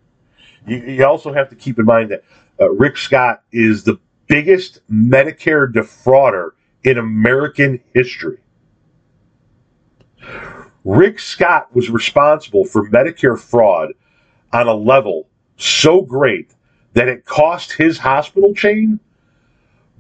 you, 0.65 0.77
you 0.77 1.05
also 1.05 1.33
have 1.33 1.49
to 1.49 1.55
keep 1.55 1.79
in 1.79 1.85
mind 1.85 2.11
that 2.11 2.23
uh, 2.59 2.71
Rick 2.71 2.97
Scott 2.97 3.43
is 3.51 3.83
the 3.83 3.99
biggest 4.27 4.79
Medicare 4.89 5.71
defrauder 5.71 6.51
in 6.83 6.97
American 6.97 7.79
history. 7.93 8.37
Rick 10.83 11.19
Scott 11.19 11.75
was 11.75 11.89
responsible 11.89 12.65
for 12.65 12.89
Medicare 12.89 13.39
fraud 13.39 13.89
on 14.53 14.67
a 14.67 14.73
level 14.73 15.27
so 15.64 16.01
great 16.01 16.53
that 16.93 17.07
it 17.07 17.26
cost 17.26 17.74
his 17.74 17.97
hospital 17.97 18.53
chain 18.53 18.99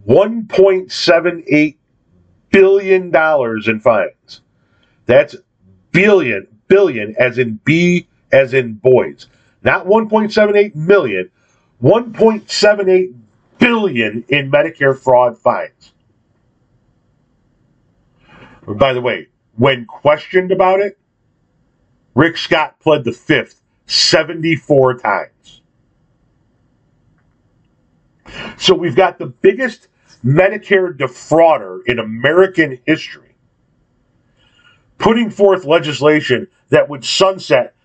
$1.78 0.07 1.77
billion 2.49 3.15
in 3.15 3.79
fines. 3.79 4.41
That's 5.05 5.35
billion, 5.91 6.47
billion 6.67 7.15
as 7.17 7.37
in 7.37 7.59
B 7.63 8.07
as 8.31 8.53
in 8.53 8.73
boys. 8.75 9.27
Not 9.63 9.85
1.78 9.85 10.75
million, 10.75 11.29
1.78 11.83 13.13
billion 13.59 14.25
in 14.29 14.51
Medicare 14.51 14.97
fraud 14.97 15.37
fines. 15.37 15.93
By 18.67 18.93
the 18.93 19.01
way, 19.01 19.27
when 19.57 19.85
questioned 19.85 20.51
about 20.51 20.79
it, 20.79 20.97
Rick 22.15 22.37
Scott 22.37 22.79
pled 22.79 23.03
the 23.03 23.11
fifth 23.11 23.60
74 23.91 24.99
times. 24.99 25.61
So 28.57 28.73
we've 28.73 28.95
got 28.95 29.19
the 29.19 29.25
biggest 29.25 29.89
Medicare 30.23 30.95
defrauder 30.95 31.81
in 31.85 31.99
American 31.99 32.79
history 32.85 33.35
putting 34.97 35.31
forth 35.31 35.65
legislation 35.65 36.47
that 36.69 36.87
would 36.87 37.03
sunset 37.03 37.75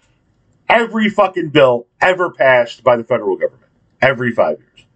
every 0.69 1.09
fucking 1.09 1.49
bill 1.49 1.87
ever 2.01 2.31
passed 2.31 2.85
by 2.85 2.97
the 2.97 3.05
federal 3.05 3.37
government 3.37 3.73
every 4.03 4.33
five 4.33 4.59
years. 4.59 4.87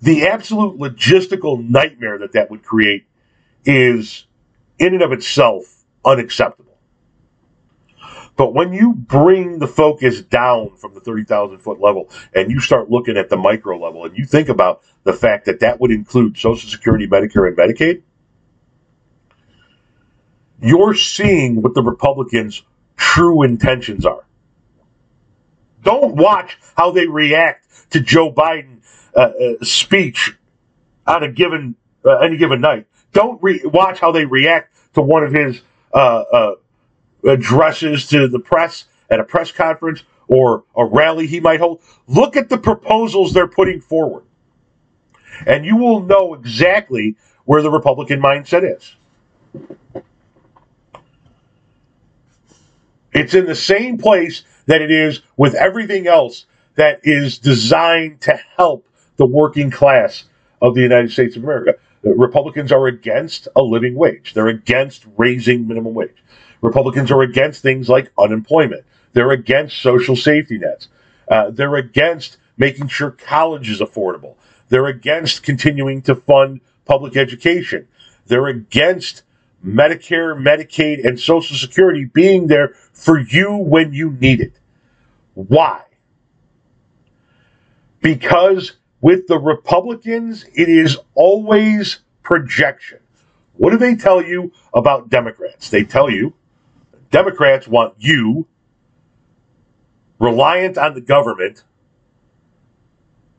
The 0.00 0.28
absolute 0.28 0.78
logistical 0.78 1.68
nightmare 1.68 2.18
that 2.18 2.32
that 2.32 2.50
would 2.50 2.62
create 2.62 3.06
is, 3.64 4.26
in 4.78 4.94
and 4.94 5.02
of 5.02 5.12
itself, 5.12 5.84
unacceptable. 6.04 6.65
But 8.36 8.52
when 8.52 8.72
you 8.72 8.94
bring 8.94 9.58
the 9.58 9.66
focus 9.66 10.20
down 10.20 10.76
from 10.76 10.92
the 10.94 11.00
30,000 11.00 11.58
foot 11.58 11.80
level 11.80 12.10
and 12.34 12.50
you 12.50 12.60
start 12.60 12.90
looking 12.90 13.16
at 13.16 13.30
the 13.30 13.36
micro 13.36 13.78
level 13.78 14.04
and 14.04 14.16
you 14.16 14.26
think 14.26 14.50
about 14.50 14.82
the 15.04 15.14
fact 15.14 15.46
that 15.46 15.60
that 15.60 15.80
would 15.80 15.90
include 15.90 16.36
Social 16.36 16.68
Security, 16.68 17.06
Medicare, 17.06 17.48
and 17.48 17.56
Medicaid, 17.56 18.02
you're 20.60 20.94
seeing 20.94 21.62
what 21.62 21.74
the 21.74 21.82
Republicans' 21.82 22.62
true 22.96 23.42
intentions 23.42 24.04
are. 24.04 24.24
Don't 25.82 26.16
watch 26.16 26.58
how 26.76 26.90
they 26.90 27.06
react 27.06 27.90
to 27.90 28.00
Joe 28.00 28.32
Biden 28.32 28.80
uh, 29.14 29.20
uh, 29.20 29.64
speech 29.64 30.36
on 31.06 31.22
a 31.22 31.30
given 31.30 31.76
uh, 32.04 32.18
any 32.18 32.36
given 32.36 32.60
night. 32.60 32.86
Don't 33.12 33.42
re- 33.42 33.62
watch 33.64 34.00
how 34.00 34.12
they 34.12 34.24
react 34.24 34.74
to 34.94 35.00
one 35.00 35.22
of 35.22 35.32
his 35.32 35.60
uh, 35.94 36.24
uh, 36.32 36.54
addresses 37.26 38.06
to 38.08 38.28
the 38.28 38.38
press 38.38 38.86
at 39.10 39.20
a 39.20 39.24
press 39.24 39.52
conference 39.52 40.02
or 40.28 40.64
a 40.76 40.84
rally 40.84 41.26
he 41.26 41.40
might 41.40 41.60
hold. 41.60 41.80
Look 42.06 42.36
at 42.36 42.48
the 42.48 42.58
proposals 42.58 43.32
they're 43.32 43.48
putting 43.48 43.80
forward, 43.80 44.24
and 45.46 45.64
you 45.64 45.76
will 45.76 46.02
know 46.02 46.34
exactly 46.34 47.16
where 47.44 47.62
the 47.62 47.70
Republican 47.70 48.20
mindset 48.20 48.76
is. 48.76 48.94
It's 53.12 53.34
in 53.34 53.46
the 53.46 53.54
same 53.54 53.96
place 53.96 54.42
that 54.66 54.82
it 54.82 54.90
is 54.90 55.22
with 55.36 55.54
everything 55.54 56.06
else 56.06 56.44
that 56.74 57.00
is 57.02 57.38
designed 57.38 58.20
to 58.22 58.38
help 58.56 58.86
the 59.16 59.24
working 59.24 59.70
class 59.70 60.24
of 60.60 60.74
the 60.74 60.82
United 60.82 61.10
States 61.10 61.36
of 61.36 61.42
America. 61.42 61.76
Republicans 62.02 62.70
are 62.70 62.86
against 62.86 63.48
a 63.56 63.62
living 63.62 63.94
wage. 63.94 64.34
They're 64.34 64.48
against 64.48 65.06
raising 65.16 65.66
minimum 65.66 65.94
wage. 65.94 66.22
Republicans 66.62 67.10
are 67.10 67.22
against 67.22 67.62
things 67.62 67.88
like 67.88 68.12
unemployment. 68.18 68.84
They're 69.12 69.30
against 69.30 69.80
social 69.80 70.16
safety 70.16 70.58
nets. 70.58 70.88
Uh, 71.28 71.50
they're 71.50 71.76
against 71.76 72.38
making 72.56 72.88
sure 72.88 73.10
college 73.10 73.70
is 73.70 73.80
affordable. 73.80 74.36
They're 74.68 74.86
against 74.86 75.42
continuing 75.42 76.02
to 76.02 76.14
fund 76.14 76.60
public 76.84 77.16
education. 77.16 77.88
They're 78.26 78.48
against 78.48 79.22
Medicare, 79.64 80.36
Medicaid, 80.36 81.04
and 81.06 81.18
Social 81.18 81.56
Security 81.56 82.04
being 82.04 82.46
there 82.46 82.74
for 82.92 83.18
you 83.18 83.56
when 83.56 83.92
you 83.92 84.10
need 84.12 84.40
it. 84.40 84.58
Why? 85.34 85.82
Because 88.00 88.76
with 89.00 89.26
the 89.26 89.38
Republicans, 89.38 90.44
it 90.54 90.68
is 90.68 90.96
always 91.14 92.00
projection. 92.22 92.98
What 93.54 93.70
do 93.70 93.78
they 93.78 93.96
tell 93.96 94.22
you 94.22 94.52
about 94.74 95.08
Democrats? 95.08 95.70
They 95.70 95.84
tell 95.84 96.10
you 96.10 96.34
Democrats 97.16 97.66
want 97.66 97.94
you 97.96 98.46
reliant 100.18 100.76
on 100.76 100.92
the 100.92 101.00
government 101.00 101.64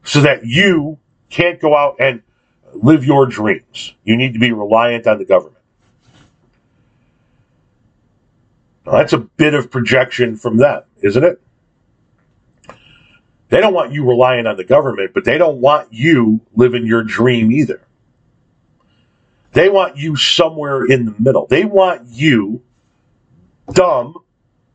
so 0.03 0.19
that 0.21 0.43
you 0.43 0.97
can't 1.29 1.61
go 1.61 1.77
out 1.77 1.97
and 1.99 2.23
live 2.73 3.05
your 3.05 3.27
dreams. 3.27 3.93
You 4.03 4.17
need 4.17 4.33
to 4.33 4.39
be 4.39 4.51
reliant 4.51 5.05
on 5.05 5.19
the 5.19 5.25
government. 5.25 5.63
Now, 8.83 8.93
that's 8.93 9.13
a 9.13 9.19
bit 9.19 9.53
of 9.53 9.69
projection 9.69 10.37
from 10.37 10.57
them, 10.57 10.81
isn't 11.03 11.23
it? 11.23 11.39
They 13.49 13.61
don't 13.61 13.75
want 13.75 13.91
you 13.91 14.09
relying 14.09 14.47
on 14.47 14.57
the 14.57 14.63
government, 14.63 15.11
but 15.13 15.23
they 15.23 15.37
don't 15.37 15.61
want 15.61 15.93
you 15.93 16.41
living 16.55 16.87
your 16.87 17.03
dream 17.03 17.51
either. 17.51 17.85
They 19.51 19.69
want 19.69 19.97
you 19.97 20.15
somewhere 20.15 20.83
in 20.83 21.05
the 21.05 21.13
middle. 21.19 21.45
They 21.45 21.63
want 21.63 22.07
you 22.07 22.63
dumb 23.73 24.15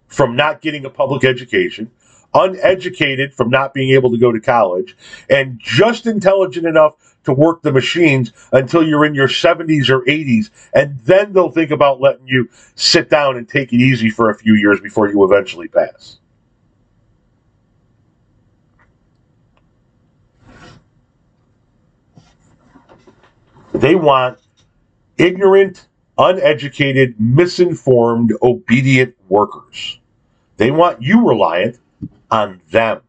from 0.09 0.37
not 0.37 0.61
getting 0.61 0.85
a 0.85 0.91
public 0.91 1.25
education, 1.25 1.91
uneducated 2.35 3.35
from 3.35 3.51
not 3.51 3.75
being 3.75 3.91
able 3.91 4.11
to 4.11 4.19
go 4.19 4.33
to 4.33 4.41
college, 4.41 4.97
and 5.31 5.59
just 5.59 6.07
intelligent 6.07 6.67
enough 6.67 6.95
to 7.25 7.33
work 7.33 7.63
the 7.63 7.73
machines 7.73 8.33
until 8.53 8.87
you're 8.87 9.05
in 9.05 9.15
your 9.15 9.29
70s 9.29 9.89
or 9.89 10.01
80s. 10.03 10.51
And 10.75 10.99
then 11.01 11.33
they'll 11.33 11.51
think 11.51 11.71
about 11.71 12.01
letting 12.01 12.27
you 12.27 12.49
sit 12.75 13.09
down 13.09 13.37
and 13.37 13.49
take 13.49 13.73
it 13.73 13.77
easy 13.77 14.11
for 14.11 14.31
a 14.31 14.35
few 14.35 14.55
years 14.55 14.81
before 14.81 15.09
you 15.09 15.25
eventually 15.25 15.69
pass. 15.69 16.19
They 23.73 23.95
want 23.95 24.39
ignorant, 25.17 25.89
uneducated, 26.19 27.21
misinformed, 27.21 28.33
obedient 28.43 29.15
workers. 29.29 29.99
They 30.57 30.71
want 30.71 31.03
you 31.03 31.27
reliant 31.27 31.79
on 32.31 32.61
them. 32.71 33.03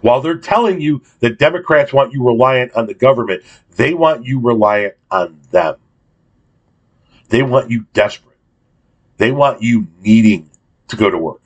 While 0.00 0.20
they're 0.20 0.38
telling 0.38 0.80
you 0.80 1.02
that 1.20 1.38
Democrats 1.38 1.92
want 1.92 2.12
you 2.12 2.26
reliant 2.26 2.72
on 2.74 2.86
the 2.86 2.94
government, 2.94 3.42
they 3.76 3.94
want 3.94 4.24
you 4.24 4.38
reliant 4.38 4.94
on 5.10 5.40
them. 5.50 5.76
They 7.28 7.42
want 7.42 7.70
you 7.70 7.86
desperate. 7.92 8.38
They 9.16 9.32
want 9.32 9.62
you 9.62 9.86
needing 10.00 10.50
to 10.88 10.96
go 10.96 11.10
to 11.10 11.18
work. 11.18 11.40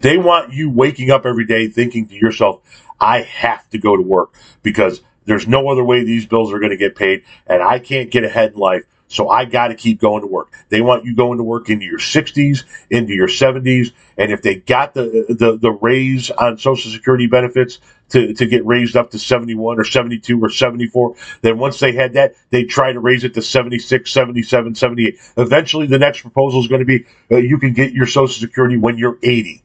They 0.00 0.16
want 0.16 0.52
you 0.52 0.70
waking 0.70 1.10
up 1.10 1.26
every 1.26 1.44
day 1.44 1.68
thinking 1.68 2.06
to 2.08 2.14
yourself, 2.14 2.62
I 3.00 3.22
have 3.22 3.68
to 3.70 3.78
go 3.78 3.96
to 3.96 4.02
work 4.02 4.34
because 4.62 5.02
there's 5.30 5.46
no 5.46 5.68
other 5.68 5.84
way 5.84 6.02
these 6.02 6.26
bills 6.26 6.52
are 6.52 6.58
going 6.58 6.72
to 6.72 6.76
get 6.76 6.96
paid 6.96 7.22
and 7.46 7.62
I 7.62 7.78
can't 7.78 8.10
get 8.10 8.24
ahead 8.24 8.54
in 8.54 8.58
life. 8.58 8.82
So 9.06 9.28
I 9.28 9.44
got 9.44 9.68
to 9.68 9.76
keep 9.76 10.00
going 10.00 10.22
to 10.22 10.26
work. 10.26 10.52
They 10.70 10.80
want 10.80 11.04
you 11.04 11.14
going 11.14 11.38
to 11.38 11.44
work 11.44 11.70
into 11.70 11.84
your 11.84 12.00
60s, 12.00 12.64
into 12.90 13.12
your 13.12 13.28
70s, 13.28 13.92
and 14.18 14.32
if 14.32 14.42
they 14.42 14.56
got 14.56 14.94
the 14.94 15.26
the, 15.28 15.56
the 15.56 15.70
raise 15.70 16.32
on 16.32 16.58
Social 16.58 16.90
Security 16.90 17.28
benefits 17.28 17.78
to, 18.10 18.34
to 18.34 18.46
get 18.46 18.66
raised 18.66 18.96
up 18.96 19.10
to 19.12 19.20
71 19.20 19.78
or 19.78 19.84
72 19.84 20.40
or 20.40 20.48
74, 20.48 21.14
then 21.42 21.58
once 21.58 21.78
they 21.78 21.92
had 21.92 22.12
that, 22.14 22.34
they 22.50 22.64
try 22.64 22.92
to 22.92 23.00
raise 23.00 23.22
it 23.24 23.34
to 23.34 23.42
76, 23.42 24.12
77, 24.12 24.74
78. 24.74 25.18
Eventually, 25.36 25.86
the 25.86 25.98
next 25.98 26.22
proposal 26.22 26.60
is 26.60 26.68
going 26.68 26.80
to 26.80 26.84
be 26.84 27.04
uh, 27.32 27.36
you 27.36 27.58
can 27.58 27.72
get 27.72 27.92
your 27.92 28.06
Social 28.06 28.28
Security 28.28 28.76
when 28.76 28.98
you're 28.98 29.18
80. 29.22 29.62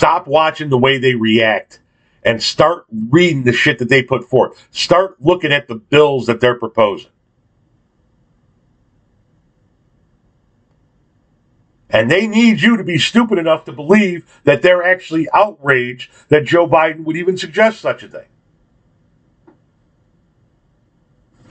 Stop 0.00 0.26
watching 0.26 0.70
the 0.70 0.78
way 0.78 0.96
they 0.96 1.14
react 1.14 1.78
and 2.22 2.42
start 2.42 2.86
reading 3.10 3.44
the 3.44 3.52
shit 3.52 3.78
that 3.80 3.90
they 3.90 4.02
put 4.02 4.24
forth. 4.24 4.66
Start 4.70 5.20
looking 5.20 5.52
at 5.52 5.68
the 5.68 5.74
bills 5.74 6.24
that 6.24 6.40
they're 6.40 6.58
proposing. 6.58 7.10
And 11.90 12.10
they 12.10 12.26
need 12.26 12.62
you 12.62 12.78
to 12.78 12.82
be 12.82 12.96
stupid 12.96 13.36
enough 13.36 13.66
to 13.66 13.72
believe 13.72 14.40
that 14.44 14.62
they're 14.62 14.82
actually 14.82 15.28
outraged 15.34 16.10
that 16.30 16.46
Joe 16.46 16.66
Biden 16.66 17.04
would 17.04 17.18
even 17.18 17.36
suggest 17.36 17.82
such 17.82 18.02
a 18.02 18.08
thing. 18.08 18.28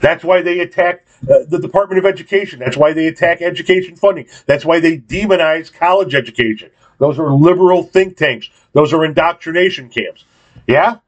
That's 0.00 0.24
why 0.24 0.42
they 0.42 0.58
attack 0.58 1.06
uh, 1.22 1.44
the 1.46 1.60
Department 1.60 2.00
of 2.00 2.04
Education. 2.04 2.58
That's 2.58 2.76
why 2.76 2.94
they 2.94 3.06
attack 3.06 3.42
education 3.42 3.94
funding. 3.94 4.26
That's 4.46 4.64
why 4.64 4.80
they 4.80 4.98
demonize 4.98 5.72
college 5.72 6.16
education. 6.16 6.72
Those 7.00 7.18
are 7.18 7.32
liberal 7.32 7.82
think 7.82 8.18
tanks. 8.18 8.50
Those 8.74 8.92
are 8.92 9.04
indoctrination 9.04 9.88
camps. 9.88 10.24
Yeah? 10.66 10.98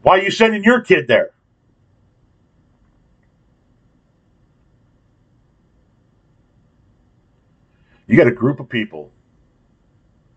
Why 0.00 0.18
are 0.18 0.22
you 0.22 0.30
sending 0.30 0.64
your 0.64 0.80
kid 0.80 1.06
there? 1.06 1.30
You 8.06 8.16
got 8.16 8.26
a 8.26 8.32
group 8.32 8.60
of 8.60 8.68
people 8.68 9.12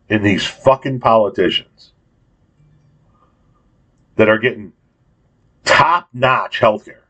in 0.09 0.21
these 0.21 0.45
fucking 0.45 0.99
politicians 0.99 1.93
that 4.17 4.27
are 4.27 4.37
getting 4.37 4.73
top 5.63 6.09
notch 6.13 6.59
health 6.59 6.85
care. 6.85 7.07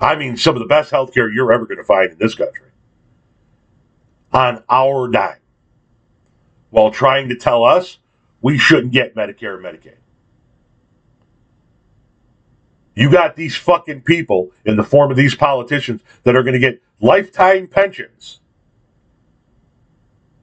I 0.00 0.16
mean, 0.16 0.38
some 0.38 0.56
of 0.56 0.60
the 0.60 0.66
best 0.66 0.90
healthcare 0.90 1.32
you're 1.32 1.52
ever 1.52 1.66
going 1.66 1.78
to 1.78 1.84
find 1.84 2.12
in 2.12 2.18
this 2.18 2.34
country 2.34 2.70
on 4.32 4.64
our 4.68 5.08
dime 5.08 5.36
while 6.74 6.90
trying 6.90 7.28
to 7.28 7.36
tell 7.36 7.62
us 7.62 7.98
we 8.42 8.58
shouldn't 8.58 8.92
get 8.92 9.14
Medicare 9.14 9.54
and 9.54 9.64
Medicaid. 9.64 9.94
You 12.96 13.12
got 13.12 13.36
these 13.36 13.54
fucking 13.54 14.00
people 14.00 14.50
in 14.64 14.76
the 14.76 14.82
form 14.82 15.12
of 15.12 15.16
these 15.16 15.36
politicians 15.36 16.00
that 16.24 16.34
are 16.34 16.42
going 16.42 16.54
to 16.54 16.58
get 16.58 16.82
lifetime 17.00 17.68
pensions 17.68 18.40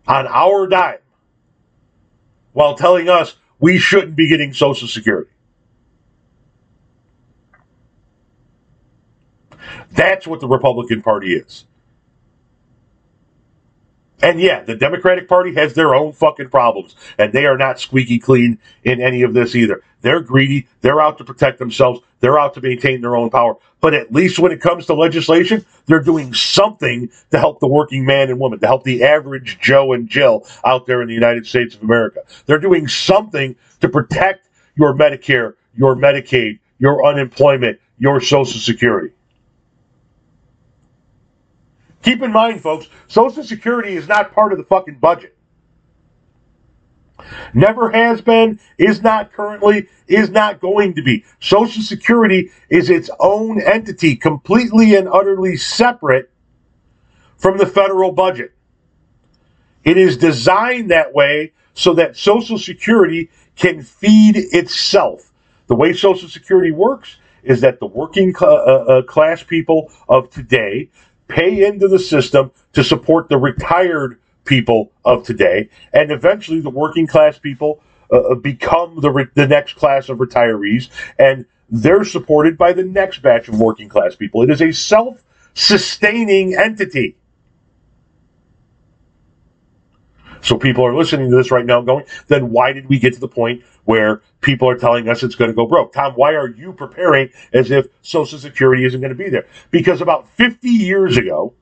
on 0.07 0.25
our 0.25 0.67
dime 0.67 0.99
while 2.53 2.75
telling 2.75 3.09
us 3.09 3.35
we 3.59 3.77
shouldn't 3.77 4.15
be 4.15 4.29
getting 4.29 4.53
Social 4.53 4.87
Security. 4.87 5.31
That's 9.91 10.25
what 10.25 10.39
the 10.39 10.47
Republican 10.47 11.01
Party 11.01 11.33
is. 11.33 11.65
And 14.21 14.39
yeah, 14.39 14.63
the 14.63 14.75
Democratic 14.75 15.27
Party 15.27 15.53
has 15.55 15.73
their 15.73 15.95
own 15.95 16.13
fucking 16.13 16.49
problems, 16.49 16.95
and 17.17 17.33
they 17.33 17.45
are 17.45 17.57
not 17.57 17.79
squeaky 17.79 18.19
clean 18.19 18.59
in 18.83 19.01
any 19.01 19.23
of 19.23 19.33
this 19.33 19.55
either. 19.55 19.83
They're 20.01 20.21
greedy. 20.21 20.67
They're 20.81 21.01
out 21.01 21.17
to 21.19 21.23
protect 21.23 21.59
themselves. 21.59 22.01
They're 22.19 22.39
out 22.39 22.53
to 22.55 22.61
maintain 22.61 23.01
their 23.01 23.15
own 23.15 23.29
power. 23.29 23.55
But 23.79 23.93
at 23.95 24.11
least 24.11 24.37
when 24.37 24.51
it 24.51 24.61
comes 24.61 24.85
to 24.87 24.93
legislation, 24.93 25.65
they're 25.85 26.03
doing 26.03 26.33
something 26.33 27.09
to 27.31 27.39
help 27.39 27.59
the 27.59 27.67
working 27.67 28.05
man 28.05 28.29
and 28.29 28.39
woman, 28.39 28.59
to 28.59 28.67
help 28.67 28.83
the 28.83 29.03
average 29.03 29.59
Joe 29.59 29.93
and 29.93 30.07
Jill 30.07 30.45
out 30.63 30.85
there 30.85 31.01
in 31.01 31.07
the 31.07 31.15
United 31.15 31.47
States 31.47 31.75
of 31.75 31.81
America. 31.81 32.21
They're 32.45 32.59
doing 32.59 32.87
something 32.87 33.55
to 33.79 33.89
protect 33.89 34.49
your 34.75 34.93
Medicare, 34.93 35.55
your 35.75 35.95
Medicaid, 35.95 36.59
your 36.77 37.05
unemployment, 37.05 37.79
your 37.97 38.21
Social 38.21 38.59
Security. 38.59 39.13
Keep 42.01 42.23
in 42.23 42.31
mind, 42.31 42.61
folks, 42.61 42.87
Social 43.07 43.43
Security 43.43 43.95
is 43.95 44.07
not 44.07 44.33
part 44.33 44.51
of 44.51 44.57
the 44.57 44.63
fucking 44.63 44.99
budget. 44.99 45.37
Never 47.53 47.91
has 47.91 48.21
been, 48.21 48.59
is 48.77 49.01
not 49.01 49.31
currently, 49.31 49.87
is 50.07 50.29
not 50.29 50.59
going 50.59 50.95
to 50.95 51.03
be. 51.03 51.23
Social 51.39 51.83
Security 51.83 52.49
is 52.69 52.89
its 52.89 53.09
own 53.19 53.61
entity, 53.61 54.15
completely 54.15 54.95
and 54.95 55.07
utterly 55.07 55.55
separate 55.55 56.31
from 57.37 57.57
the 57.57 57.67
federal 57.67 58.11
budget. 58.11 58.53
It 59.83 59.97
is 59.97 60.17
designed 60.17 60.91
that 60.91 61.13
way 61.13 61.53
so 61.73 61.93
that 61.95 62.17
Social 62.17 62.57
Security 62.57 63.29
can 63.55 63.81
feed 63.81 64.35
itself. 64.37 65.31
The 65.67 65.75
way 65.75 65.93
Social 65.93 66.29
Security 66.29 66.71
works 66.71 67.17
is 67.43 67.61
that 67.61 67.79
the 67.79 67.87
working 67.87 68.35
cl- 68.35 68.51
uh, 68.51 68.83
uh, 68.83 69.01
class 69.03 69.43
people 69.43 69.91
of 70.07 70.29
today 70.29 70.89
pay 71.31 71.65
into 71.65 71.87
the 71.87 71.99
system 71.99 72.51
to 72.73 72.83
support 72.83 73.29
the 73.29 73.37
retired 73.37 74.19
people 74.43 74.91
of 75.05 75.23
today, 75.23 75.69
and 75.93 76.11
eventually 76.11 76.59
the 76.59 76.69
working 76.69 77.07
class 77.07 77.39
people 77.39 77.81
uh, 78.11 78.17
uh, 78.17 78.35
become 78.35 78.99
the 78.99 79.09
re- 79.09 79.27
the 79.35 79.47
next 79.47 79.75
class 79.75 80.09
of 80.09 80.17
retirees, 80.17 80.89
and 81.17 81.45
they're 81.69 82.03
supported 82.03 82.57
by 82.57 82.73
the 82.73 82.83
next 82.83 83.21
batch 83.21 83.47
of 83.47 83.59
working 83.59 83.87
class 83.87 84.15
people. 84.15 84.41
It 84.41 84.49
is 84.49 84.61
a 84.61 84.71
self 84.71 85.23
sustaining 85.53 86.55
entity. 86.55 87.17
So 90.41 90.57
people 90.57 90.85
are 90.85 90.95
listening 90.95 91.29
to 91.29 91.37
this 91.37 91.51
right 91.51 91.65
now, 91.65 91.81
going, 91.81 92.05
then 92.27 92.49
why 92.49 92.73
did 92.73 92.89
we 92.89 92.97
get 92.97 93.13
to 93.13 93.19
the 93.19 93.27
point 93.27 93.63
where 93.85 94.21
people 94.41 94.69
are 94.69 94.77
telling 94.77 95.09
us 95.09 95.23
it's 95.23 95.35
going 95.35 95.49
to 95.49 95.55
go 95.55 95.65
broke? 95.65 95.93
Tom, 95.93 96.13
why 96.13 96.33
are 96.33 96.49
you 96.49 96.73
preparing 96.73 97.29
as 97.53 97.71
if 97.71 97.87
Social 98.01 98.39
Security 98.39 98.85
isn't 98.85 99.01
going 99.01 99.15
to 99.15 99.15
be 99.15 99.29
there? 99.29 99.47
Because 99.71 100.01
about 100.01 100.29
50 100.29 100.67
years 100.69 101.17
ago, 101.17 101.53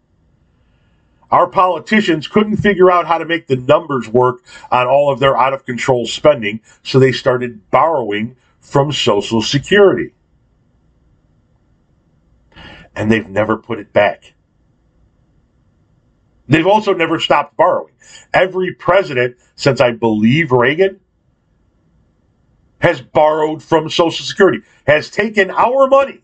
our 1.32 1.48
politicians 1.48 2.28
couldn't 2.28 2.58
figure 2.58 2.90
out 2.90 3.06
how 3.06 3.18
to 3.20 3.26
make 3.26 3.48
the 3.48 3.56
numbers 3.56 4.08
work 4.08 4.44
on 4.72 4.88
all 4.88 5.12
of 5.12 5.20
their 5.20 5.38
out 5.38 5.54
of 5.54 5.66
control 5.66 6.06
spending, 6.08 6.62
so 6.84 7.00
they 7.00 7.12
started 7.12 7.70
borrowing 7.70 8.36
from 8.60 8.92
Social 8.92 9.42
Security. 9.42 10.14
And 12.96 13.12
they've 13.12 13.30
never 13.30 13.58
put 13.58 13.80
it 13.80 13.94
back. 13.94 14.34
They've 16.48 16.68
also 16.68 16.96
never 16.96 17.20
stopped 17.20 17.56
borrowing. 17.56 17.94
Every 18.34 18.74
president 18.74 19.38
since 19.56 19.80
I 19.80 19.92
believe 19.92 20.52
Reagan 20.52 21.00
has 22.80 23.02
borrowed 23.02 23.62
from 23.62 23.90
Social 23.90 24.26
Security, 24.26 24.62
has 24.88 25.10
taken 25.10 25.52
our 25.52 25.88
money 25.88 26.22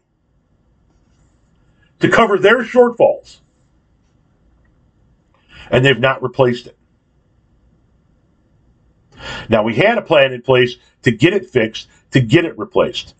to 2.00 2.10
cover 2.10 2.38
their 2.38 2.64
shortfalls, 2.64 3.40
and 5.70 5.86
they've 5.86 6.00
not 6.00 6.24
replaced 6.24 6.68
it. 6.68 6.78
Now, 9.50 9.64
we 9.64 9.76
had 9.76 9.98
a 9.98 10.02
plan 10.02 10.34
in 10.34 10.42
place 10.42 10.76
to 11.04 11.12
get 11.12 11.34
it 11.34 11.50
fixed, 11.50 11.88
to 12.12 12.20
get 12.20 12.46
it 12.46 12.58
replaced. 12.58 13.16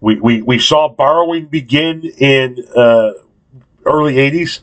We, 0.00 0.18
we, 0.20 0.42
we 0.42 0.58
saw 0.58 0.88
borrowing 0.88 1.46
begin 1.46 2.04
in 2.04 2.64
uh, 2.74 3.12
early 3.84 4.14
80s. 4.14 4.60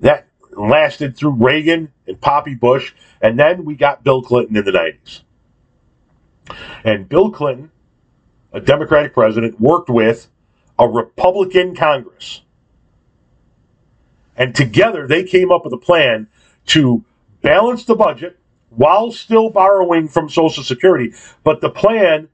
That 0.00 0.26
lasted 0.50 1.16
through 1.16 1.32
Reagan 1.32 1.92
and 2.06 2.20
Poppy 2.20 2.54
Bush, 2.54 2.92
and 3.20 3.38
then 3.38 3.64
we 3.64 3.74
got 3.74 4.04
Bill 4.04 4.22
Clinton 4.22 4.56
in 4.56 4.64
the 4.64 4.72
90s. 4.72 5.22
And 6.84 7.08
Bill 7.08 7.30
Clinton, 7.30 7.70
a 8.52 8.60
Democratic 8.60 9.14
president, 9.14 9.60
worked 9.60 9.88
with 9.88 10.28
a 10.78 10.88
Republican 10.88 11.74
Congress. 11.74 12.42
And 14.36 14.54
together 14.54 15.06
they 15.06 15.24
came 15.24 15.52
up 15.52 15.64
with 15.64 15.72
a 15.72 15.78
plan 15.78 16.28
to 16.66 17.04
balance 17.42 17.84
the 17.84 17.94
budget 17.94 18.38
while 18.70 19.12
still 19.12 19.50
borrowing 19.50 20.08
from 20.08 20.28
Social 20.28 20.62
Security. 20.62 21.12
But 21.44 21.60
the 21.60 21.70
plan 21.70 22.28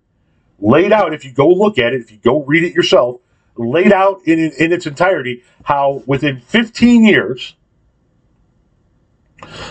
laid 0.58 0.92
out, 0.92 1.12
if 1.12 1.24
you 1.24 1.32
go 1.32 1.48
look 1.48 1.78
at 1.78 1.92
it, 1.92 2.00
if 2.00 2.12
you 2.12 2.18
go 2.18 2.44
read 2.44 2.64
it 2.64 2.74
yourself, 2.74 3.20
laid 3.56 3.92
out 3.92 4.22
in, 4.24 4.38
in, 4.38 4.72
its 4.72 4.86
entirety 4.86 5.42
how 5.64 6.02
within 6.06 6.40
15 6.40 7.04
years, 7.04 7.56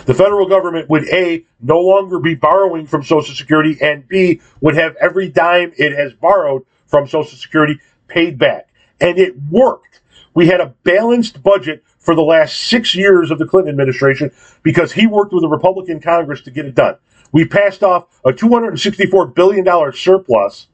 the 0.05 0.13
federal 0.13 0.47
government 0.47 0.89
would 0.89 1.07
A, 1.09 1.45
no 1.61 1.79
longer 1.79 2.19
be 2.19 2.35
borrowing 2.35 2.87
from 2.87 3.03
Social 3.03 3.35
Security, 3.35 3.77
and 3.81 4.07
B, 4.07 4.41
would 4.61 4.75
have 4.75 4.95
every 4.97 5.29
dime 5.29 5.73
it 5.77 5.93
has 5.93 6.13
borrowed 6.13 6.65
from 6.85 7.07
Social 7.07 7.37
Security 7.37 7.79
paid 8.07 8.37
back. 8.37 8.69
And 8.99 9.19
it 9.19 9.35
worked. 9.51 10.01
We 10.33 10.47
had 10.47 10.61
a 10.61 10.73
balanced 10.83 11.43
budget 11.43 11.83
for 11.99 12.15
the 12.15 12.21
last 12.21 12.57
six 12.57 12.95
years 12.95 13.31
of 13.31 13.39
the 13.39 13.45
Clinton 13.45 13.69
administration 13.69 14.31
because 14.63 14.93
he 14.93 15.07
worked 15.07 15.33
with 15.33 15.43
a 15.43 15.47
Republican 15.47 15.99
Congress 15.99 16.41
to 16.43 16.51
get 16.51 16.65
it 16.65 16.75
done. 16.75 16.95
We 17.31 17.45
passed 17.45 17.83
off 17.83 18.07
a 18.23 18.31
$264 18.31 19.35
billion 19.35 19.93
surplus 19.93 20.67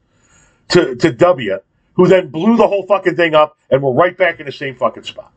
to, 0.68 0.94
to 0.94 1.12
W, 1.12 1.58
who 1.94 2.06
then 2.06 2.28
blew 2.28 2.56
the 2.56 2.68
whole 2.68 2.86
fucking 2.86 3.16
thing 3.16 3.34
up, 3.34 3.58
and 3.70 3.82
we're 3.82 3.92
right 3.92 4.16
back 4.16 4.38
in 4.38 4.46
the 4.46 4.52
same 4.52 4.76
fucking 4.76 5.02
spot. 5.02 5.32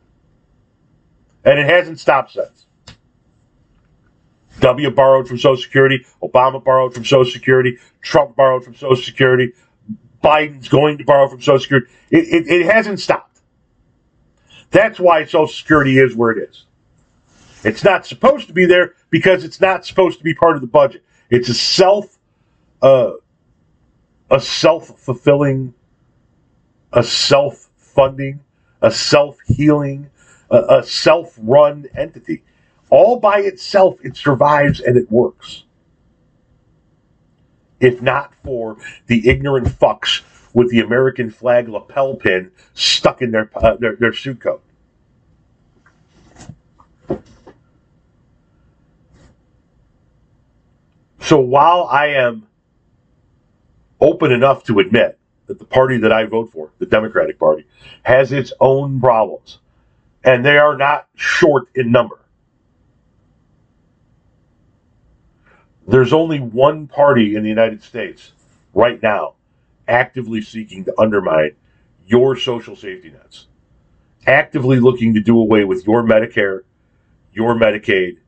And 1.44 1.58
it 1.58 1.66
hasn't 1.66 1.98
stopped 1.98 2.32
since. 2.32 2.67
W 4.60 4.90
borrowed 4.90 5.28
from 5.28 5.38
Social 5.38 5.62
Security. 5.62 6.04
Obama 6.22 6.62
borrowed 6.62 6.94
from 6.94 7.04
Social 7.04 7.30
Security. 7.30 7.78
Trump 8.02 8.36
borrowed 8.36 8.64
from 8.64 8.74
Social 8.74 8.96
Security. 8.96 9.52
Biden's 10.22 10.68
going 10.68 10.98
to 10.98 11.04
borrow 11.04 11.28
from 11.28 11.40
Social 11.40 11.60
Security. 11.60 11.90
It, 12.10 12.28
it, 12.28 12.48
it 12.48 12.66
hasn't 12.66 13.00
stopped. 13.00 13.40
That's 14.70 14.98
why 14.98 15.24
Social 15.24 15.48
Security 15.48 15.98
is 15.98 16.14
where 16.14 16.32
it 16.32 16.48
is. 16.50 16.64
It's 17.64 17.84
not 17.84 18.06
supposed 18.06 18.46
to 18.48 18.52
be 18.52 18.66
there 18.66 18.94
because 19.10 19.44
it's 19.44 19.60
not 19.60 19.84
supposed 19.84 20.18
to 20.18 20.24
be 20.24 20.34
part 20.34 20.54
of 20.54 20.60
the 20.60 20.66
budget. 20.66 21.04
It's 21.30 21.48
a 21.48 21.54
self, 21.54 22.18
uh, 22.82 23.12
a 24.30 24.40
self 24.40 24.98
fulfilling, 24.98 25.74
a 26.92 27.02
self 27.02 27.68
funding, 27.76 28.40
a 28.80 28.90
self 28.90 29.38
healing, 29.46 30.10
a, 30.50 30.78
a 30.78 30.82
self 30.82 31.34
run 31.38 31.86
entity. 31.96 32.42
All 32.90 33.18
by 33.20 33.40
itself, 33.40 33.98
it 34.02 34.16
survives 34.16 34.80
and 34.80 34.96
it 34.96 35.10
works. 35.10 35.64
If 37.80 38.02
not 38.02 38.34
for 38.42 38.76
the 39.06 39.28
ignorant 39.28 39.68
fucks 39.68 40.22
with 40.52 40.70
the 40.70 40.80
American 40.80 41.30
flag 41.30 41.68
lapel 41.68 42.16
pin 42.16 42.50
stuck 42.74 43.22
in 43.22 43.30
their, 43.30 43.50
uh, 43.54 43.76
their, 43.76 43.96
their 43.96 44.12
suit 44.12 44.40
coat. 44.40 44.62
So 51.20 51.38
while 51.38 51.84
I 51.84 52.06
am 52.06 52.46
open 54.00 54.32
enough 54.32 54.64
to 54.64 54.78
admit 54.78 55.18
that 55.46 55.58
the 55.58 55.64
party 55.64 55.98
that 55.98 56.12
I 56.12 56.24
vote 56.24 56.50
for, 56.52 56.70
the 56.78 56.86
Democratic 56.86 57.38
Party, 57.38 57.66
has 58.02 58.32
its 58.32 58.52
own 58.60 58.98
problems, 59.00 59.58
and 60.24 60.44
they 60.44 60.56
are 60.56 60.76
not 60.76 61.06
short 61.16 61.68
in 61.74 61.92
number. 61.92 62.18
There's 65.88 66.12
only 66.12 66.38
one 66.38 66.86
party 66.86 67.34
in 67.34 67.42
the 67.42 67.48
United 67.48 67.82
States 67.82 68.32
right 68.74 69.02
now 69.02 69.36
actively 69.88 70.42
seeking 70.42 70.84
to 70.84 71.00
undermine 71.00 71.56
your 72.06 72.36
social 72.36 72.76
safety 72.76 73.10
nets, 73.10 73.46
actively 74.26 74.80
looking 74.80 75.14
to 75.14 75.20
do 75.20 75.38
away 75.38 75.64
with 75.64 75.86
your 75.86 76.02
Medicare, 76.02 76.60
your 77.32 77.54
Medicaid, 77.54 78.18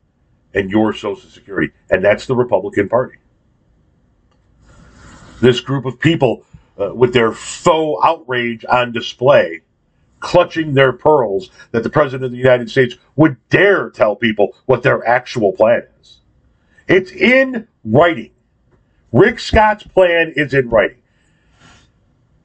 and 0.54 0.70
your 0.70 0.94
Social 0.94 1.28
Security, 1.28 1.70
and 1.90 2.02
that's 2.02 2.24
the 2.24 2.34
Republican 2.34 2.88
Party. 2.88 3.18
This 5.42 5.60
group 5.60 5.84
of 5.84 6.00
people, 6.00 6.46
uh, 6.80 6.94
with 6.94 7.12
their 7.12 7.32
faux 7.32 8.00
outrage 8.02 8.64
on 8.70 8.92
display, 8.92 9.60
clutching 10.18 10.72
their 10.72 10.94
pearls, 10.94 11.50
that 11.72 11.82
the 11.82 11.90
President 11.90 12.24
of 12.24 12.30
the 12.30 12.38
United 12.38 12.70
States 12.70 12.96
would 13.16 13.36
dare 13.50 13.90
tell 13.90 14.16
people 14.16 14.56
what 14.64 14.82
their 14.82 15.06
actual 15.06 15.52
plan 15.52 15.82
is. 16.00 16.19
It's 16.90 17.12
in 17.12 17.68
writing. 17.84 18.32
Rick 19.12 19.38
Scott's 19.38 19.84
plan 19.84 20.32
is 20.34 20.52
in 20.52 20.68
writing. 20.68 20.98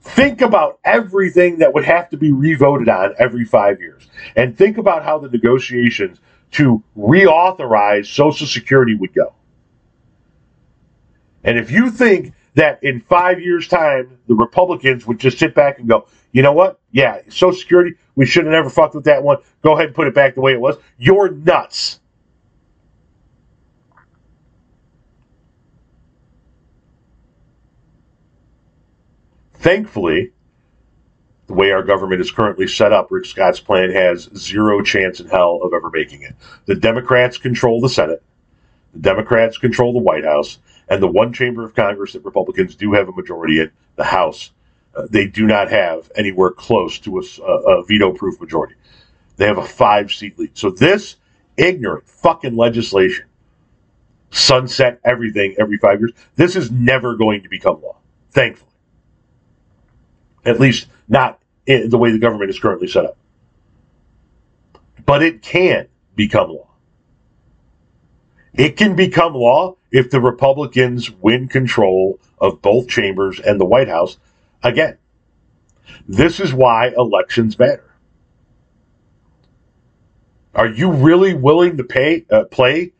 Think 0.02 0.42
about 0.42 0.80
everything 0.86 1.58
that 1.58 1.74
would 1.74 1.84
have 1.84 2.10
to 2.12 2.18
be 2.18 2.32
revoted 2.32 2.88
on 2.88 3.16
every 3.18 3.44
five 3.44 3.82
years. 3.82 4.08
And 4.36 4.56
think 4.56 4.78
about 4.78 5.04
how 5.04 5.18
the 5.18 5.30
negotiations 5.30 6.20
to 6.52 6.84
reauthorize 6.96 8.06
Social 8.06 8.46
Security 8.46 8.94
would 8.94 9.16
go. 9.16 9.34
And 11.44 11.58
if 11.58 11.72
you 11.72 11.90
think 11.90 12.34
that 12.54 12.84
in 12.84 13.02
five 13.02 13.42
years' 13.42 13.68
time, 13.68 14.20
the 14.28 14.36
Republicans 14.36 15.08
would 15.08 15.20
just 15.20 15.40
sit 15.40 15.56
back 15.56 15.80
and 15.80 15.90
go, 15.90 16.08
you 16.34 16.44
know 16.44 16.54
what? 16.54 16.80
Yeah, 16.92 17.22
Social 17.30 17.60
Security, 17.60 17.96
we 18.16 18.28
should 18.28 18.46
have 18.46 18.54
never 18.54 18.70
fucked 18.70 18.94
with 18.94 19.06
that 19.06 19.24
one. 19.24 19.38
Go 19.64 19.74
ahead 19.74 19.88
and 19.88 19.96
put 19.96 20.08
it 20.08 20.14
back 20.14 20.36
the 20.36 20.42
way 20.42 20.54
it 20.54 20.62
was. 20.62 20.78
You're 21.00 21.32
nuts. 21.32 22.00
Thankfully, 29.66 30.32
the 31.48 31.54
way 31.56 31.72
our 31.72 31.82
government 31.82 32.22
is 32.22 32.30
currently 32.30 32.68
set 32.68 32.94
up, 32.94 33.10
Rick 33.10 33.26
Scott's 33.26 33.60
plan 33.60 33.90
has 33.90 34.30
zero 34.38 34.84
chance 34.84 35.20
in 35.20 35.26
hell 35.26 35.60
of 35.64 35.74
ever 35.74 35.90
making 35.90 36.22
it. 36.22 36.36
The 36.68 36.76
Democrats 36.76 37.40
control 37.40 37.82
the 37.82 37.90
Senate, 37.90 38.22
the 38.94 39.00
Democrats 39.00 39.58
control 39.58 39.94
the 39.94 40.04
White 40.04 40.24
House, 40.24 40.60
and 40.88 41.02
the 41.02 41.08
one 41.08 41.34
chamber 41.34 41.66
of 41.66 41.74
Congress 41.74 42.14
that 42.14 42.24
Republicans 42.24 42.76
do 42.76 42.94
have 42.94 43.10
a 43.10 43.12
majority 43.14 43.60
in, 43.60 43.72
the 43.96 44.04
House, 44.04 44.52
uh, 44.96 45.08
they 45.10 45.26
do 45.26 45.48
not 45.48 45.72
have 45.72 46.12
anywhere 46.16 46.52
close 46.52 47.00
to 47.00 47.18
a, 47.18 47.52
a 47.52 47.84
veto 47.86 48.14
proof 48.14 48.40
majority. 48.40 48.76
They 49.38 49.48
have 49.48 49.58
a 49.58 49.66
five 49.66 50.12
seat 50.12 50.38
lead. 50.38 50.56
So 50.56 50.70
this 50.70 51.16
ignorant 51.58 52.08
fucking 52.08 52.56
legislation, 52.56 53.26
sunset 54.30 55.00
everything 55.04 55.56
every 55.58 55.80
five 55.80 56.02
years, 56.02 56.12
this 56.36 56.56
is 56.56 56.70
never 56.70 57.16
going 57.16 57.42
to 57.42 57.50
become 57.50 57.82
law, 57.82 57.98
thankfully 58.30 58.70
at 60.46 60.60
least 60.60 60.88
not 61.08 61.40
the 61.66 61.98
way 61.98 62.12
the 62.12 62.20
government 62.20 62.50
is 62.50 62.60
currently 62.60 62.88
set 62.88 63.06
up. 63.06 63.18
But 65.06 65.24
it 65.24 65.42
can 65.42 65.88
become 66.16 66.50
law. 66.50 66.70
It 68.54 68.78
can 68.78 68.96
become 68.96 69.34
law 69.34 69.76
if 69.92 70.10
the 70.10 70.22
Republicans 70.22 71.12
win 71.12 71.48
control 71.48 72.20
of 72.40 72.62
both 72.62 72.88
chambers 72.88 73.40
and 73.40 73.60
the 73.60 73.66
White 73.66 73.90
House 73.90 74.18
again. 74.64 74.98
This 76.08 76.40
is 76.40 76.54
why 76.54 76.94
elections 76.96 77.60
matter. 77.60 77.84
Are 80.54 80.68
you 80.68 80.92
really 80.92 81.34
willing 81.34 81.78
to 81.78 81.84
pay 81.84 82.26
uh, 82.32 82.46
play 82.46 82.94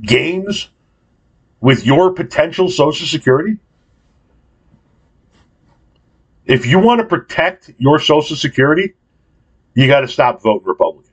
games 0.00 0.68
with 1.60 1.84
your 1.84 2.12
potential 2.12 2.68
Social 2.68 3.06
Security? 3.06 3.58
If 6.44 6.66
you 6.66 6.78
want 6.78 7.00
to 7.00 7.06
protect 7.06 7.70
your 7.78 7.98
Social 7.98 8.36
Security, 8.36 8.94
you 9.74 9.86
got 9.86 10.00
to 10.00 10.08
stop 10.08 10.42
voting 10.42 10.66
Republican. 10.66 11.12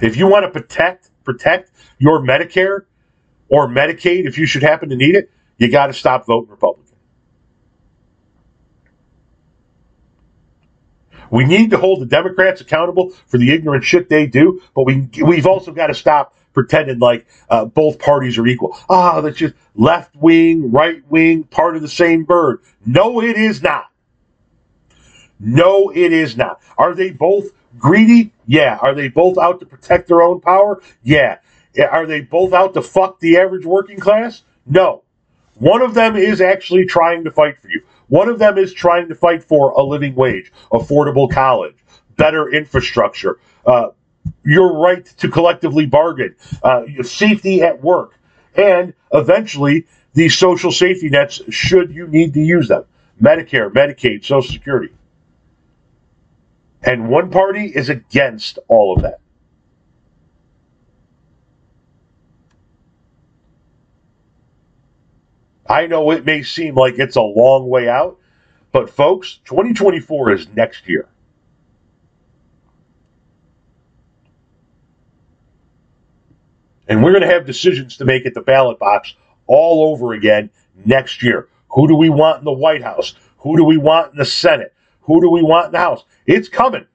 If 0.00 0.16
you 0.16 0.26
want 0.26 0.44
to 0.44 0.50
protect 0.50 1.10
protect 1.24 1.70
your 1.98 2.20
Medicare 2.20 2.86
or 3.48 3.68
Medicaid, 3.68 4.26
if 4.26 4.38
you 4.38 4.46
should 4.46 4.62
happen 4.62 4.88
to 4.88 4.96
need 4.96 5.14
it, 5.14 5.30
you 5.58 5.70
got 5.70 5.86
to 5.88 5.92
stop 5.92 6.26
voting 6.26 6.50
Republican. 6.50 6.82
We 11.30 11.44
need 11.44 11.70
to 11.70 11.78
hold 11.78 12.00
the 12.00 12.06
Democrats 12.06 12.60
accountable 12.60 13.10
for 13.26 13.38
the 13.38 13.52
ignorant 13.52 13.84
shit 13.84 14.08
they 14.08 14.26
do, 14.26 14.60
but 14.74 14.84
we 14.84 15.08
we've 15.24 15.46
also 15.46 15.72
got 15.72 15.86
to 15.86 15.94
stop 15.94 16.36
pretending 16.52 16.98
like 16.98 17.26
uh, 17.48 17.64
both 17.64 17.98
parties 17.98 18.38
are 18.38 18.46
equal. 18.46 18.76
Ah, 18.88 19.14
oh, 19.16 19.22
that's 19.22 19.38
just 19.38 19.54
left 19.74 20.14
wing, 20.16 20.70
right 20.70 21.02
wing, 21.10 21.44
part 21.44 21.76
of 21.76 21.82
the 21.82 21.88
same 21.88 22.24
bird. 22.24 22.60
No, 22.84 23.22
it 23.22 23.36
is 23.36 23.62
not. 23.62 23.90
No, 25.40 25.90
it 25.90 26.12
is 26.12 26.36
not. 26.36 26.60
Are 26.78 26.94
they 26.94 27.10
both 27.10 27.48
greedy? 27.78 28.32
Yeah. 28.46 28.78
Are 28.80 28.94
they 28.94 29.08
both 29.08 29.38
out 29.38 29.60
to 29.60 29.66
protect 29.66 30.08
their 30.08 30.22
own 30.22 30.40
power? 30.40 30.80
Yeah. 31.02 31.38
Are 31.90 32.06
they 32.06 32.20
both 32.20 32.52
out 32.52 32.74
to 32.74 32.82
fuck 32.82 33.18
the 33.18 33.38
average 33.38 33.66
working 33.66 33.98
class? 33.98 34.42
No. 34.66 35.02
One 35.54 35.82
of 35.82 35.94
them 35.94 36.16
is 36.16 36.40
actually 36.40 36.86
trying 36.86 37.24
to 37.24 37.30
fight 37.30 37.60
for 37.60 37.68
you. 37.68 37.82
One 38.08 38.28
of 38.28 38.38
them 38.38 38.58
is 38.58 38.72
trying 38.72 39.08
to 39.08 39.14
fight 39.14 39.42
for 39.42 39.70
a 39.70 39.82
living 39.82 40.14
wage, 40.14 40.52
affordable 40.72 41.30
college, 41.30 41.76
better 42.16 42.50
infrastructure, 42.52 43.38
uh, 43.64 43.88
your 44.44 44.78
right 44.78 45.04
to 45.18 45.28
collectively 45.28 45.86
bargain, 45.86 46.34
uh, 46.62 46.82
safety 47.02 47.62
at 47.62 47.82
work, 47.82 48.18
and 48.54 48.94
eventually 49.12 49.86
the 50.14 50.28
social 50.28 50.72
safety 50.72 51.08
nets 51.08 51.40
should 51.48 51.92
you 51.92 52.06
need 52.06 52.34
to 52.34 52.40
use 52.40 52.68
them 52.68 52.84
Medicare, 53.20 53.70
Medicaid, 53.70 54.24
Social 54.24 54.50
Security. 54.50 54.92
And 56.82 57.08
one 57.08 57.30
party 57.30 57.66
is 57.66 57.88
against 57.88 58.58
all 58.66 58.96
of 58.96 59.02
that. 59.02 59.20
I 65.66 65.86
know 65.86 66.10
it 66.10 66.26
may 66.26 66.42
seem 66.42 66.74
like 66.74 66.98
it's 66.98 67.16
a 67.16 67.22
long 67.22 67.68
way 67.68 67.88
out, 67.88 68.18
but 68.72 68.90
folks, 68.90 69.38
2024 69.44 70.32
is 70.32 70.48
next 70.48 70.88
year. 70.88 71.08
And 76.88 77.02
we're 77.02 77.12
going 77.12 77.22
to 77.22 77.28
have 77.28 77.46
decisions 77.46 77.96
to 77.98 78.04
make 78.04 78.26
at 78.26 78.34
the 78.34 78.40
ballot 78.40 78.78
box 78.78 79.14
all 79.46 79.92
over 79.92 80.12
again 80.12 80.50
next 80.84 81.22
year. 81.22 81.48
Who 81.70 81.88
do 81.88 81.94
we 81.94 82.10
want 82.10 82.40
in 82.40 82.44
the 82.44 82.52
White 82.52 82.82
House? 82.82 83.14
Who 83.38 83.56
do 83.56 83.64
we 83.64 83.76
want 83.76 84.12
in 84.12 84.18
the 84.18 84.24
Senate? 84.24 84.74
Who 85.02 85.20
do 85.20 85.30
we 85.30 85.42
want 85.42 85.66
in 85.66 85.72
the 85.72 85.78
House? 85.78 86.04
It's 86.26 86.48
coming. 86.48 86.86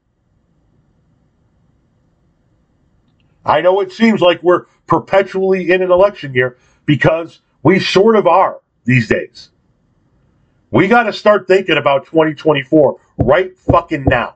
I 3.45 3.61
know 3.61 3.79
it 3.79 3.93
seems 3.93 4.19
like 4.19 4.43
we're 4.43 4.65
perpetually 4.87 5.71
in 5.71 5.81
an 5.81 5.91
election 5.91 6.33
year 6.33 6.57
because 6.85 7.39
we 7.63 7.79
sort 7.79 8.15
of 8.15 8.27
are 8.27 8.59
these 8.83 9.07
days. 9.07 9.49
We 10.69 10.87
got 10.87 11.03
to 11.03 11.13
start 11.13 11.47
thinking 11.47 11.77
about 11.77 12.05
2024 12.05 12.99
right 13.19 13.57
fucking 13.57 14.03
now. 14.03 14.35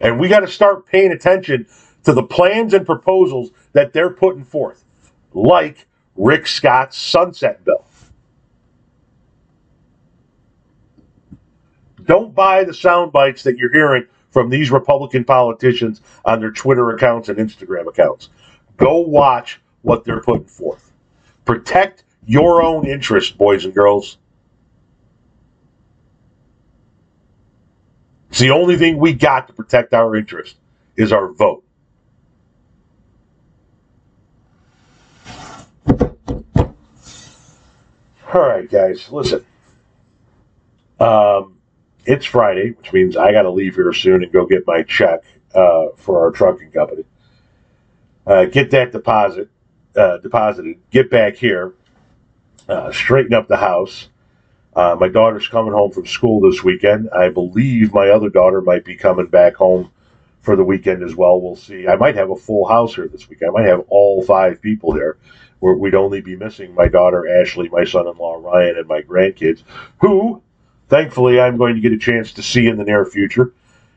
And 0.00 0.18
we 0.18 0.28
got 0.28 0.40
to 0.40 0.48
start 0.48 0.86
paying 0.86 1.12
attention 1.12 1.66
to 2.04 2.12
the 2.12 2.22
plans 2.22 2.74
and 2.74 2.86
proposals 2.86 3.50
that 3.72 3.92
they're 3.92 4.10
putting 4.10 4.44
forth, 4.44 4.84
like 5.32 5.86
Rick 6.16 6.46
Scott's 6.46 6.98
sunset 6.98 7.64
bill. 7.64 7.84
Don't 12.04 12.34
buy 12.34 12.64
the 12.64 12.74
sound 12.74 13.12
bites 13.12 13.42
that 13.42 13.56
you're 13.56 13.72
hearing 13.72 14.06
from 14.30 14.48
these 14.48 14.70
Republican 14.70 15.24
politicians 15.24 16.00
on 16.24 16.40
their 16.40 16.50
Twitter 16.50 16.90
accounts 16.90 17.28
and 17.28 17.38
Instagram 17.38 17.86
accounts. 17.88 18.30
Go 18.76 19.00
watch 19.00 19.60
what 19.82 20.04
they're 20.04 20.20
putting 20.22 20.46
forth. 20.46 20.92
Protect 21.44 22.04
your 22.26 22.62
own 22.62 22.86
interests, 22.86 23.30
boys 23.30 23.64
and 23.64 23.74
girls. 23.74 24.18
It's 28.30 28.38
the 28.38 28.50
only 28.50 28.76
thing 28.76 28.98
we 28.98 29.12
got 29.12 29.48
to 29.48 29.52
protect 29.52 29.92
our 29.92 30.14
interest 30.14 30.56
is 30.96 31.12
our 31.12 31.28
vote. 31.32 31.64
All 38.32 38.42
right, 38.42 38.70
guys, 38.70 39.10
listen. 39.10 39.44
Um, 41.00 41.58
it's 42.04 42.24
Friday, 42.24 42.70
which 42.70 42.92
means 42.92 43.16
I 43.16 43.32
got 43.32 43.42
to 43.42 43.50
leave 43.50 43.74
here 43.74 43.92
soon 43.92 44.22
and 44.22 44.32
go 44.32 44.46
get 44.46 44.64
my 44.68 44.84
check 44.84 45.24
uh, 45.52 45.86
for 45.96 46.20
our 46.20 46.30
trucking 46.30 46.70
company. 46.70 47.04
Uh, 48.24 48.44
get 48.44 48.70
that 48.70 48.92
deposit 48.92 49.50
uh, 49.96 50.18
deposited. 50.18 50.78
Get 50.92 51.10
back 51.10 51.34
here 51.34 51.74
uh, 52.68 52.92
straighten 52.92 53.34
up 53.34 53.48
the 53.48 53.56
house. 53.56 54.08
Uh, 54.76 54.96
my 55.00 55.08
daughter's 55.08 55.48
coming 55.48 55.72
home 55.72 55.90
from 55.90 56.06
school 56.06 56.40
this 56.48 56.62
weekend. 56.62 57.10
I 57.10 57.30
believe 57.30 57.92
my 57.92 58.10
other 58.10 58.28
daughter 58.28 58.60
might 58.60 58.84
be 58.84 58.94
coming 58.94 59.26
back 59.26 59.56
home 59.56 59.90
for 60.40 60.56
the 60.56 60.64
weekend 60.64 61.02
as 61.02 61.14
well. 61.14 61.40
We'll 61.40 61.56
see. 61.56 61.86
I 61.86 61.96
might 61.96 62.16
have 62.16 62.30
a 62.30 62.36
full 62.36 62.66
house 62.66 62.94
here 62.94 63.08
this 63.08 63.28
week. 63.28 63.42
I 63.46 63.50
might 63.50 63.66
have 63.66 63.84
all 63.88 64.22
five 64.22 64.60
people 64.60 64.92
here. 64.94 65.18
Where 65.60 65.74
we'd 65.74 65.94
only 65.94 66.22
be 66.22 66.36
missing 66.36 66.74
my 66.74 66.88
daughter 66.88 67.28
Ashley, 67.42 67.68
my 67.68 67.84
son-in-law 67.84 68.36
Ryan, 68.36 68.78
and 68.78 68.88
my 68.88 69.02
grandkids, 69.02 69.62
who, 70.00 70.42
thankfully, 70.88 71.38
I'm 71.38 71.58
going 71.58 71.74
to 71.74 71.82
get 71.82 71.92
a 71.92 71.98
chance 71.98 72.32
to 72.32 72.42
see 72.42 72.66
in 72.66 72.78
the 72.78 72.84
near 72.84 73.04
future. 73.04 73.52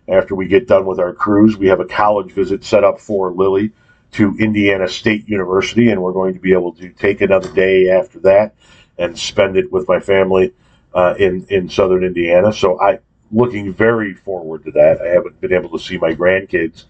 After 0.09 0.35
we 0.35 0.49
get 0.49 0.67
done 0.67 0.85
with 0.85 0.99
our 0.99 1.13
cruise, 1.13 1.55
we 1.55 1.67
have 1.67 1.79
a 1.79 1.85
college 1.85 2.33
visit 2.33 2.65
set 2.65 2.83
up 2.83 2.99
for 2.99 3.31
Lily 3.31 3.71
to 4.11 4.35
Indiana 4.37 4.89
State 4.89 5.29
University, 5.29 5.89
and 5.89 6.03
we're 6.03 6.11
going 6.11 6.33
to 6.33 6.39
be 6.41 6.51
able 6.51 6.73
to 6.73 6.89
take 6.89 7.21
another 7.21 7.49
day 7.53 7.89
after 7.89 8.19
that 8.19 8.55
and 8.97 9.17
spend 9.17 9.55
it 9.55 9.71
with 9.71 9.87
my 9.87 10.01
family 10.01 10.53
uh, 10.93 11.15
in 11.17 11.45
in 11.49 11.69
Southern 11.69 12.03
Indiana. 12.03 12.51
So 12.51 12.79
I 12.81 12.99
looking 13.33 13.73
very 13.73 14.13
forward 14.13 14.63
to 14.65 14.71
that. 14.71 15.01
I 15.01 15.07
haven't 15.07 15.41
been 15.41 15.53
able 15.53 15.69
to 15.77 15.83
see 15.83 15.97
my 15.97 16.13
grandkids 16.13 16.85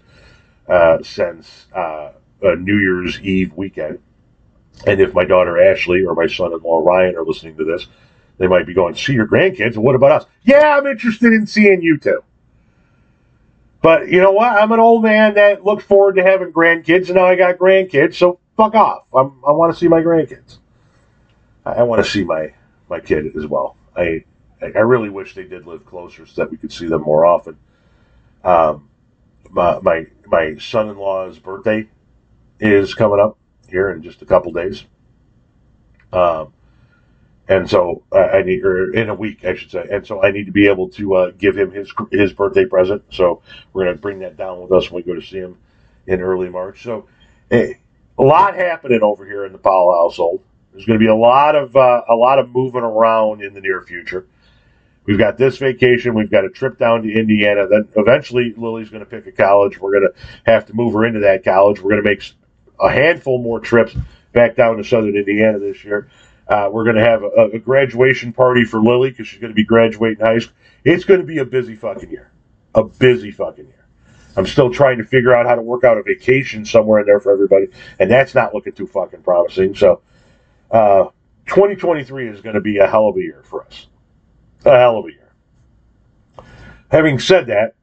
uh, 0.68 1.02
since 1.02 1.66
uh, 1.74 2.12
New 2.42 2.78
Year's 2.78 3.20
Eve 3.20 3.52
weekend, 3.54 3.98
and 4.86 5.00
if 5.00 5.14
my 5.14 5.24
daughter 5.24 5.60
Ashley 5.60 6.04
or 6.04 6.14
my 6.14 6.26
son-in-law 6.26 6.78
Ryan 6.84 7.16
are 7.16 7.24
listening 7.24 7.56
to 7.56 7.64
this, 7.64 7.86
they 8.38 8.46
might 8.46 8.66
be 8.66 8.74
going, 8.74 8.94
"See 8.94 9.14
your 9.14 9.26
grandkids? 9.26 9.74
And 9.74 9.82
what 9.82 9.94
about 9.94 10.12
us?" 10.12 10.26
Yeah, 10.42 10.76
I'm 10.76 10.86
interested 10.86 11.32
in 11.32 11.46
seeing 11.46 11.82
you 11.82 11.98
too. 11.98 12.22
But 13.80 14.08
you 14.08 14.20
know 14.20 14.32
what? 14.32 14.50
I'm 14.50 14.72
an 14.72 14.80
old 14.80 15.02
man 15.02 15.34
that 15.34 15.64
looked 15.64 15.82
forward 15.82 16.16
to 16.16 16.22
having 16.22 16.52
grandkids, 16.52 17.06
and 17.06 17.16
now 17.16 17.26
I 17.26 17.36
got 17.36 17.58
grandkids. 17.58 18.14
So 18.14 18.38
fuck 18.56 18.74
off. 18.74 19.04
I'm, 19.14 19.32
i 19.46 19.52
want 19.52 19.72
to 19.72 19.78
see 19.78 19.88
my 19.88 20.00
grandkids. 20.00 20.58
I, 21.64 21.72
I 21.72 21.82
want 21.82 22.04
to 22.04 22.10
see 22.10 22.24
my 22.24 22.52
my 22.88 23.00
kid 23.00 23.36
as 23.36 23.46
well. 23.46 23.76
I 23.96 24.24
I 24.74 24.80
really 24.80 25.10
wish 25.10 25.34
they 25.34 25.44
did 25.44 25.66
live 25.66 25.84
closer 25.86 26.26
so 26.26 26.42
that 26.42 26.50
we 26.50 26.56
could 26.56 26.72
see 26.72 26.86
them 26.86 27.02
more 27.02 27.24
often. 27.24 27.58
Um, 28.42 28.88
my 29.50 29.78
my, 29.80 30.06
my 30.26 30.56
son-in-law's 30.56 31.38
birthday 31.38 31.88
is 32.60 32.94
coming 32.94 33.20
up 33.20 33.38
here 33.68 33.90
in 33.90 34.02
just 34.02 34.22
a 34.22 34.26
couple 34.26 34.52
days. 34.52 34.84
Um, 36.12 36.52
and 37.46 37.68
so 37.68 38.04
I 38.10 38.42
need, 38.42 38.64
or 38.64 38.94
in 38.94 39.10
a 39.10 39.14
week, 39.14 39.44
I 39.44 39.54
should 39.54 39.70
say, 39.70 39.86
and 39.90 40.06
so 40.06 40.22
I 40.22 40.30
need 40.30 40.46
to 40.46 40.52
be 40.52 40.66
able 40.66 40.88
to 40.90 41.14
uh, 41.14 41.30
give 41.32 41.56
him 41.56 41.70
his 41.70 41.92
his 42.10 42.32
birthday 42.32 42.64
present. 42.64 43.02
So 43.10 43.42
we're 43.72 43.84
going 43.84 43.96
to 43.96 44.00
bring 44.00 44.20
that 44.20 44.36
down 44.36 44.62
with 44.62 44.72
us 44.72 44.90
when 44.90 45.02
we 45.02 45.12
go 45.12 45.18
to 45.18 45.26
see 45.26 45.38
him 45.38 45.58
in 46.06 46.20
early 46.22 46.48
March. 46.48 46.82
So 46.82 47.06
hey, 47.50 47.80
a 48.18 48.22
lot 48.22 48.54
happening 48.54 49.02
over 49.02 49.26
here 49.26 49.44
in 49.44 49.52
the 49.52 49.58
Powell 49.58 49.92
household. 49.92 50.42
There's 50.72 50.86
going 50.86 50.98
to 50.98 51.04
be 51.04 51.10
a 51.10 51.14
lot 51.14 51.54
of 51.54 51.76
uh, 51.76 52.02
a 52.08 52.14
lot 52.14 52.38
of 52.38 52.48
moving 52.48 52.82
around 52.82 53.42
in 53.42 53.52
the 53.52 53.60
near 53.60 53.82
future. 53.82 54.26
We've 55.06 55.18
got 55.18 55.36
this 55.36 55.58
vacation. 55.58 56.14
We've 56.14 56.30
got 56.30 56.44
a 56.44 56.50
trip 56.50 56.78
down 56.78 57.02
to 57.02 57.12
Indiana. 57.12 57.66
Then 57.68 57.88
eventually, 57.96 58.54
Lily's 58.56 58.88
going 58.88 59.04
to 59.04 59.10
pick 59.10 59.26
a 59.26 59.32
college. 59.32 59.78
We're 59.78 59.92
going 59.92 60.08
to 60.12 60.50
have 60.50 60.66
to 60.66 60.74
move 60.74 60.94
her 60.94 61.04
into 61.04 61.20
that 61.20 61.44
college. 61.44 61.80
We're 61.80 61.90
going 61.90 62.02
to 62.02 62.08
make 62.08 62.32
a 62.80 62.90
handful 62.90 63.38
more 63.38 63.60
trips 63.60 63.94
back 64.32 64.56
down 64.56 64.78
to 64.78 64.84
Southern 64.84 65.16
Indiana 65.16 65.58
this 65.58 65.84
year. 65.84 66.08
Uh, 66.48 66.68
we're 66.70 66.84
going 66.84 66.96
to 66.96 67.04
have 67.04 67.22
a, 67.22 67.50
a, 67.54 67.58
graduation 67.58 68.30
party 68.32 68.64
for 68.64 68.78
Lily 68.78 69.10
because 69.10 69.26
she's 69.26 69.40
going 69.40 69.52
to 69.52 69.54
be 69.54 69.64
graduating 69.64 70.22
high 70.22 70.38
school. 70.38 70.54
It's 70.84 71.04
going 71.04 71.20
to 71.20 71.26
be 71.26 71.38
a 71.38 71.44
busy 71.44 71.74
fucking 71.74 72.10
year. 72.10 72.30
A 72.74 72.84
busy 72.84 73.30
fucking 73.30 73.64
year. 73.64 73.86
I'm 74.36 74.46
still 74.46 74.70
trying 74.70 74.98
to 74.98 75.04
figure 75.04 75.34
out 75.34 75.46
how 75.46 75.54
to 75.54 75.62
work 75.62 75.84
out 75.84 75.96
a 75.96 76.02
vacation 76.02 76.66
somewhere 76.66 77.00
in 77.00 77.06
there 77.06 77.20
for 77.20 77.32
everybody, 77.32 77.68
and 77.98 78.10
that's 78.10 78.34
not 78.34 78.52
looking 78.52 78.72
too 78.72 78.86
fucking 78.86 79.22
promising. 79.22 79.74
So, 79.74 80.02
uh, 80.70 81.04
2023 81.46 82.28
is 82.28 82.40
going 82.40 82.54
to 82.54 82.60
be 82.60 82.78
a 82.78 82.86
hell 82.86 83.08
of 83.08 83.16
a 83.16 83.20
year 83.20 83.42
for 83.44 83.64
us. 83.64 83.86
A 84.64 84.78
hell 84.78 84.98
of 84.98 85.06
a 85.06 85.12
year. 85.12 85.32
Having 86.90 87.18
said 87.18 87.46
that, 87.48 87.74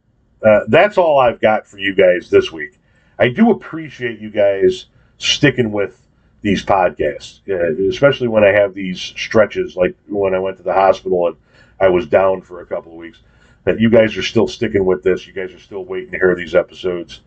uh, 0.44 0.62
that's 0.68 0.98
all 0.98 1.20
I've 1.20 1.40
got 1.40 1.68
for 1.68 1.78
you 1.78 1.94
guys 1.94 2.30
this 2.30 2.52
week. 2.52 2.80
I 3.20 3.30
do 3.30 3.52
appreciate 3.52 4.20
you 4.20 4.32
guys 4.32 4.88
sticking 5.18 5.72
with 5.72 6.08
these 6.42 6.66
podcasts, 6.66 7.40
uh, 7.48 7.88
especially 7.88 8.28
when 8.28 8.44
I 8.44 8.48
have 8.48 8.74
these 8.74 9.00
stretches, 9.00 9.76
like 9.76 9.96
when 10.08 10.34
I 10.34 10.40
went 10.40 10.58
to 10.58 10.64
the 10.64 10.74
hospital 10.74 11.28
and 11.28 11.36
I 11.80 11.90
was 11.90 12.08
down 12.08 12.42
for 12.42 12.62
a 12.62 12.66
couple 12.66 12.94
of 12.94 12.98
weeks. 12.98 13.20
That 13.64 13.80
you 13.80 13.92
guys 13.92 14.18
are 14.18 14.24
still 14.24 14.48
sticking 14.48 14.86
with 14.86 15.04
this. 15.04 15.28
You 15.28 15.34
guys 15.34 15.54
are 15.54 15.60
still 15.60 15.86
waiting 15.86 16.12
to 16.12 16.18
hear 16.18 16.36
these 16.36 16.56
episodes. 16.56 17.22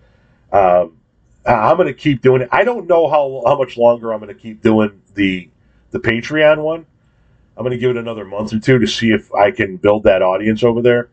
Um, 0.53 0.97
I'm 1.47 1.77
going 1.77 1.87
to 1.87 1.95
keep 1.95 2.23
doing 2.23 2.43
it. 2.43 2.49
I 2.51 2.65
don't 2.65 2.89
know 2.89 3.09
how 3.09 3.43
how 3.47 3.57
much 3.57 3.77
longer 3.77 4.13
I'm 4.13 4.19
going 4.19 4.35
to 4.35 4.41
keep 4.41 4.63
doing 4.63 5.01
the 5.15 5.49
the 5.91 6.01
Patreon 6.01 6.61
one. 6.61 6.87
I'm 7.57 7.63
going 7.65 7.73
to 7.73 7.79
give 7.79 7.91
it 7.91 7.97
another 7.97 8.25
month 8.25 8.53
or 8.53 8.59
two 8.59 8.79
to 8.79 8.87
see 8.87 9.11
if 9.11 9.33
I 9.33 9.51
can 9.51 9.77
build 9.77 10.05
that 10.05 10.23
audience 10.23 10.65
over 10.65 10.83
there. 10.83 11.09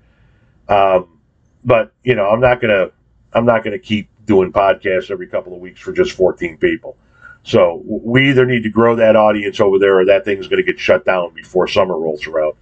Um, 0.68 1.20
but 1.64 1.94
you 2.04 2.16
know, 2.16 2.30
I'm 2.30 2.40
not 2.40 2.62
going 2.62 2.72
to 2.74 2.92
I'm 3.34 3.46
not 3.46 3.64
going 3.64 3.74
to 3.74 3.84
keep 3.84 4.10
doing 4.26 4.52
podcasts 4.52 5.12
every 5.12 5.28
couple 5.28 5.54
of 5.54 5.62
weeks 5.62 5.80
for 5.80 5.92
just 5.92 6.12
14 6.14 6.58
people. 6.58 6.98
So 7.44 7.82
we 7.86 8.30
either 8.30 8.46
need 8.46 8.64
to 8.64 8.70
grow 8.70 8.96
that 8.96 9.16
audience 9.16 9.60
over 9.60 9.80
there, 9.80 10.00
or 10.00 10.06
that 10.06 10.26
thing's 10.26 10.48
going 10.48 10.64
to 10.64 10.72
get 10.72 10.80
shut 10.80 11.06
down 11.06 11.34
before 11.34 11.68
summer 11.68 11.98
rolls 11.98 12.28
around, 12.28 12.54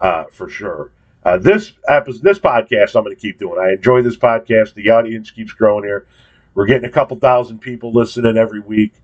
uh, 0.00 0.24
for 0.32 0.48
sure. 0.48 0.90
Uh, 1.24 1.38
this 1.38 1.72
episode, 1.88 2.22
this 2.22 2.38
podcast, 2.38 2.96
I'm 2.96 3.04
going 3.04 3.14
to 3.14 3.20
keep 3.20 3.38
doing. 3.38 3.60
I 3.60 3.72
enjoy 3.72 4.02
this 4.02 4.16
podcast. 4.16 4.74
The 4.74 4.90
audience 4.90 5.30
keeps 5.30 5.52
growing 5.52 5.84
here. 5.84 6.06
We're 6.54 6.66
getting 6.66 6.88
a 6.88 6.92
couple 6.92 7.16
thousand 7.18 7.60
people 7.60 7.92
listening 7.92 8.36
every 8.36 8.60
week. 8.60 8.94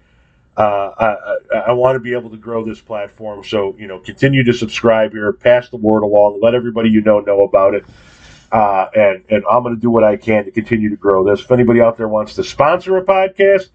Uh, 0.56 1.38
I, 1.50 1.58
I, 1.68 1.72
want 1.72 1.96
to 1.96 2.00
be 2.00 2.12
able 2.12 2.28
to 2.28 2.36
grow 2.36 2.62
this 2.62 2.78
platform, 2.78 3.42
so 3.42 3.74
you 3.78 3.86
know, 3.86 3.98
continue 3.98 4.44
to 4.44 4.52
subscribe 4.52 5.12
here, 5.12 5.32
pass 5.32 5.70
the 5.70 5.78
word 5.78 6.02
along, 6.02 6.40
let 6.42 6.54
everybody 6.54 6.90
you 6.90 7.00
know 7.00 7.20
know 7.20 7.40
about 7.40 7.74
it. 7.74 7.86
Uh, 8.52 8.86
and 8.94 9.24
and 9.30 9.44
I'm 9.50 9.62
going 9.62 9.74
to 9.74 9.80
do 9.80 9.88
what 9.88 10.04
I 10.04 10.16
can 10.16 10.44
to 10.44 10.50
continue 10.50 10.90
to 10.90 10.96
grow 10.96 11.24
this. 11.24 11.40
If 11.40 11.50
anybody 11.50 11.80
out 11.80 11.96
there 11.96 12.08
wants 12.08 12.34
to 12.34 12.44
sponsor 12.44 12.98
a 12.98 13.04
podcast, 13.04 13.70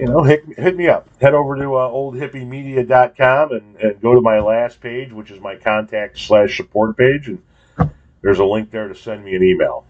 you 0.00 0.06
know, 0.06 0.24
hit, 0.24 0.44
hit 0.58 0.76
me 0.76 0.88
up. 0.88 1.06
Head 1.20 1.34
over 1.34 1.54
to 1.54 1.76
uh, 1.76 1.88
oldhippiemedia.com 1.88 3.52
and, 3.52 3.76
and 3.76 4.00
go 4.00 4.14
to 4.14 4.20
my 4.20 4.40
last 4.40 4.80
page, 4.80 5.12
which 5.12 5.30
is 5.30 5.38
my 5.38 5.54
contact 5.54 6.18
slash 6.18 6.56
support 6.56 6.96
page, 6.96 7.28
and 7.28 7.40
there's 8.20 8.40
a 8.40 8.44
link 8.44 8.72
there 8.72 8.88
to 8.88 8.96
send 8.96 9.24
me 9.24 9.36
an 9.36 9.44
email. 9.44 9.84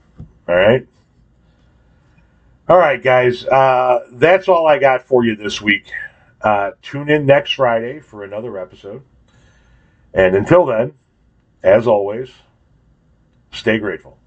All 0.49 0.55
right. 0.55 0.87
All 2.69 2.77
right, 2.77 3.03
guys. 3.03 3.45
Uh, 3.47 4.01
that's 4.13 4.49
all 4.49 4.67
I 4.67 4.79
got 4.79 5.03
for 5.03 5.25
you 5.25 5.35
this 5.35 5.63
week. 5.63 5.91
Uh, 6.43 6.73
tune 6.83 7.11
in 7.11 7.27
next 7.27 7.55
Friday 7.55 8.01
for 8.01 8.25
another 8.25 8.59
episode. 8.59 9.03
And 10.15 10.35
until 10.35 10.67
then, 10.67 10.95
as 11.63 11.87
always, 11.87 12.31
Stay 13.53 13.79
grateful. 13.79 14.20